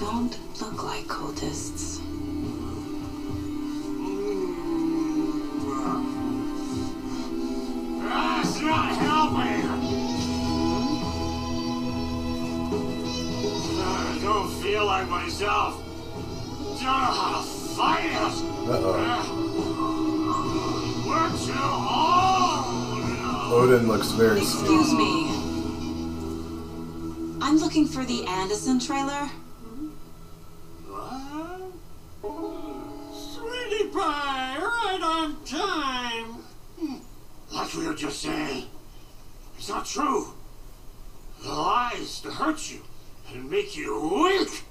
Don't 0.01 0.37
look 0.61 0.82
like 0.82 1.05
cultists. 1.05 2.01
That's 8.03 8.61
not 8.61 8.97
helping. 8.97 9.62
I 13.78 14.18
don't 14.20 14.51
feel 14.61 14.84
like 14.84 15.09
myself. 15.09 15.80
Ah, 16.82 17.45
fight 17.76 18.12
us. 18.16 18.43
Uh-oh. 18.43 18.97
We're 18.97 19.22
too 19.24 19.30
old. 19.30 19.36
Odin 23.49 23.87
looks 23.87 24.11
very 24.13 24.39
Excuse 24.41 24.87
skinny. 24.89 25.05
me. 25.05 25.27
I'm 27.41 27.59
looking 27.59 27.87
for 27.87 28.05
the 28.05 28.25
Anderson 28.27 28.81
trailer. 28.81 29.31
What? 30.89 31.61
Sweetie 33.15 33.89
pie, 33.91 34.59
right 34.59 35.01
on 35.03 35.37
time. 35.45 36.25
Hmm, 36.81 36.97
Like 37.55 37.73
we 37.75 37.87
were 37.87 37.95
just 37.95 38.21
saying, 38.23 38.67
it's 39.57 39.69
not 39.69 39.87
true. 39.87 40.33
The 41.43 41.49
lies 41.53 42.21
to 42.23 42.31
hurt 42.31 42.71
you 42.71 42.81
and 43.33 43.49
make 43.51 43.77
you 43.77 44.01
weak. 44.25 44.65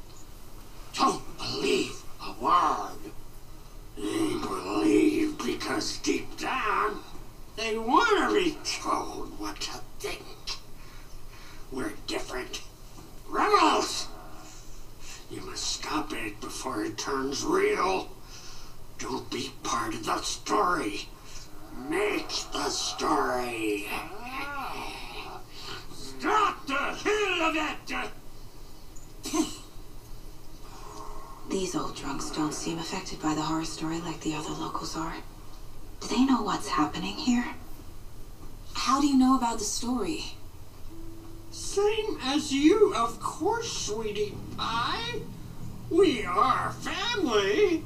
Don't 0.97 1.21
believe 1.37 2.01
a 2.21 2.33
word. 2.43 3.11
They 3.97 4.37
believe 4.45 5.37
because 5.37 5.97
deep 5.99 6.37
down 6.37 6.99
they 7.55 7.77
want 7.77 8.29
to 8.29 8.35
be 8.35 8.57
told 8.65 9.39
what 9.39 9.55
to 9.61 9.79
think. 9.99 10.21
We're 11.71 11.93
different. 12.07 12.61
Rebels! 13.29 14.07
You 15.31 15.39
must 15.41 15.63
stop 15.63 16.11
it 16.11 16.41
before 16.41 16.83
it 16.83 16.97
turns 16.97 17.45
real. 17.45 18.09
Don't 18.99 19.29
be 19.31 19.51
part 19.63 19.93
of 19.93 20.05
the 20.05 20.17
story. 20.21 21.07
Make 21.89 22.27
the 22.51 22.69
story. 22.69 23.87
Stop 25.93 26.67
the 26.67 26.73
hell 26.73 27.41
of 27.49 27.55
it! 27.55 28.09
These 31.49 31.75
old 31.75 31.95
drunks 31.95 32.31
don't 32.31 32.53
seem 32.53 32.79
affected 32.79 33.21
by 33.21 33.33
the 33.35 33.41
horror 33.41 33.63
story 33.65 33.99
like 34.01 34.19
the 34.21 34.33
other 34.35 34.49
locals 34.49 34.97
are. 34.97 35.15
Do 36.01 36.07
they 36.07 36.25
know 36.25 36.41
what's 36.41 36.67
happening 36.67 37.15
here? 37.15 37.45
How 38.73 38.99
do 38.99 39.07
you 39.07 39.15
know 39.17 39.37
about 39.37 39.59
the 39.59 39.63
story? 39.85 40.23
Same 41.51 42.17
as 42.23 42.51
you, 42.51 42.91
of 42.95 43.19
course, 43.19 43.71
sweetie 43.71 44.33
pie. 44.57 45.19
We 45.91 46.25
are 46.25 46.71
family. 46.71 47.83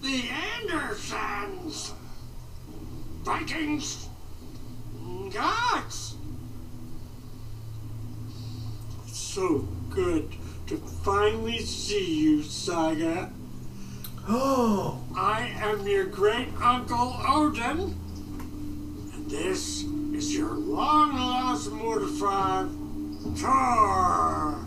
The 0.00 0.22
Andersons. 0.62 1.92
Vikings. 3.22 4.08
Gods. 5.30 6.14
So 9.08 9.68
good 9.90 10.32
to 10.68 10.78
finally 10.78 11.58
see 11.58 12.18
you, 12.18 12.42
Saga. 12.44 13.30
Oh, 14.26 15.04
I 15.14 15.52
am 15.58 15.86
your 15.86 16.06
great 16.06 16.48
uncle 16.62 17.14
Odin, 17.28 17.94
and 19.12 19.30
this 19.30 19.84
is 20.16 20.34
your 20.34 20.54
long 20.54 21.14
lost 21.14 21.70
mortified 21.70 22.68
Tor. 23.38 24.64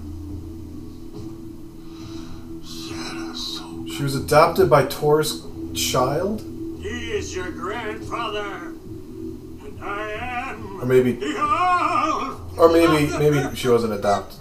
she 3.88 4.04
was 4.04 4.14
adopted 4.14 4.70
by 4.70 4.86
Tor's 4.86 5.44
child? 5.74 6.42
He 6.80 7.14
is 7.14 7.36
your 7.36 7.50
grandfather, 7.50 8.68
and 8.68 9.84
I 9.84 10.12
am 10.12 10.82
Or 10.82 10.86
maybe 10.86 11.18
or 12.58 12.70
maybe 12.72 13.18
maybe 13.18 13.56
she 13.56 13.70
wasn't 13.70 13.94
adopted. 13.94 14.40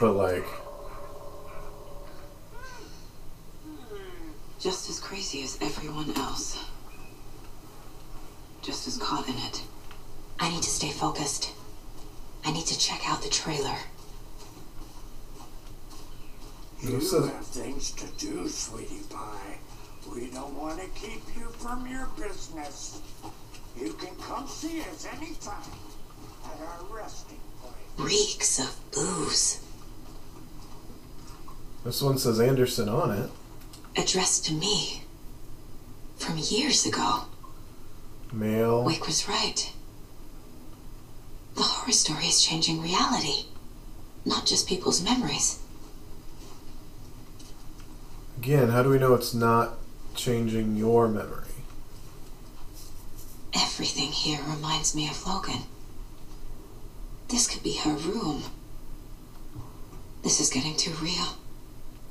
But 0.00 0.12
like 0.12 0.44
Just 4.58 4.90
as 4.90 4.98
crazy 4.98 5.44
as 5.44 5.58
everyone 5.60 6.10
else. 6.16 6.58
Just 8.62 8.88
as 8.88 8.98
caught 8.98 9.28
in 9.28 9.36
it. 9.36 9.62
I 10.38 10.48
need 10.50 10.62
to 10.62 10.70
stay 10.70 10.90
focused. 10.90 11.50
I 12.44 12.52
need 12.52 12.66
to 12.66 12.78
check 12.78 13.00
out 13.08 13.22
the 13.22 13.28
trailer. 13.28 13.76
You 16.82 16.98
This 17.00 17.12
is- 17.12 17.30
have 17.30 17.46
things 17.46 17.90
to 17.92 18.06
do, 18.18 18.48
sweetie 18.48 19.02
pie. 19.10 19.58
We 20.12 20.26
don't 20.30 20.54
want 20.54 20.78
to 20.80 20.86
keep 21.00 21.22
you 21.36 21.48
from 21.58 21.86
your 21.86 22.06
business. 22.18 22.98
You 23.76 23.92
can 23.94 24.14
come 24.16 24.46
see 24.48 24.82
us 24.82 25.04
anytime 25.06 25.72
at 26.44 26.60
our 26.60 26.84
resting 26.96 27.40
point. 27.60 27.74
Reeks 27.98 28.58
of 28.58 28.74
booze. 28.92 29.58
this 31.84 32.02
one 32.02 32.18
says 32.18 32.40
Anderson 32.40 32.88
on 32.88 33.12
it. 33.12 33.30
Addressed 33.96 34.44
to 34.46 34.52
me. 34.52 35.04
From 36.18 36.36
years 36.38 36.84
ago. 36.84 37.24
Male. 38.32 38.82
Wake 38.84 39.06
was 39.06 39.28
right. 39.28 39.72
The 41.56 41.62
horror 41.62 41.92
story 41.92 42.26
is 42.26 42.42
changing 42.44 42.82
reality, 42.82 43.46
not 44.26 44.44
just 44.44 44.68
people's 44.68 45.02
memories. 45.02 45.58
Again, 48.36 48.68
how 48.68 48.82
do 48.82 48.90
we 48.90 48.98
know 48.98 49.14
it's 49.14 49.32
not 49.32 49.78
changing 50.14 50.76
your 50.76 51.08
memory? 51.08 51.44
Everything 53.54 54.12
here 54.12 54.40
reminds 54.46 54.94
me 54.94 55.08
of 55.08 55.26
Logan. 55.26 55.62
This 57.28 57.48
could 57.48 57.62
be 57.62 57.78
her 57.78 57.94
room. 57.94 58.42
This 60.22 60.40
is 60.40 60.50
getting 60.50 60.76
too 60.76 60.92
real. 61.02 61.38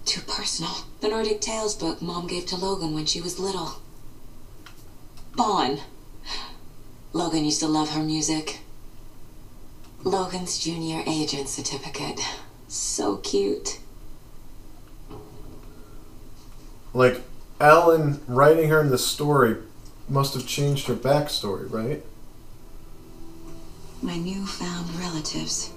Too 0.05 0.21
personal. 0.21 0.71
The 1.01 1.09
Nordic 1.09 1.39
Tales 1.41 1.75
book 1.75 2.01
Mom 2.01 2.25
gave 2.25 2.47
to 2.47 2.55
Logan 2.55 2.95
when 2.95 3.05
she 3.05 3.21
was 3.21 3.37
little. 3.37 3.79
Bon. 5.35 5.79
Logan 7.13 7.45
used 7.45 7.59
to 7.59 7.67
love 7.67 7.91
her 7.91 8.01
music. 8.01 8.61
Logan's 10.05 10.59
junior 10.59 11.03
agent 11.07 11.49
certificate. 11.49 12.21
So 12.67 13.17
cute. 13.17 13.79
Like 16.93 17.21
Alan 17.59 18.21
writing 18.27 18.69
her 18.69 18.79
in 18.81 18.91
the 18.91 18.99
story 18.99 19.57
must 20.07 20.35
have 20.35 20.45
changed 20.45 20.85
her 20.85 20.93
backstory, 20.93 21.71
right? 21.71 22.03
My 24.03 24.15
newfound 24.15 24.93
relatives. 24.99 25.73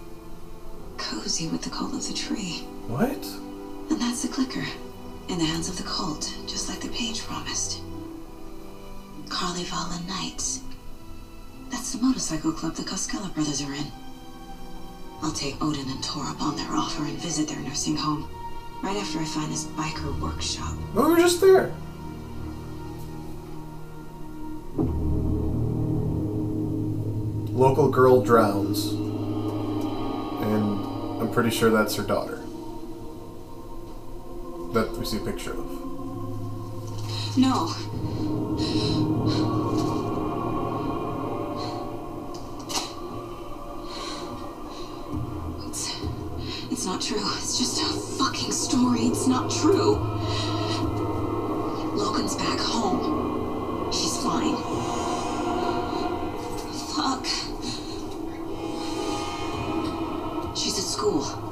Cozy 0.99 1.49
with 1.49 1.63
the 1.63 1.71
cult 1.71 1.95
of 1.95 2.07
the 2.07 2.13
tree. 2.13 2.67
What? 2.87 3.25
And 3.91 3.99
that's 3.99 4.21
the 4.21 4.29
clicker. 4.29 4.67
In 5.31 5.39
the 5.39 5.45
hands 5.47 5.71
of 5.71 5.79
the 5.79 5.85
cult, 5.85 6.37
just 6.47 6.69
like 6.69 6.81
the 6.81 6.89
page 6.91 7.23
promised. 7.23 7.81
Carly 9.31 9.65
Carnival 9.65 10.07
Knights. 10.07 10.61
That's 11.71 11.93
the 11.93 12.03
motorcycle 12.03 12.53
club 12.53 12.75
the 12.75 12.85
Costello 12.85 13.29
brothers 13.29 13.63
are 13.63 13.73
in. 13.73 13.87
I'll 15.23 15.33
take 15.33 15.61
Odin 15.63 15.89
and 15.89 16.03
Tor 16.03 16.25
up 16.25 16.41
on 16.41 16.57
their 16.57 16.73
offer 16.73 17.05
and 17.05 17.19
visit 17.19 17.49
their 17.49 17.61
nursing 17.61 17.97
home. 17.97 18.29
Right 18.83 18.97
after 18.97 19.19
I 19.19 19.25
find 19.25 19.51
this 19.51 19.65
biker 19.65 20.19
workshop. 20.21 20.75
We 20.95 21.03
were 21.03 21.17
just 21.17 21.41
there. 21.41 21.73
Local 27.53 27.89
girl 27.89 28.23
drowns. 28.23 28.93
And 30.43 31.21
I'm 31.21 31.33
pretty 31.33 31.51
sure 31.51 31.71
that's 31.71 31.97
her 31.97 32.05
daughter. 32.05 32.37
That 34.73 34.97
we 34.97 35.05
see 35.05 35.17
a 35.17 35.21
picture 35.21 35.53
of. 35.53 35.79
No. 37.37 37.75
Not 46.89 47.03
true. 47.03 47.19
It's 47.37 47.59
just 47.59 47.83
a 47.83 47.85
fucking 48.17 48.51
story. 48.51 49.01
It's 49.01 49.27
not 49.27 49.51
true. 49.51 49.97
Logan's 51.95 52.35
back 52.35 52.59
home. 52.59 53.93
She's 53.93 54.17
fine. 54.23 54.57
Fuck. 56.97 57.27
She's 60.57 60.79
at 60.79 60.85
school. 60.85 61.48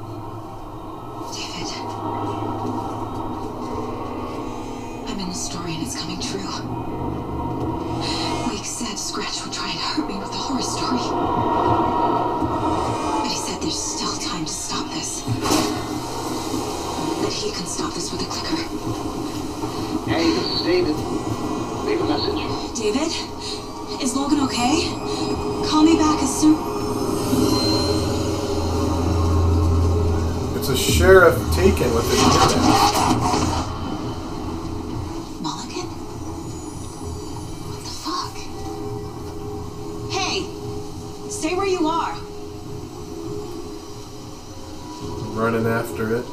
Running 45.36 45.66
after 45.66 46.16
it. 46.16 46.24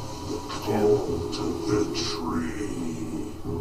And 0.66 0.88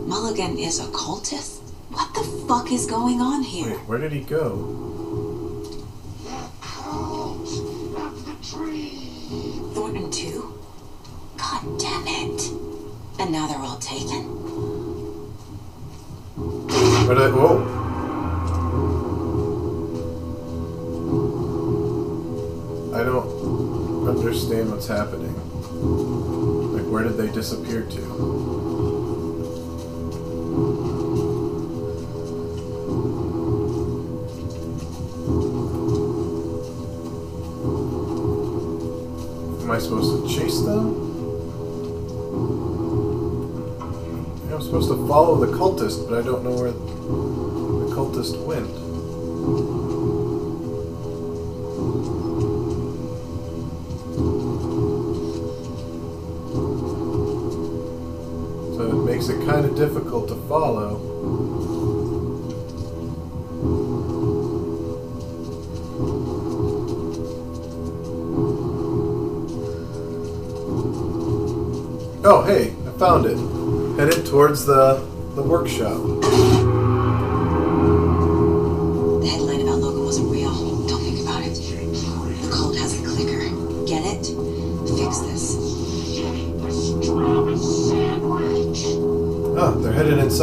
Mulligan 0.08 0.58
is 0.58 0.80
a 0.80 0.86
cultist? 0.86 1.60
What 1.90 2.14
the 2.14 2.24
fuck 2.48 2.72
is 2.72 2.86
going 2.86 3.20
on 3.20 3.44
here? 3.44 3.72
wait, 3.72 3.88
where 3.88 4.00
did 4.00 4.14
he 4.14 4.22
go? 4.22 4.80
Thornton 9.74 10.10
too? 10.12 10.60
God 11.38 11.78
damn 11.78 12.08
it. 12.08 12.50
And 13.20 13.32
now 13.32 13.48
they're 13.48 13.60
all 13.60 13.80
taken? 13.80 14.24
But 17.06 17.18
I, 17.18 17.30
whoa. 17.30 17.73
Understand 24.54 24.72
what's 24.72 24.88
happening. 24.88 25.34
Like, 26.74 26.86
where 26.92 27.04
did 27.04 27.18
they 27.18 27.32
disappear 27.32 27.82
to? 27.82 28.02
Am 39.62 39.72
I 39.72 39.80
supposed 39.80 40.22
to 40.22 40.40
chase 40.40 40.62
them? 40.62 41.02
I'm 44.54 44.62
supposed 44.62 44.90
to 44.90 45.08
follow 45.08 45.44
the 45.44 45.58
cultist, 45.58 46.08
but 46.08 46.20
I 46.20 46.22
don't 46.22 46.44
know 46.44 46.54
where 46.54 46.72
the 46.72 47.96
cultist 47.96 48.38
went. 48.46 48.70
Follow. 60.54 61.02
Oh, 72.24 72.44
hey, 72.46 72.76
I 72.88 72.92
found 73.00 73.26
it. 73.26 73.36
Headed 73.98 74.28
towards 74.28 74.68
the 74.68 75.04
the 75.34 75.42
workshop. 75.42 76.13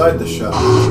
Inside 0.00 0.18
the 0.18 0.26
shop. 0.26 0.89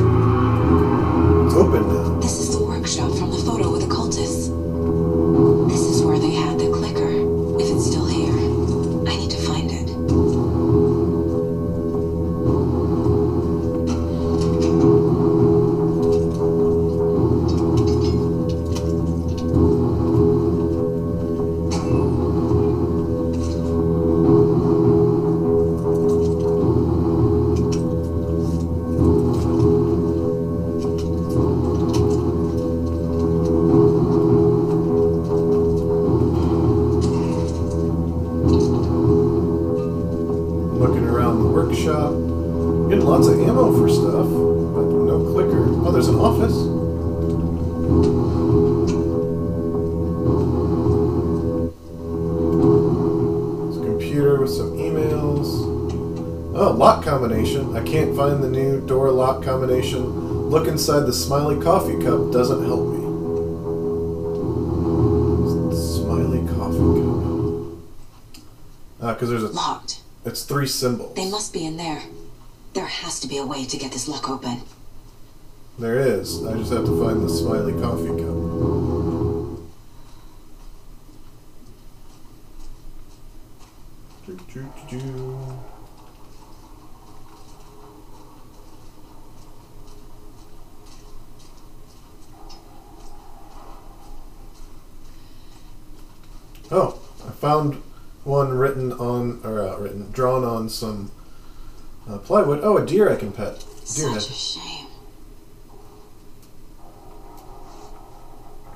Inside 60.80 61.02
the 61.02 61.12
smiley 61.12 61.62
coffee 61.62 62.02
cup 62.02 62.32
doesn't 62.32 62.64
help 62.64 62.88
me. 62.88 63.02
Smiley 65.76 66.48
coffee 66.48 67.02
cup. 67.02 68.44
Ah, 69.02 69.14
because 69.14 69.30
there's 69.30 69.44
a. 69.44 69.50
Locked. 69.50 70.00
It's 70.24 70.44
three 70.44 70.68
symbols. 70.68 71.16
They 71.18 71.30
must 71.30 71.52
be 71.52 71.66
in 71.66 71.76
there. 71.76 72.04
There 72.76 72.86
has 72.86 73.20
to 73.20 73.28
be 73.28 73.38
a 73.38 73.46
way 73.46 73.66
to 73.66 73.78
get 73.78 73.92
this 73.92 74.08
lock 74.08 74.30
open. 74.30 74.62
There 75.78 76.00
is. 76.00 76.46
I 76.46 76.54
just 76.54 76.72
have 76.72 76.86
to 76.86 77.04
find 77.04 77.22
the 77.24 77.30
smiley 77.30 77.74
coffee 77.74 78.16
cup. 78.16 78.38
Choo, 84.26 84.40
choo, 84.48 84.70
choo, 84.88 85.00
choo. 85.02 85.60
Oh, 96.72 97.00
I 97.26 97.29
found 97.40 97.82
one 98.24 98.50
written 98.50 98.92
on, 98.94 99.40
or 99.44 99.62
uh, 99.62 99.78
written, 99.78 100.12
drawn 100.12 100.44
on 100.44 100.70
some 100.70 101.12
uh, 102.08 102.18
plywood. 102.18 102.60
Oh, 102.64 102.78
a 102.78 102.86
deer 102.86 103.10
I 103.10 103.16
can 103.16 103.32
pet. 103.32 103.64
Deer 103.96 104.10
head. 104.10 104.22
Such 104.22 104.32
a 104.32 104.34
shame. 104.34 104.88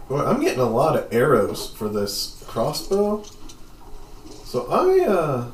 Boy, 0.08 0.26
I'm 0.26 0.42
getting 0.42 0.60
a 0.60 0.70
lot 0.70 0.96
of 0.98 1.14
arrows 1.14 1.70
for 1.72 1.90
this 1.90 2.44
crossbow. 2.48 3.24
So 4.46 4.68
I, 4.72 5.06
uh, 5.06 5.52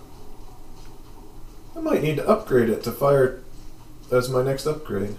I 1.75 1.79
might 1.79 2.03
need 2.03 2.17
to 2.17 2.27
upgrade 2.27 2.69
it 2.69 2.83
to 2.83 2.91
fire 2.91 3.41
as 4.11 4.29
my 4.29 4.43
next 4.43 4.65
upgrade. 4.65 5.15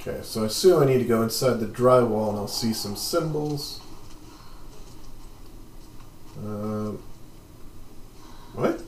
Okay, 0.00 0.22
so 0.38 0.44
I 0.44 0.46
assume 0.46 0.82
I 0.82 0.86
need 0.86 0.98
to 0.98 1.04
go 1.04 1.22
inside 1.22 1.58
the 1.58 1.66
drywall 1.66 2.28
and 2.28 2.38
I'll 2.38 2.46
see 2.46 2.72
some 2.72 2.94
symbols. 2.94 3.80
Um, 6.38 7.02
what? 8.54 8.80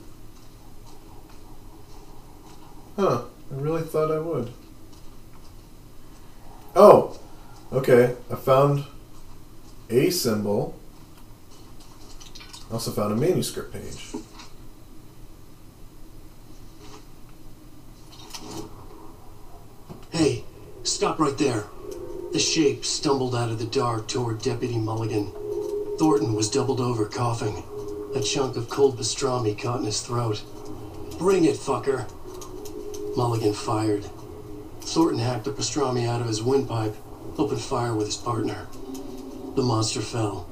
Huh, 2.94 3.22
I 3.50 3.54
really 3.56 3.82
thought 3.82 4.12
I 4.12 4.20
would. 4.20 4.52
Oh, 6.76 7.18
okay, 7.72 8.14
I 8.30 8.36
found 8.36 8.84
a 9.88 10.10
symbol. 10.10 10.78
I 12.70 12.74
also 12.74 12.92
found 12.92 13.12
a 13.12 13.16
manuscript 13.16 13.72
page. 13.72 14.12
Hey, 20.12 20.44
stop 20.82 21.18
right 21.18 21.36
there. 21.36 21.64
The 22.32 22.38
shape 22.38 22.84
stumbled 22.84 23.34
out 23.34 23.50
of 23.50 23.58
the 23.58 23.66
dark 23.66 24.06
toward 24.06 24.40
Deputy 24.40 24.78
Mulligan. 24.78 25.32
Thornton 25.98 26.34
was 26.34 26.50
doubled 26.50 26.80
over, 26.80 27.06
coughing. 27.06 27.62
A 28.14 28.20
chunk 28.20 28.56
of 28.56 28.68
cold 28.68 28.98
pastrami 28.98 29.60
caught 29.60 29.80
in 29.80 29.86
his 29.86 30.00
throat. 30.00 30.42
Bring 31.18 31.44
it, 31.44 31.56
fucker. 31.56 32.08
Mulligan 33.16 33.52
fired. 33.52 34.04
Thornton 34.80 35.18
hacked 35.18 35.44
the 35.44 35.50
pastrami 35.50 36.08
out 36.08 36.20
of 36.20 36.28
his 36.28 36.42
windpipe, 36.42 36.96
opened 37.36 37.60
fire 37.60 37.94
with 37.94 38.06
his 38.06 38.16
partner. 38.16 38.66
The 39.56 39.62
monster 39.62 40.00
fell. 40.00 40.48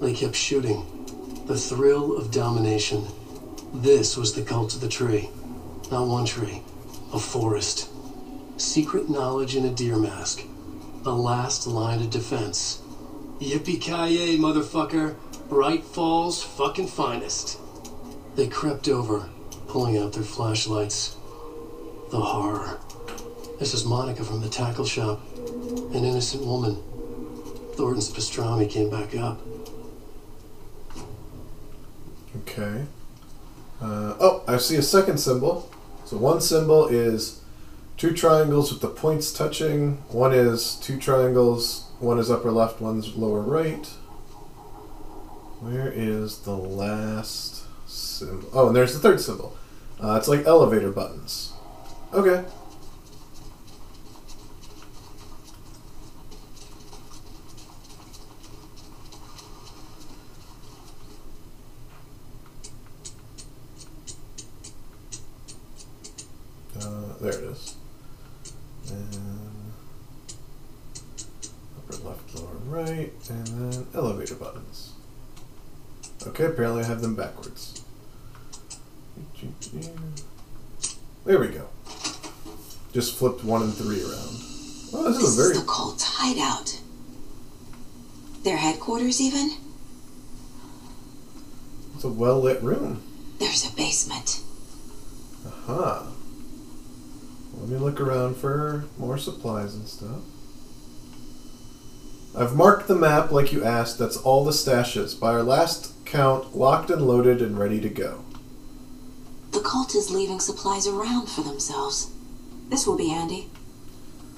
They 0.00 0.14
kept 0.14 0.36
shooting. 0.36 0.86
The 1.46 1.58
thrill 1.58 2.16
of 2.16 2.30
domination. 2.30 3.06
This 3.74 4.16
was 4.16 4.34
the 4.34 4.42
cult 4.42 4.74
of 4.74 4.80
the 4.80 4.88
tree. 4.88 5.28
Not 5.90 6.06
one 6.06 6.24
tree, 6.24 6.62
a 7.12 7.18
forest. 7.18 7.88
Secret 8.58 9.08
knowledge 9.08 9.54
in 9.54 9.64
a 9.64 9.70
deer 9.70 9.96
mask. 9.96 10.42
The 11.04 11.14
last 11.14 11.68
line 11.68 12.00
of 12.00 12.10
defense. 12.10 12.82
Yippee-ki-yay, 13.38 14.36
motherfucker. 14.36 15.14
Bright 15.48 15.84
Falls 15.84 16.42
fucking 16.42 16.88
finest. 16.88 17.58
They 18.34 18.48
crept 18.48 18.88
over, 18.88 19.28
pulling 19.68 19.96
out 19.96 20.12
their 20.12 20.24
flashlights. 20.24 21.16
The 22.10 22.20
horror. 22.20 22.80
This 23.60 23.74
is 23.74 23.84
Monica 23.84 24.24
from 24.24 24.40
the 24.40 24.48
tackle 24.48 24.84
shop. 24.84 25.20
An 25.36 26.04
innocent 26.04 26.44
woman. 26.44 26.82
Thornton's 27.74 28.10
pastrami 28.10 28.68
came 28.68 28.90
back 28.90 29.16
up. 29.16 29.40
Okay. 32.42 32.86
Uh, 33.80 34.16
oh, 34.18 34.42
I 34.48 34.56
see 34.56 34.74
a 34.74 34.82
second 34.82 35.18
symbol. 35.18 35.70
So 36.04 36.16
one 36.16 36.40
symbol 36.40 36.88
is 36.88 37.40
two 37.98 38.14
triangles 38.14 38.72
with 38.72 38.80
the 38.80 38.88
points 38.88 39.32
touching. 39.32 39.96
One 40.08 40.32
is 40.32 40.76
two 40.76 40.98
triangles. 40.98 41.90
One 41.98 42.20
is 42.20 42.30
upper 42.30 42.52
left, 42.52 42.80
one's 42.80 43.16
lower 43.16 43.40
right. 43.40 43.84
Where 45.60 45.90
is 45.92 46.38
the 46.42 46.56
last 46.56 47.64
symbol? 47.88 48.48
Oh, 48.52 48.68
and 48.68 48.76
there's 48.76 48.94
the 48.94 49.00
third 49.00 49.20
symbol. 49.20 49.56
Uh, 50.00 50.14
it's 50.14 50.28
like 50.28 50.46
elevator 50.46 50.92
buttons. 50.92 51.52
Okay. 52.14 52.44
Uh, 66.80 67.18
there 67.20 67.32
it 67.32 67.42
is. 67.42 67.74
And 68.90 69.16
upper 71.76 71.96
left, 72.08 72.34
lower 72.34 72.54
right, 72.66 73.12
and 73.28 73.46
then 73.46 73.86
elevator 73.94 74.34
buttons. 74.34 74.92
Okay, 76.26 76.46
apparently 76.46 76.82
I 76.82 76.86
have 76.86 77.00
them 77.00 77.14
backwards. 77.14 77.82
There 81.24 81.38
we 81.38 81.48
go. 81.48 81.68
Just 82.92 83.16
flipped 83.16 83.44
one 83.44 83.62
and 83.62 83.74
three 83.74 84.00
around. 84.02 84.36
Oh, 84.92 85.04
this, 85.12 85.18
This 85.18 85.28
is 85.28 85.38
a 85.38 85.42
very 85.42 85.54
is 85.54 85.60
the 85.60 85.66
cult's 85.66 86.04
hideout. 86.04 86.80
Their 88.42 88.56
headquarters, 88.56 89.20
even? 89.20 89.52
it's 91.94 92.04
a 92.04 92.08
well 92.08 92.40
lit 92.40 92.62
room. 92.62 93.02
There's 93.38 93.70
a 93.70 93.74
basement. 93.76 94.40
Aha. 95.46 96.06
Let 97.68 97.80
me 97.80 97.84
look 97.84 98.00
around 98.00 98.38
for 98.38 98.84
more 98.96 99.18
supplies 99.18 99.74
and 99.74 99.86
stuff. 99.86 100.22
I've 102.34 102.56
marked 102.56 102.88
the 102.88 102.94
map 102.94 103.30
like 103.30 103.52
you 103.52 103.62
asked. 103.62 103.98
That's 103.98 104.16
all 104.16 104.42
the 104.42 104.52
stashes. 104.52 105.20
By 105.20 105.34
our 105.34 105.42
last 105.42 105.92
count, 106.06 106.56
locked 106.56 106.88
and 106.88 107.06
loaded 107.06 107.42
and 107.42 107.58
ready 107.58 107.78
to 107.80 107.90
go. 107.90 108.24
The 109.50 109.60
cult 109.60 109.94
is 109.94 110.10
leaving 110.10 110.40
supplies 110.40 110.86
around 110.86 111.28
for 111.28 111.42
themselves. 111.42 112.10
This 112.70 112.86
will 112.86 112.96
be 112.96 113.08
handy. 113.08 113.50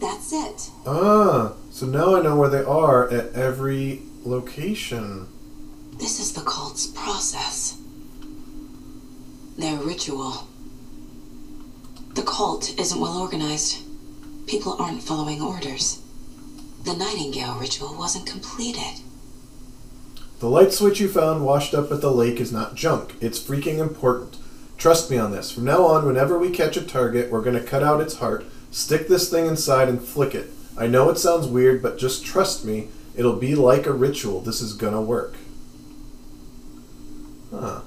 That's 0.01 0.33
it. 0.33 0.70
Ah, 0.85 1.53
so 1.70 1.87
now 1.87 2.16
I 2.16 2.22
know 2.22 2.35
where 2.35 2.49
they 2.49 2.64
are 2.64 3.09
at 3.11 3.33
every 3.33 4.03
location. 4.24 5.28
This 5.93 6.18
is 6.18 6.33
the 6.33 6.41
cult's 6.41 6.89
process. 6.89 7.78
Their 9.57 9.76
ritual. 9.76 10.49
The 12.21 12.27
cult 12.27 12.79
isn't 12.79 13.01
well 13.01 13.16
organized. 13.16 13.83
People 14.47 14.77
aren't 14.79 15.03
following 15.03 15.41
orders. 15.41 16.03
The 16.85 16.93
Nightingale 16.93 17.55
ritual 17.59 17.97
wasn't 17.97 18.27
completed. 18.27 19.01
The 20.41 20.51
light 20.51 20.75
switch 20.75 21.01
you 21.01 21.09
found 21.09 21.47
washed 21.47 21.73
up 21.73 21.91
at 21.91 22.03
the 22.03 22.12
lake 22.12 22.39
is 22.39 22.53
not 22.53 22.75
junk. 22.75 23.14
It's 23.23 23.41
freaking 23.41 23.79
important. 23.79 24.37
Trust 24.77 25.11
me 25.11 25.16
on 25.16 25.33
this. 25.33 25.51
From 25.51 25.64
now 25.64 25.87
on, 25.87 26.05
whenever 26.05 26.39
we 26.39 26.51
catch 26.51 26.77
a 26.77 26.85
target, 26.85 27.31
we're 27.31 27.41
going 27.41 27.59
to 27.59 27.66
cut 27.66 27.83
out 27.83 28.03
its 28.03 28.16
heart, 28.16 28.45
stick 28.71 29.09
this 29.09 29.31
thing 29.31 29.47
inside, 29.47 29.89
and 29.89 29.99
flick 30.05 30.35
it. 30.35 30.51
I 30.77 30.89
know 30.89 31.09
it 31.09 31.16
sounds 31.16 31.47
weird, 31.47 31.83
but 31.83 31.97
just 31.97 32.23
trust 32.23 32.66
me. 32.66 32.89
It'll 33.16 33.37
be 33.37 33.55
like 33.55 33.87
a 33.87 33.95
ritual. 33.95 34.43
This 34.43 34.61
is 34.61 34.75
going 34.75 34.93
to 34.93 35.01
work. 35.01 35.37
Huh. 37.51 37.81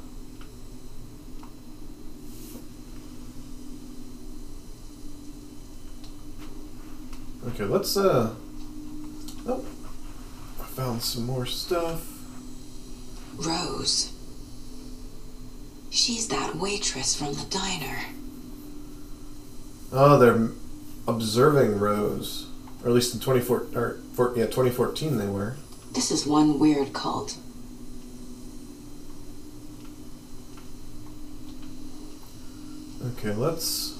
Okay, 7.54 7.66
let's, 7.66 7.96
uh. 7.96 8.34
Oh. 9.46 9.64
I 10.60 10.64
found 10.64 11.04
some 11.04 11.28
more 11.28 11.46
stuff. 11.46 12.08
Rose. 13.36 14.12
She's 15.92 16.30
that 16.30 16.56
waitress 16.56 17.16
from 17.16 17.34
the 17.34 17.46
diner. 17.52 18.00
Oh, 19.92 20.18
they're 20.18 20.50
observing 21.08 21.80
Rose. 21.80 22.48
Or 22.84 22.88
at 22.88 22.96
least 22.96 23.14
in 23.14 23.20
24, 23.20 23.68
or, 23.76 24.00
four, 24.14 24.34
yeah, 24.36 24.46
2014 24.46 25.18
they 25.20 25.28
were. 25.28 25.56
This 25.92 26.10
is 26.10 26.26
one 26.26 26.58
weird 26.58 26.92
cult. 26.92 27.38
Okay, 33.06 33.34
let's 33.34 33.93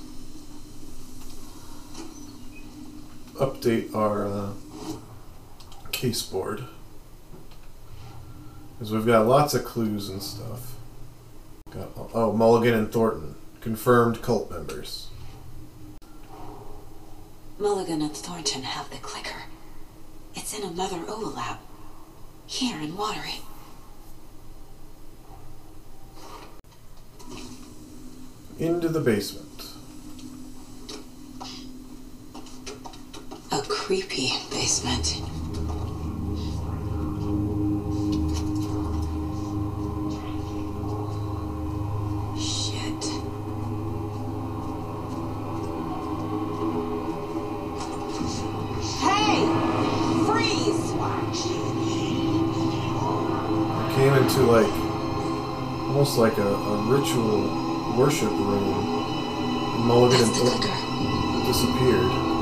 update 3.36 3.94
our 3.96 4.28
uh, 4.28 4.52
case 5.92 6.22
board. 6.24 6.66
Because 8.74 8.92
we've 8.92 9.06
got 9.06 9.28
lots 9.28 9.54
of 9.54 9.64
clues 9.64 10.10
and 10.10 10.22
stuff. 10.22 10.76
Got, 11.72 11.90
oh, 12.14 12.34
Mulligan 12.34 12.74
and 12.74 12.92
Thornton. 12.92 13.36
Confirmed 13.62 14.22
cult 14.22 14.52
members. 14.52 15.08
Mulligan 17.58 18.02
and 18.02 18.16
Thornton 18.16 18.64
have 18.64 18.90
the 18.90 18.98
clicker. 18.98 19.44
It's 20.36 20.58
in 20.58 20.68
another 20.68 21.00
overlap. 21.08 21.62
Here 22.46 22.80
in 22.80 22.98
Watery. 22.98 23.42
Into 28.60 28.90
the 28.90 29.00
basement. 29.00 29.73
A 33.54 33.62
creepy 33.68 34.32
basement. 34.50 35.22
Shit. 42.36 43.04
Hey! 48.98 49.46
Freeze! 50.26 50.94
I 53.78 53.94
came 53.96 54.14
into 54.16 54.42
like 54.50 54.66
almost 55.90 56.18
like 56.18 56.40
a, 56.40 56.42
a 56.42 56.76
ritual 56.92 57.96
worship 58.00 58.32
room. 58.32 59.86
Mulligan 59.86 60.24
and 60.24 60.36
Thornton 60.36 61.46
disappeared. 61.46 62.33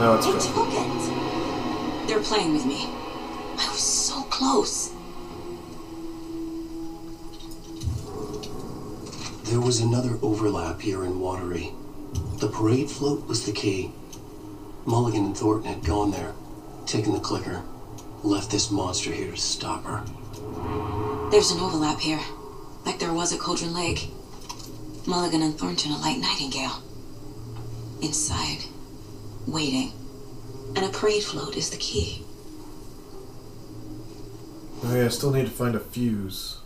Now 0.00 0.14
it's 0.14 0.24
They 0.24 0.32
gone. 0.32 0.40
took 0.40 0.68
it. 0.72 2.08
They're 2.08 2.20
playing 2.20 2.54
with 2.54 2.64
me. 2.64 2.88
I 3.58 3.68
was 3.70 3.80
so 3.80 4.22
close. 4.30 4.92
There 9.44 9.60
was 9.60 9.80
another 9.80 10.18
overlap 10.22 10.80
here 10.80 11.04
in 11.04 11.20
Watery. 11.20 11.74
The 12.38 12.48
parade 12.48 12.90
float 12.90 13.28
was 13.28 13.44
the 13.44 13.52
key. 13.52 13.92
Mulligan 14.86 15.26
and 15.26 15.36
Thornton 15.36 15.70
had 15.70 15.84
gone 15.84 16.12
there, 16.12 16.32
taken 16.86 17.12
the 17.12 17.20
clicker, 17.20 17.62
left 18.22 18.50
this 18.50 18.70
monster 18.70 19.12
here 19.12 19.32
to 19.32 19.36
stop 19.36 19.84
her. 19.84 20.02
There's 21.30 21.50
an 21.50 21.60
overlap 21.60 22.00
here, 22.00 22.20
like 22.86 22.98
there 23.00 23.12
was 23.12 23.34
at 23.34 23.40
Cauldron 23.40 23.74
Lake. 23.74 24.08
Mulligan 25.06 25.42
and 25.42 25.58
Thornton 25.58 25.92
are 25.92 26.00
like 26.00 26.16
Nightingale. 26.16 26.82
Inside, 28.00 28.64
waiting. 29.46 29.92
And 30.76 30.84
a 30.84 30.88
parade 30.88 31.24
float 31.24 31.56
is 31.56 31.70
the 31.70 31.76
key. 31.76 32.24
Oh 34.84 34.94
yeah, 34.94 35.04
I 35.06 35.08
still 35.08 35.30
need 35.30 35.46
to 35.46 35.50
find 35.50 35.74
a 35.74 35.80
fuse. 35.80 36.58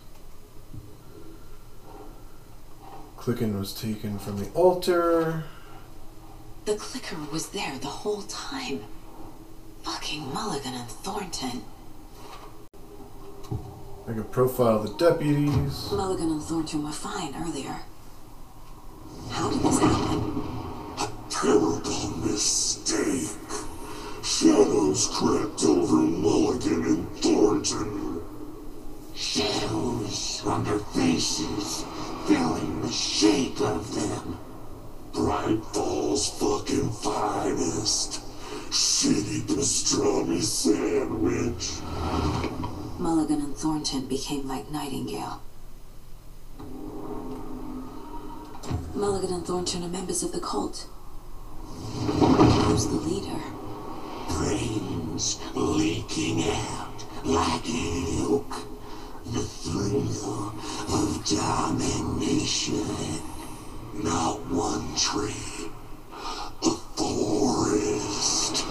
Clicking 3.17 3.57
was 3.57 3.73
taken 3.73 4.19
from 4.19 4.37
the 4.37 4.49
altar. 4.51 5.43
The 6.65 6.75
clicker 6.75 7.17
was 7.31 7.49
there 7.49 7.77
the 7.79 7.87
whole 7.87 8.21
time. 8.23 8.83
Fucking 9.83 10.33
Mulligan 10.33 10.73
and 10.73 10.89
Thornton. 10.89 11.63
I 14.07 14.13
can 14.13 14.23
profile 14.25 14.83
the 14.83 14.93
deputies. 14.93 15.91
Mulligan 15.91 16.29
and 16.29 16.41
Thornton 16.41 16.83
were 16.83 16.91
fine 16.91 17.35
earlier. 17.35 17.81
How 19.31 19.49
did 19.49 19.61
this 19.61 19.79
happen? 19.79 20.44
Terrible 21.45 22.09
mistake. 22.25 23.29
Shadows 24.23 25.09
crept 25.13 25.63
over 25.63 25.97
Mulligan 25.97 26.83
and 26.85 27.17
Thornton. 27.17 28.23
Shadows 29.13 30.41
on 30.43 30.63
their 30.63 30.79
faces, 30.79 31.85
filling 32.25 32.81
the 32.81 32.91
shape 32.91 33.61
of 33.61 33.93
them. 33.93 34.39
Bright 35.13 35.63
Falls 35.65 36.31
fucking 36.39 36.89
finest. 36.89 38.21
Shitty 38.71 39.41
pastrami 39.41 40.41
sandwich. 40.41 41.73
Mulligan 42.97 43.41
and 43.41 43.55
Thornton 43.55 44.07
became 44.07 44.47
like 44.47 44.71
Nightingale. 44.71 45.43
Mulligan 48.95 49.31
and 49.31 49.45
Thornton 49.45 49.83
are 49.83 49.89
members 49.89 50.23
of 50.23 50.31
the 50.31 50.39
cult. 50.39 50.87
Who's 52.65 52.87
the 52.87 52.95
leader? 52.95 53.41
Brains 54.29 55.39
leaking 55.53 56.43
out 56.49 57.05
like 57.23 57.65
milk. 57.67 58.51
The 59.25 59.41
thrill 59.41 60.53
of 60.93 61.25
domination. 61.25 62.85
Not 63.93 64.39
one 64.51 64.95
tree, 64.95 65.71
a 66.63 66.71
forest. 66.95 68.65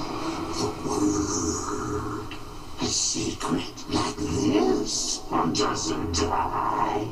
The 0.59 0.71
word. 0.87 2.37
A 2.81 2.85
secret 2.85 3.85
like 3.91 4.17
this 4.17 5.21
doesn't 5.53 6.15
die. 6.15 7.09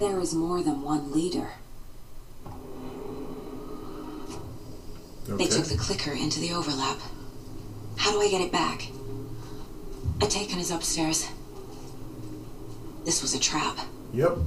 There 0.00 0.20
is 0.20 0.34
more 0.34 0.62
than 0.62 0.82
one 0.82 1.12
leader. 1.12 1.50
They 5.28 5.46
took 5.46 5.66
the 5.66 5.76
clicker 5.76 6.12
into 6.12 6.38
the 6.38 6.52
overlap. 6.52 6.98
How 7.96 8.12
do 8.12 8.20
I 8.20 8.28
get 8.28 8.40
it 8.40 8.52
back? 8.52 8.88
A 10.22 10.26
taken 10.26 10.60
is 10.60 10.70
upstairs. 10.70 11.28
This 13.04 13.22
was 13.22 13.34
a 13.34 13.40
trap. 13.40 13.76
Yep. 14.12 14.38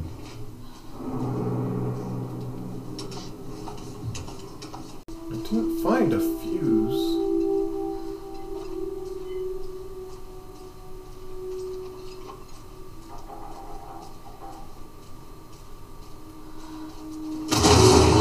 I 5.28 5.36
didn't 5.44 5.84
find 5.84 6.14
a 6.14 6.20
fuse. 6.20 7.18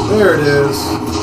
There 0.09 0.33
it 0.33 0.41
is. 0.41 1.18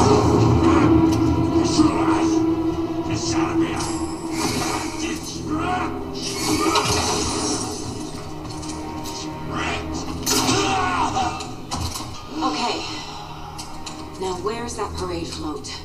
Where's 14.67 14.79
that 14.79 14.93
parade 14.97 15.29
float? 15.29 15.81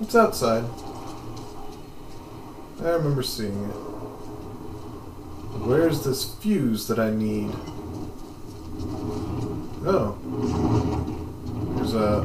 It's 0.00 0.14
outside. 0.14 0.64
I 2.80 2.92
remember 2.92 3.22
seeing 3.22 3.64
it. 3.64 3.74
Where's 5.60 6.02
this 6.04 6.34
fuse 6.36 6.88
that 6.88 6.98
I 6.98 7.10
need? 7.10 7.50
Oh. 9.84 10.16
There's 11.76 11.92
a 11.92 12.24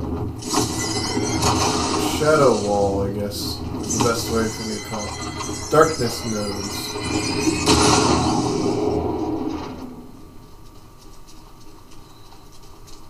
shadow 2.17 2.65
wall, 2.65 3.01
I 3.01 3.11
guess. 3.11 3.57
the 3.57 4.05
best 4.07 4.31
way 4.31 4.47
for 4.47 4.63
me 4.69 4.75
to 4.79 4.85
call 4.89 5.03
it. 5.03 5.69
Darkness 5.69 6.23
nodes. 6.31 6.95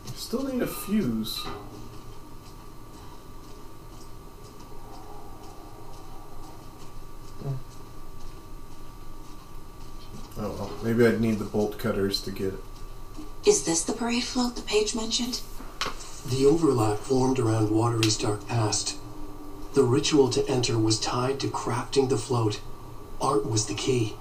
I 0.07 0.15
still 0.15 0.43
need 0.45 0.63
a 0.63 0.67
fuse. 0.67 1.45
Oh 10.35 10.49
well, 10.49 10.73
maybe 10.93 11.07
I'd 11.07 11.21
need 11.21 11.39
the 11.39 11.45
bolt 11.45 11.77
cutters 11.77 12.21
to 12.21 12.31
get 12.31 12.53
it. 12.53 12.59
Is 13.45 13.65
this 13.65 13.83
the 13.83 13.93
parade 13.93 14.23
float 14.23 14.55
the 14.55 14.61
page 14.61 14.95
mentioned? 14.95 15.41
The 16.29 16.45
overlap 16.45 16.99
formed 16.99 17.39
around 17.39 17.71
Watery's 17.71 18.17
dark 18.17 18.47
past. 18.47 18.97
The 19.73 19.83
ritual 19.83 20.29
to 20.29 20.47
enter 20.47 20.77
was 20.77 20.99
tied 20.99 21.39
to 21.41 21.47
crafting 21.47 22.09
the 22.09 22.17
float. 22.17 22.61
Art 23.19 23.49
was 23.49 23.65
the 23.65 23.73
key. 23.73 24.15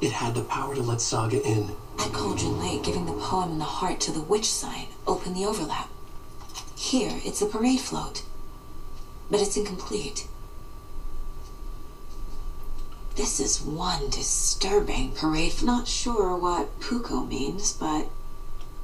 It 0.00 0.12
had 0.12 0.34
the 0.34 0.42
power 0.42 0.74
to 0.74 0.82
let 0.82 1.00
Saga 1.00 1.42
in. 1.42 1.70
At 1.98 2.12
Cauldron 2.12 2.58
Lake, 2.60 2.84
giving 2.84 3.06
the 3.06 3.12
poem 3.12 3.52
and 3.52 3.60
the 3.60 3.64
heart 3.64 4.00
to 4.00 4.12
the 4.12 4.20
witch 4.20 4.50
sign 4.50 4.86
opened 5.06 5.36
the 5.36 5.46
overlap. 5.46 5.88
Here, 6.76 7.20
it's 7.24 7.42
a 7.42 7.46
parade 7.46 7.80
float. 7.80 8.22
But 9.30 9.40
it's 9.40 9.56
incomplete. 9.56 10.27
This 13.18 13.40
is 13.40 13.60
one 13.60 14.10
disturbing 14.10 15.10
parade. 15.10 15.60
Not 15.60 15.88
sure 15.88 16.36
what 16.36 16.78
Puukko 16.78 17.26
means, 17.26 17.72
but 17.72 18.06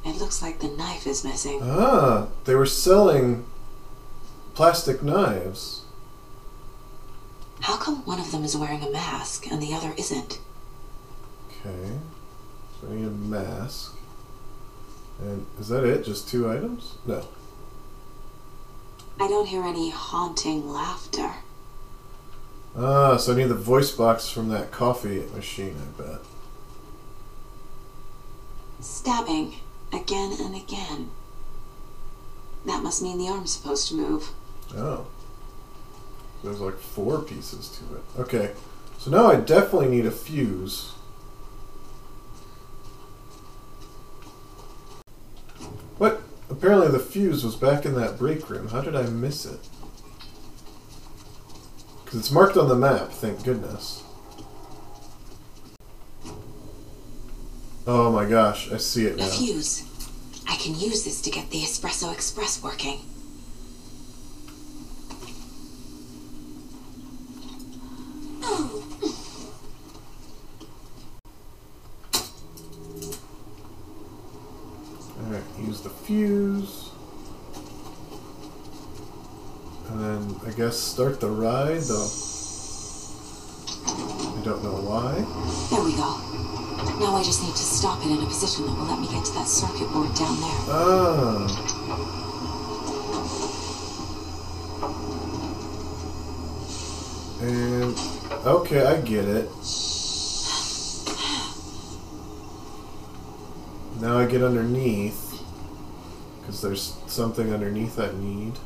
it 0.05 0.19
looks 0.19 0.43
like 0.43 0.59
the 0.59 0.67
knife 0.67 1.07
is 1.07 1.23
missing. 1.23 1.61
Ah, 1.63 2.27
they 2.45 2.57
were 2.57 2.67
selling 2.67 3.47
plastic 4.55 5.05
knives. 5.05 5.83
How 7.61 7.77
come 7.77 8.05
one 8.05 8.19
of 8.19 8.33
them 8.33 8.43
is 8.43 8.57
wearing 8.57 8.83
a 8.83 8.91
mask 8.91 9.47
and 9.47 9.63
the 9.63 9.73
other 9.73 9.95
isn't? 9.97 10.41
Okay. 11.61 11.93
Need 12.91 13.07
a 13.07 13.11
mask. 13.11 13.97
And 15.21 15.47
is 15.61 15.69
that 15.69 15.85
it? 15.85 16.05
Just 16.05 16.29
two 16.29 16.51
items? 16.51 16.97
No. 17.07 17.25
I 19.21 19.29
don't 19.29 19.47
hear 19.47 19.63
any 19.63 19.91
haunting 19.91 20.69
laughter. 20.69 21.35
Ah, 22.77 23.17
so 23.17 23.33
I 23.33 23.37
need 23.37 23.49
the 23.49 23.55
voice 23.55 23.93
box 23.93 24.29
from 24.29 24.49
that 24.49 24.73
coffee 24.73 25.23
machine, 25.35 25.77
I 25.77 26.03
bet. 26.03 26.21
Stabbing 28.81 29.55
again 29.93 30.37
and 30.41 30.57
again. 30.57 31.11
That 32.67 32.83
must 32.83 33.03
mean 33.03 33.19
the 33.19 33.29
arm's 33.29 33.53
supposed 33.53 33.89
to 33.89 33.95
move. 33.95 34.31
Oh. 34.75 35.07
There's 36.43 36.61
like 36.61 36.79
four 36.79 37.21
pieces 37.21 37.69
to 37.79 37.97
it. 37.97 38.03
Okay. 38.21 38.53
So 38.99 39.11
now 39.11 39.27
I 39.27 39.37
definitely 39.37 39.89
need 39.89 40.07
a 40.07 40.11
fuse. 40.11 40.93
What? 45.99 46.23
Apparently 46.51 46.89
the 46.89 46.99
fuse 46.99 47.45
was 47.45 47.55
back 47.57 47.87
in 47.87 47.95
that 47.95 48.19
break 48.19 48.51
room. 48.51 48.69
How 48.69 48.81
did 48.81 48.97
I 48.97 49.03
miss 49.05 49.47
it? 49.47 49.61
It's 52.17 52.31
marked 52.31 52.57
on 52.57 52.69
the 52.69 52.77
map, 52.77 53.11
thank 53.11 53.43
goodness. 53.45 54.05
Oh 57.87 58.11
my 58.13 58.25
gosh, 58.25 58.71
I 58.73 58.77
see 58.77 59.07
it 59.07 59.15
A 59.15 59.17
now. 59.17 59.29
fuse. 59.29 59.85
I 60.49 60.57
can 60.57 60.79
use 60.79 61.05
this 61.05 61.21
to 61.23 61.31
get 61.31 61.51
the 61.51 61.59
Espresso 61.63 62.13
Express 62.13 62.63
working. 62.63 63.01
Alright, 75.21 75.43
use 75.61 75.81
the 75.81 75.91
fuse. 75.91 76.84
And 79.95 80.03
then 80.03 80.41
I 80.45 80.51
guess 80.57 80.77
start 80.77 81.21
the 81.21 81.31
ride, 81.31 81.83
though. 81.83 82.11
I 83.87 84.43
don't 84.43 84.65
know 84.65 84.83
why. 84.83 85.15
There 85.71 85.85
we 85.85 85.95
go. 85.95 86.19
Now 86.99 87.15
I 87.15 87.23
just 87.23 87.41
need 87.45 87.53
to 87.53 87.63
stop 87.63 88.05
it 88.05 88.11
in 88.11 88.19
a 88.19 88.27
position 88.27 88.67
that 88.67 88.75
will 88.77 88.87
let 88.87 88.99
me 88.99 89.07
get 89.07 89.25
to 89.25 89.33
that 89.35 89.47
circuit 89.47 89.89
board 89.93 90.13
down 90.17 90.41
there. 90.41 90.59
Ah. 90.67 91.47
And 97.41 97.97
okay, 98.47 98.85
I 98.85 99.01
get 99.01 99.29
it. 99.29 99.49
Now 104.01 104.19
I 104.19 104.27
get 104.27 104.43
underneath 104.43 105.41
because 106.41 106.61
there's 106.61 106.97
something 107.07 107.53
underneath 107.53 108.01
I 108.01 108.11
need. 108.19 108.59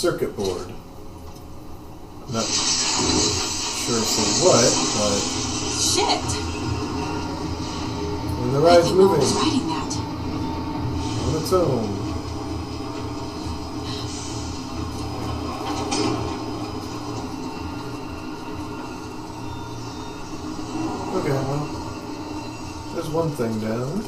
Circuit 0.00 0.34
board. 0.34 0.66
I'm 2.26 2.32
not 2.32 2.46
sure 2.46 4.00
for 4.00 4.26
what, 4.48 4.70
but 4.96 5.20
Shit! 5.76 6.24
when 8.40 8.50
the 8.54 8.60
ride's 8.60 8.78
I 8.78 8.88
think 8.88 8.96
moving 8.96 9.18
one's 9.18 9.34
riding 9.34 9.66
that. 9.68 9.92
on 11.26 11.42
its 11.42 11.52
own. 11.52 11.84
Okay, 21.12 21.30
well, 21.32 21.64
there's 22.94 23.10
one 23.10 23.30
thing 23.30 23.60
down. 23.60 24.00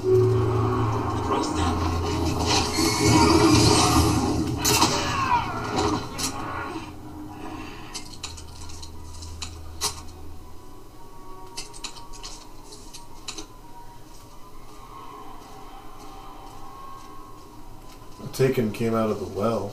Came 18.83 18.97
out 18.97 19.11
of 19.11 19.21
the 19.21 19.39
well. 19.39 19.71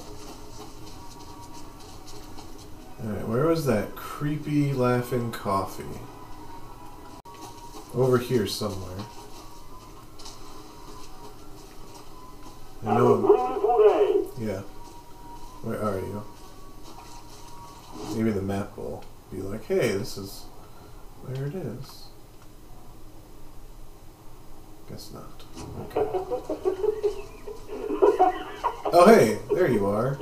Alright, 3.03 3.27
where 3.27 3.47
was 3.47 3.65
that 3.65 3.95
creepy 3.95 4.71
laughing 4.71 5.31
coffee? 5.31 5.83
Over 7.95 8.19
here 8.19 8.45
somewhere. 8.45 9.03
I 12.85 12.93
know. 12.93 14.35
Yeah. 14.37 14.61
Where 15.63 15.81
are 15.81 15.97
you? 15.97 16.23
Maybe 18.15 18.29
the 18.29 18.43
map 18.43 18.77
will 18.77 19.03
be 19.31 19.41
like, 19.41 19.65
hey, 19.65 19.93
this 19.93 20.19
is 20.19 20.43
where 21.23 21.47
it 21.47 21.55
is. 21.55 22.09
Guess 24.87 25.13
not. 25.13 25.43
Okay. 25.97 26.05
Oh, 28.91 28.98
hey, 29.09 29.39
there 29.51 29.69
you 29.71 29.87
are. 29.87 30.17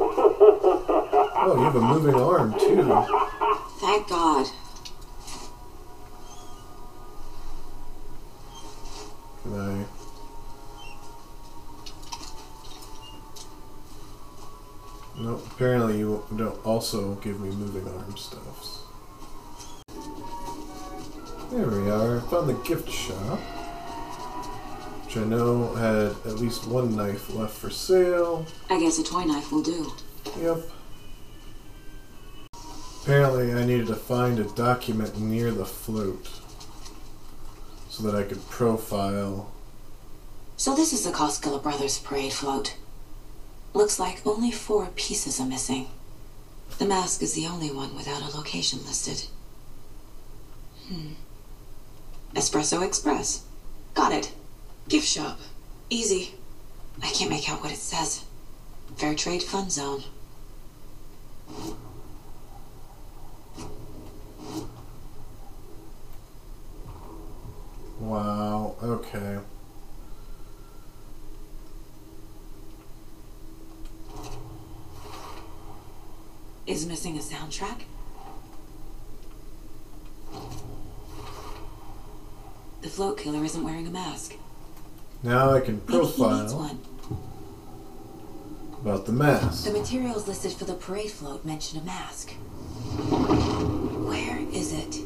Oh, 0.00 1.54
you 1.56 1.62
have 1.62 1.76
a 1.76 1.80
moving 1.80 2.14
arm, 2.14 2.52
too. 2.58 2.82
Thank 3.80 4.08
God. 4.08 4.46
Can 9.42 9.54
I. 9.54 9.84
No, 15.20 15.34
apparently 15.52 15.98
you 15.98 16.24
don't 16.36 16.64
also 16.66 17.14
give 17.16 17.40
me 17.40 17.50
moving 17.50 17.86
arm 17.88 18.16
stuffs. 18.16 18.82
There 21.50 21.66
we 21.66 21.90
are. 21.90 22.20
Found 22.22 22.48
the 22.48 22.54
gift 22.64 22.90
shop. 22.90 23.40
Which 25.18 25.26
I 25.26 25.30
know 25.30 25.74
had 25.74 26.06
at 26.30 26.38
least 26.38 26.68
one 26.68 26.94
knife 26.94 27.34
left 27.34 27.56
for 27.56 27.70
sale. 27.70 28.46
I 28.70 28.78
guess 28.78 29.00
a 29.00 29.02
toy 29.02 29.24
knife 29.24 29.50
will 29.50 29.62
do. 29.62 29.92
Yep. 30.40 30.58
Apparently, 33.02 33.52
I 33.52 33.64
needed 33.64 33.88
to 33.88 33.96
find 33.96 34.38
a 34.38 34.44
document 34.44 35.18
near 35.18 35.50
the 35.50 35.64
float 35.64 36.28
so 37.88 38.04
that 38.04 38.14
I 38.14 38.22
could 38.22 38.48
profile. 38.48 39.50
So 40.56 40.76
this 40.76 40.92
is 40.92 41.02
the 41.02 41.10
Koskela 41.10 41.60
Brothers 41.60 41.98
parade 41.98 42.32
float. 42.32 42.76
Looks 43.74 43.98
like 43.98 44.24
only 44.24 44.52
four 44.52 44.86
pieces 44.94 45.40
are 45.40 45.46
missing. 45.46 45.88
The 46.78 46.86
mask 46.86 47.22
is 47.22 47.34
the 47.34 47.46
only 47.46 47.72
one 47.72 47.96
without 47.96 48.22
a 48.22 48.36
location 48.36 48.84
listed. 48.86 49.26
Hmm. 50.86 51.14
Espresso 52.34 52.86
Express. 52.86 53.44
Got 53.94 54.12
it. 54.12 54.32
Gift 54.88 55.06
shop. 55.06 55.38
Easy. 55.90 56.34
I 57.02 57.08
can't 57.08 57.30
make 57.30 57.48
out 57.50 57.62
what 57.62 57.70
it 57.70 57.76
says. 57.76 58.24
Fair 58.96 59.14
Trade 59.14 59.42
fun 59.42 59.68
Zone. 59.68 60.02
Wow, 68.00 68.76
okay. 68.82 69.38
Is 76.66 76.86
missing 76.86 77.16
a 77.16 77.20
soundtrack? 77.20 77.82
The 82.80 82.88
float 82.88 83.18
killer 83.18 83.44
isn't 83.44 83.62
wearing 83.62 83.86
a 83.86 83.90
mask. 83.90 84.36
Now 85.22 85.50
I 85.54 85.60
can 85.60 85.80
Maybe 85.86 85.92
he 85.92 85.98
needs 85.98 86.16
profile 86.16 86.58
one. 86.58 86.78
about 88.80 89.06
the 89.06 89.12
mask. 89.12 89.64
The 89.64 89.72
materials 89.72 90.28
listed 90.28 90.52
for 90.52 90.64
the 90.64 90.74
parade 90.74 91.10
float 91.10 91.44
mention 91.44 91.80
a 91.80 91.82
mask. 91.84 92.30
Where 94.08 94.38
is 94.52 94.72
it? 94.72 94.98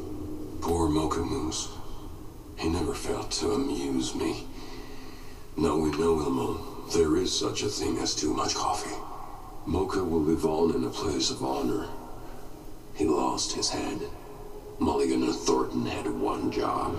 Poor 0.61 0.87
Mocha 0.87 1.19
Moose. 1.21 1.69
He 2.57 2.69
never 2.69 2.93
failed 2.93 3.31
to 3.31 3.51
amuse 3.53 4.13
me. 4.15 4.47
Now 5.57 5.75
we 5.77 5.89
know, 5.91 6.17
Ilmo, 6.17 6.91
there 6.93 7.15
is 7.17 7.37
such 7.37 7.63
a 7.63 7.67
thing 7.67 7.97
as 7.97 8.15
too 8.15 8.33
much 8.33 8.53
coffee. 8.55 8.95
Mocha 9.65 10.03
will 10.03 10.21
live 10.21 10.45
on 10.45 10.75
in 10.75 10.83
a 10.83 10.89
place 10.89 11.29
of 11.31 11.43
honor. 11.43 11.87
He 12.93 13.05
lost 13.05 13.53
his 13.53 13.69
head. 13.69 13.99
Mulligan 14.79 15.23
and 15.23 15.33
Thornton 15.35 15.85
had 15.85 16.07
one 16.07 16.51
job. 16.51 16.93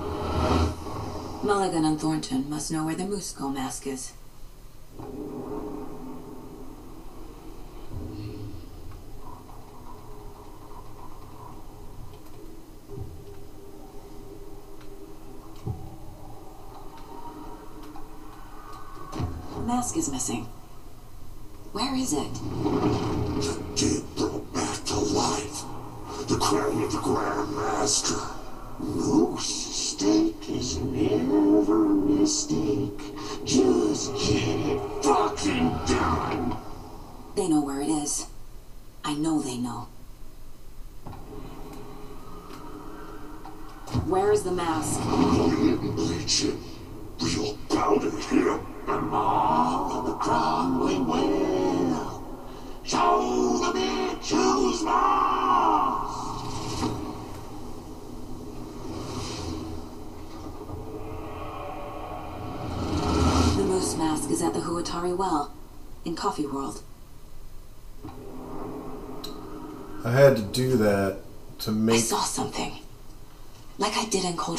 Mulligan 1.45 1.85
and 1.85 2.01
Thornton 2.01 2.49
must 2.49 2.73
know 2.73 2.87
where 2.87 2.95
the 2.95 3.05
Moose 3.05 3.39
mask 3.39 3.87
is. 3.87 4.15
Mask 19.67 19.99
is 19.99 20.11
missing. 20.11 20.47
Where 21.73 21.95
is 21.95 22.15
it? 22.15 23.14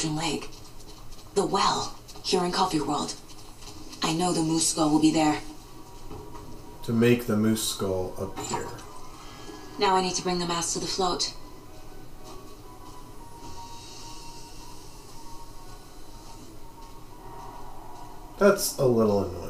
Lake. 0.04 0.50
The 1.34 1.46
well, 1.46 1.98
here 2.24 2.44
in 2.44 2.52
Coffee 2.52 2.80
World. 2.80 3.14
I 4.02 4.12
know 4.12 4.32
the 4.32 4.42
moose 4.42 4.68
skull 4.68 4.90
will 4.90 5.00
be 5.00 5.10
there. 5.10 5.40
to 6.84 6.92
make 6.92 7.26
the 7.26 7.36
moose 7.36 7.66
skull 7.68 8.14
appear. 8.18 8.66
Now 9.78 9.96
I 9.96 10.02
need 10.02 10.14
to 10.14 10.22
bring 10.22 10.38
the 10.38 10.46
mass 10.46 10.72
to 10.74 10.78
the 10.78 10.86
float. 10.86 11.34
That's 18.38 18.78
a 18.78 18.84
little 18.86 19.24
annoying. 19.24 19.45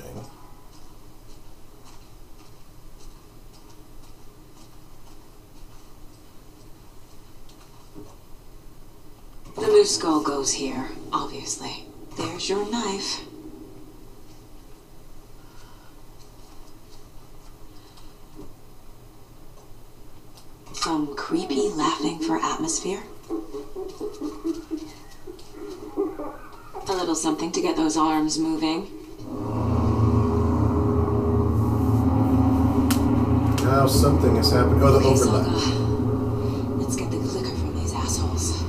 Moose 9.87 9.95
skull 9.95 10.21
goes 10.21 10.53
here, 10.55 10.89
obviously. 11.13 11.85
There's 12.17 12.49
your 12.49 12.69
knife. 12.73 13.21
Some 20.73 21.15
creepy 21.15 21.69
laughing 21.69 22.19
for 22.19 22.37
atmosphere. 22.37 23.05
A 26.89 26.93
little 26.93 27.15
something 27.15 27.53
to 27.53 27.63
get 27.63 27.77
those 27.77 27.97
arms 27.97 28.41
moving. 28.41 28.89
Now 33.63 33.87
something 33.87 34.37
is 34.37 34.51
happening. 34.51 34.83
Oh, 34.83 34.99
the 34.99 35.07
overlap. 35.07 35.47
Saga. 35.47 35.75
Let's 36.75 36.97
get 36.97 37.09
the 37.13 37.19
clicker 37.19 37.55
from 37.55 37.77
these 37.77 37.95
assholes. 37.95 38.65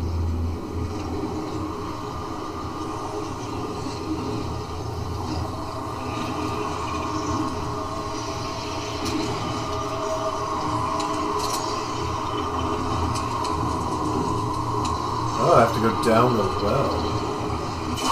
Oh, 15.39 15.53
I 15.55 15.61
have 15.61 15.73
to 15.75 15.79
go 15.79 15.89
down 16.07 16.37
the 16.37 16.43
well. 16.63 18.07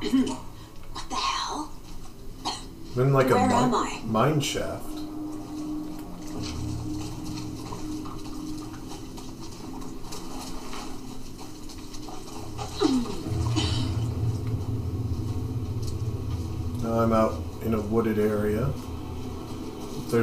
what 0.00 1.08
the 1.08 1.14
hell? 1.14 1.72
Then 2.96 3.12
like 3.12 3.30
a 3.30 3.34
Where 3.34 3.46
mi- 3.48 3.54
am 3.54 3.74
I? 3.74 4.00
mine 4.06 4.40
shaft. 4.40 4.79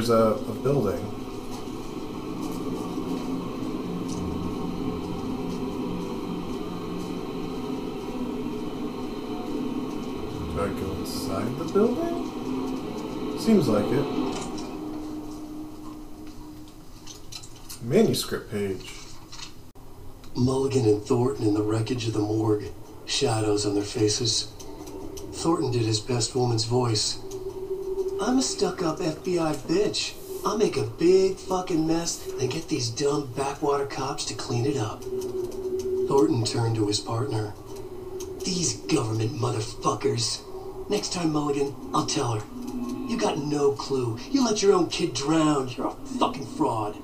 There's 0.08 0.20
a, 0.20 0.50
a 0.50 0.54
building. 0.62 1.04
Do 10.54 10.62
I 10.62 10.68
go 10.68 10.92
inside 10.92 11.58
the 11.58 11.64
building? 11.74 13.38
Seems 13.38 13.68
like 13.68 13.84
it. 13.84 14.06
Manuscript 17.82 18.50
page. 18.50 18.94
Mulligan 20.34 20.86
and 20.86 21.02
Thornton 21.02 21.46
in 21.46 21.52
the 21.52 21.62
wreckage 21.62 22.06
of 22.06 22.14
the 22.14 22.20
morgue, 22.20 22.64
shadows 23.04 23.66
on 23.66 23.74
their 23.74 23.84
faces. 23.84 24.44
Thornton 25.32 25.70
did 25.70 25.82
his 25.82 26.00
best 26.00 26.34
woman's 26.34 26.64
voice. 26.64 27.18
I'm 28.20 28.38
a 28.38 28.42
stuck 28.42 28.82
up 28.82 28.98
FBI 28.98 29.54
bitch. 29.68 30.12
I'll 30.44 30.58
make 30.58 30.76
a 30.76 30.82
big 30.82 31.36
fucking 31.36 31.86
mess 31.86 32.28
and 32.40 32.50
get 32.50 32.68
these 32.68 32.90
dumb 32.90 33.32
backwater 33.36 33.86
cops 33.86 34.24
to 34.24 34.34
clean 34.34 34.66
it 34.66 34.76
up. 34.76 35.04
Thornton 36.08 36.44
turned 36.44 36.74
to 36.76 36.88
his 36.88 36.98
partner. 36.98 37.54
These 38.44 38.78
government 38.92 39.32
motherfuckers. 39.34 40.40
Next 40.90 41.12
time, 41.12 41.32
Mulligan, 41.32 41.72
I'll 41.94 42.06
tell 42.06 42.32
her. 42.32 42.44
You 43.08 43.16
got 43.20 43.38
no 43.38 43.70
clue. 43.72 44.18
You 44.32 44.44
let 44.44 44.62
your 44.62 44.72
own 44.72 44.88
kid 44.88 45.14
drown. 45.14 45.68
You're 45.68 45.86
a 45.86 45.94
fucking 46.18 46.46
fraud. 46.46 46.96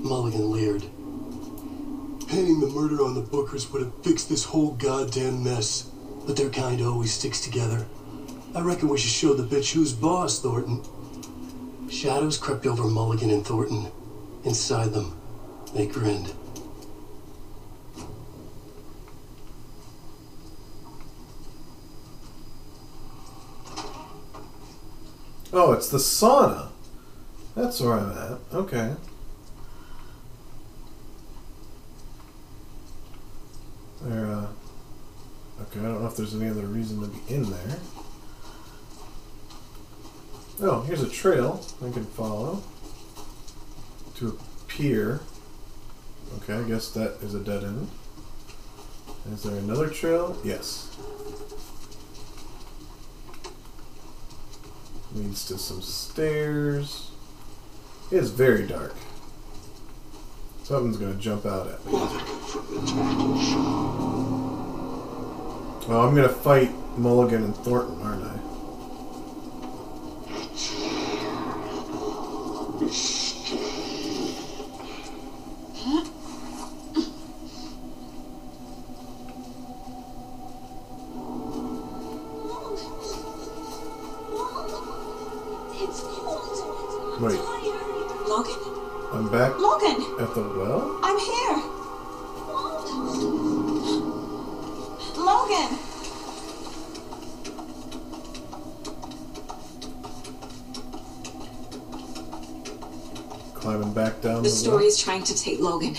Mulligan 0.00 0.50
leered. 0.50 0.84
Pinning 2.28 2.60
the 2.60 2.72
murder 2.74 3.04
on 3.04 3.14
the 3.14 3.22
Bookers 3.22 3.70
would 3.72 3.82
have 3.82 4.02
fixed 4.02 4.30
this 4.30 4.44
whole 4.44 4.72
goddamn 4.72 5.44
mess. 5.44 5.90
But 6.26 6.36
their 6.36 6.48
kind 6.48 6.80
always 6.80 7.12
sticks 7.12 7.42
together. 7.42 7.86
I 8.54 8.60
reckon 8.60 8.88
we 8.88 8.98
should 8.98 9.10
show 9.10 9.34
the 9.34 9.42
bitch 9.42 9.72
who's 9.72 9.92
boss, 9.92 10.40
Thornton. 10.40 10.80
Shadows 11.90 12.38
crept 12.38 12.66
over 12.66 12.84
Mulligan 12.84 13.30
and 13.30 13.44
Thornton. 13.44 13.90
Inside 14.44 14.92
them, 14.92 15.18
they 15.74 15.86
grinned. 15.86 16.32
Oh, 25.52 25.72
it's 25.72 25.88
the 25.88 25.98
sauna. 25.98 26.68
That's 27.56 27.80
where 27.80 27.94
I'm 27.94 28.10
at. 28.10 28.38
Okay. 28.52 28.94
There, 34.02 34.26
uh. 34.26 34.46
Okay, 35.62 35.80
I 35.80 35.82
don't 35.82 36.02
know 36.02 36.08
if 36.08 36.16
there's 36.16 36.34
any 36.34 36.50
other 36.50 36.62
reason 36.62 37.00
to 37.00 37.06
be 37.06 37.34
in 37.34 37.50
there. 37.50 37.78
Oh, 40.60 40.82
here's 40.82 41.02
a 41.02 41.08
trail 41.08 41.60
I 41.84 41.90
can 41.90 42.04
follow 42.04 42.62
to 44.16 44.28
a 44.28 44.32
pier. 44.68 45.20
Okay, 46.38 46.54
I 46.54 46.62
guess 46.62 46.90
that 46.90 47.18
is 47.22 47.34
a 47.34 47.40
dead 47.40 47.64
end. 47.64 47.88
Is 49.32 49.42
there 49.42 49.56
another 49.56 49.88
trail? 49.88 50.36
Yes. 50.44 50.96
Leads 55.14 55.46
to 55.46 55.58
some 55.58 55.80
stairs. 55.82 57.10
It 58.10 58.18
is 58.18 58.30
very 58.30 58.66
dark. 58.66 58.94
Something's 60.62 60.96
gonna 60.96 61.14
jump 61.14 61.46
out 61.46 61.66
at 61.68 61.84
me. 61.84 61.92
Oh, 65.86 66.00
I'm 66.06 66.14
gonna 66.14 66.28
fight 66.28 66.70
Mulligan 66.98 67.44
and 67.44 67.56
Thornton, 67.56 68.00
aren't 68.02 68.24
I? 68.24 68.38
It's 70.52 70.70
cold. 71.92 72.73
Wait. 72.84 72.92
Logan? 88.28 88.58
I'm 89.12 89.28
back 89.30 89.58
Logan! 89.58 90.02
at 90.20 90.34
the 90.34 90.42
well? 90.42 91.00
I'm 91.02 91.18
here! 91.18 91.73
The 104.44 104.50
the, 104.50 104.56
story 104.56 104.84
is 104.84 104.98
trying 105.02 105.24
to 105.24 105.34
take 105.34 105.58
Logan. 105.58 105.96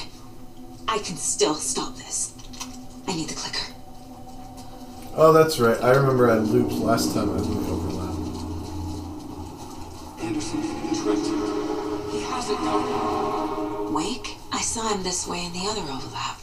I 0.88 1.00
can 1.00 1.16
still 1.16 1.56
stop 1.56 1.96
this. 1.96 2.32
I 3.08 3.16
need 3.16 3.28
the 3.28 3.34
clicker. 3.34 3.74
Oh, 5.16 5.34
that's 5.34 5.58
right. 5.60 5.82
I 5.82 5.90
remember 5.96 6.30
I 6.30 6.38
looped 6.38 6.74
last 6.74 7.16
time 7.16 7.32
I 7.32 7.34
was 7.38 7.48
in 7.48 7.56
the 7.56 7.70
overlap. 7.72 8.16
Anderson, 10.22 10.62
Trent. 10.62 11.26
He 12.14 12.22
has 12.22 12.52
it 12.52 12.60
now. 12.62 13.90
Wake? 13.90 14.38
I 14.52 14.62
saw 14.62 14.94
him 14.94 15.02
this 15.02 15.26
way 15.26 15.44
in 15.44 15.52
the 15.52 15.66
other 15.66 15.82
overlap. 15.82 16.40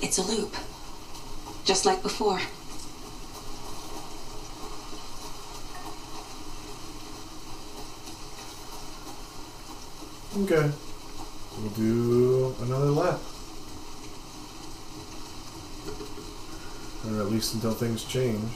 It's 0.00 0.18
a 0.18 0.22
loop. 0.22 0.54
Just 1.64 1.84
like 1.84 2.00
before. 2.00 2.40
Okay. 10.48 10.70
We'll 11.58 11.70
do 11.70 12.54
another 12.62 12.92
lap. 12.92 13.18
Or 17.04 17.20
at 17.20 17.32
least 17.32 17.54
until 17.54 17.72
things 17.72 18.04
change. 18.04 18.48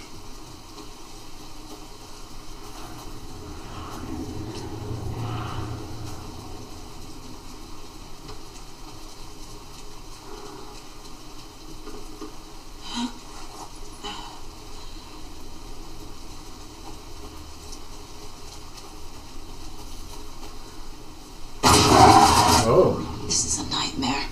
Oh. 22.72 23.22
This 23.26 23.44
is 23.46 23.66
a 23.66 23.70
nightmare. 23.70 24.24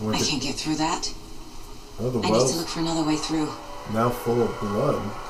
What 0.00 0.14
I 0.14 0.18
the- 0.18 0.24
can't 0.24 0.42
get 0.42 0.54
through 0.54 0.76
that. 0.76 1.12
Oh, 2.00 2.10
the 2.10 2.18
I 2.18 2.22
need 2.22 2.26
to 2.28 2.32
well's 2.32 2.56
look 2.56 2.68
now 3.30 4.08
full 4.08 4.42
of 4.42 4.60
blood. 4.60 5.27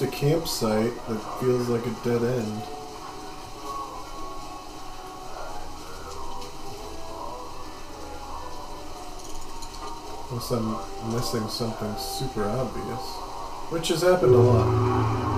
Reached 0.00 0.14
a 0.14 0.16
campsite 0.16 0.94
that 1.06 1.40
feels 1.40 1.68
like 1.68 1.84
a 1.84 1.90
dead 2.04 2.22
end. 2.22 2.62
Unless 10.30 10.50
I'm 10.50 11.12
missing 11.12 11.48
something 11.48 11.94
super 11.98 12.44
obvious. 12.44 13.00
Which 13.70 13.88
has 13.88 14.02
happened 14.02 14.34
a 14.34 14.38
lot. 14.38 15.31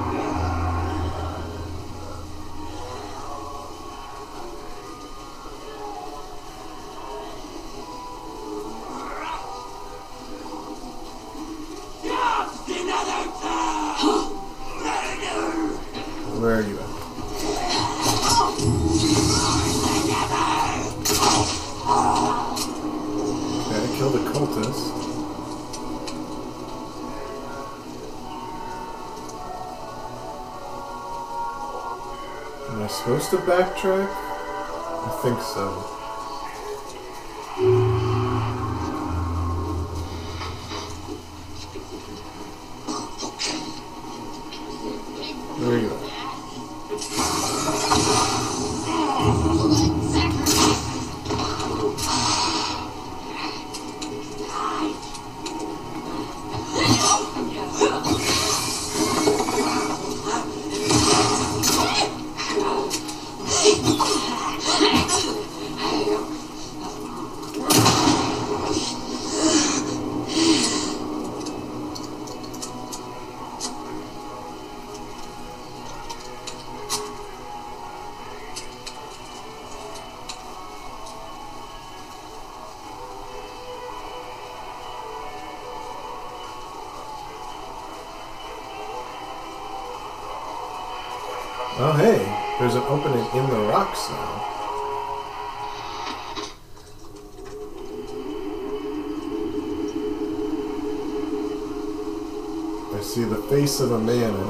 Of 103.81 103.93
a 103.93 103.99
man 103.99 104.44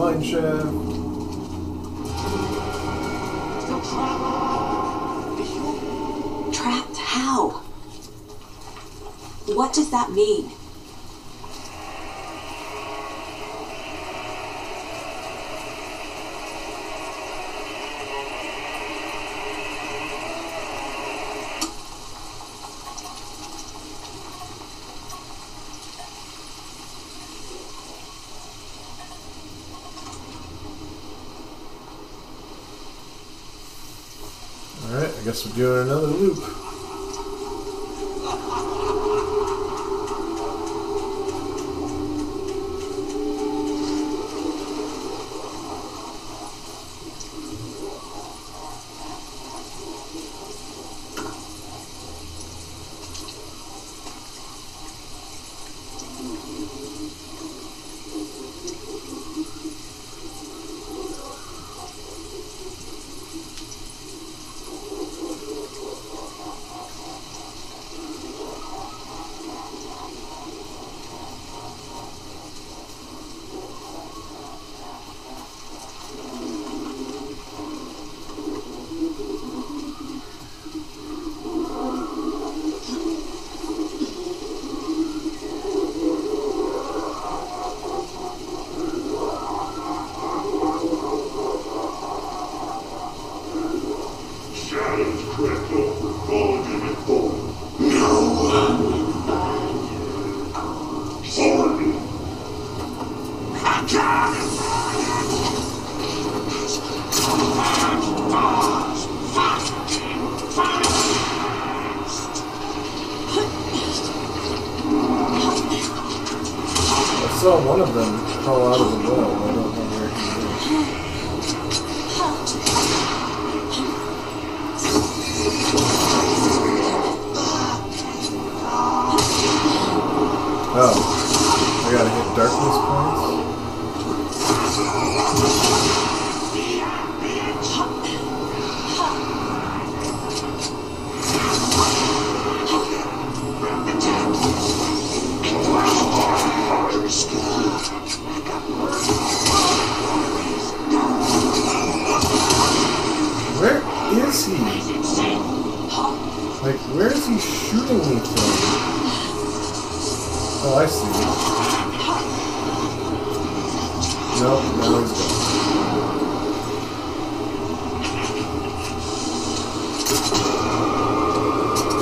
mineshaft. 0.00 0.80
You're. 3.68 3.80
Trapped 6.52 6.96
how? 6.96 7.50
What 9.46 9.72
does 9.74 9.90
that 9.90 10.10
mean? 10.10 10.50
guess 35.42 35.56
we're 35.56 35.64
doing 35.64 35.88
another 35.88 36.06
loop. 36.06 36.59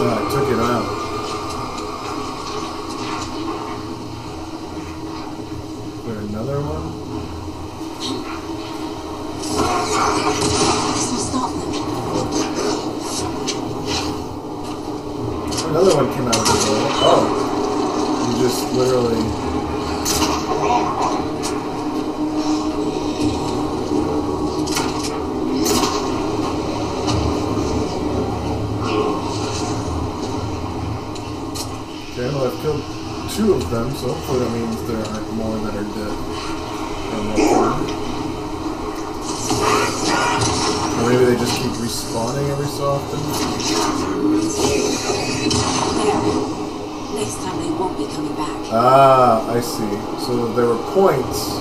I 0.07 0.31
took 0.31 0.49
it 0.49 0.61
out. 0.61 0.98
respawning 41.89 42.51
every 42.51 42.67
so 42.67 43.01
often? 43.01 43.19
Next 47.17 47.37
time 47.41 47.63
they 47.63 47.71
won't 47.71 47.97
be 47.97 48.05
coming 48.15 48.35
back. 48.37 48.61
Ah, 48.71 49.51
I 49.51 49.61
see. 49.61 49.89
So 50.27 50.53
there 50.53 50.67
were 50.67 50.77
points 50.93 51.58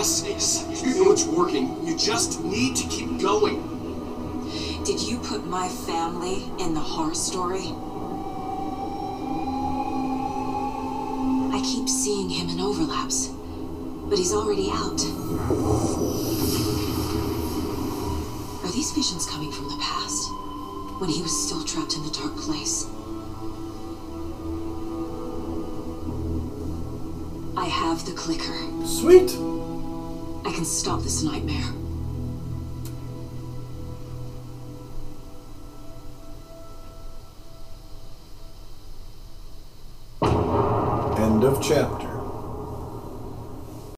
Yes, 0.00 0.24
yes. 0.26 0.82
You 0.82 1.04
know 1.04 1.12
it's 1.12 1.26
working. 1.26 1.86
You 1.86 1.94
just 1.94 2.42
need 2.42 2.74
to 2.76 2.88
keep 2.88 3.20
going. 3.20 3.60
Did 4.82 4.98
you 4.98 5.18
put 5.18 5.46
my 5.46 5.68
family 5.68 6.44
in 6.58 6.72
the 6.72 6.80
horror 6.80 7.14
story? 7.14 7.74
I 11.54 11.60
keep 11.62 11.86
seeing 11.86 12.30
him 12.30 12.48
in 12.48 12.60
overlaps, 12.60 13.28
but 14.08 14.16
he's 14.16 14.32
already 14.32 14.70
out. 14.72 15.04
Are 18.64 18.72
these 18.72 18.92
visions 18.92 19.26
coming 19.26 19.52
from 19.52 19.68
the 19.68 19.76
past? 19.82 20.30
When 20.98 21.10
he 21.10 21.20
was 21.20 21.46
still 21.46 21.62
trapped 21.62 21.94
in 21.96 22.04
the 22.04 22.10
dark 22.10 22.34
place? 22.38 22.86
I 27.54 27.66
have 27.66 28.06
the 28.06 28.12
clicker. 28.12 28.56
Sweet! 28.86 29.36
Stop 30.80 31.02
this 31.02 31.22
nightmare. 31.22 31.56
End 41.22 41.44
of 41.44 41.62
chapter. 41.62 42.09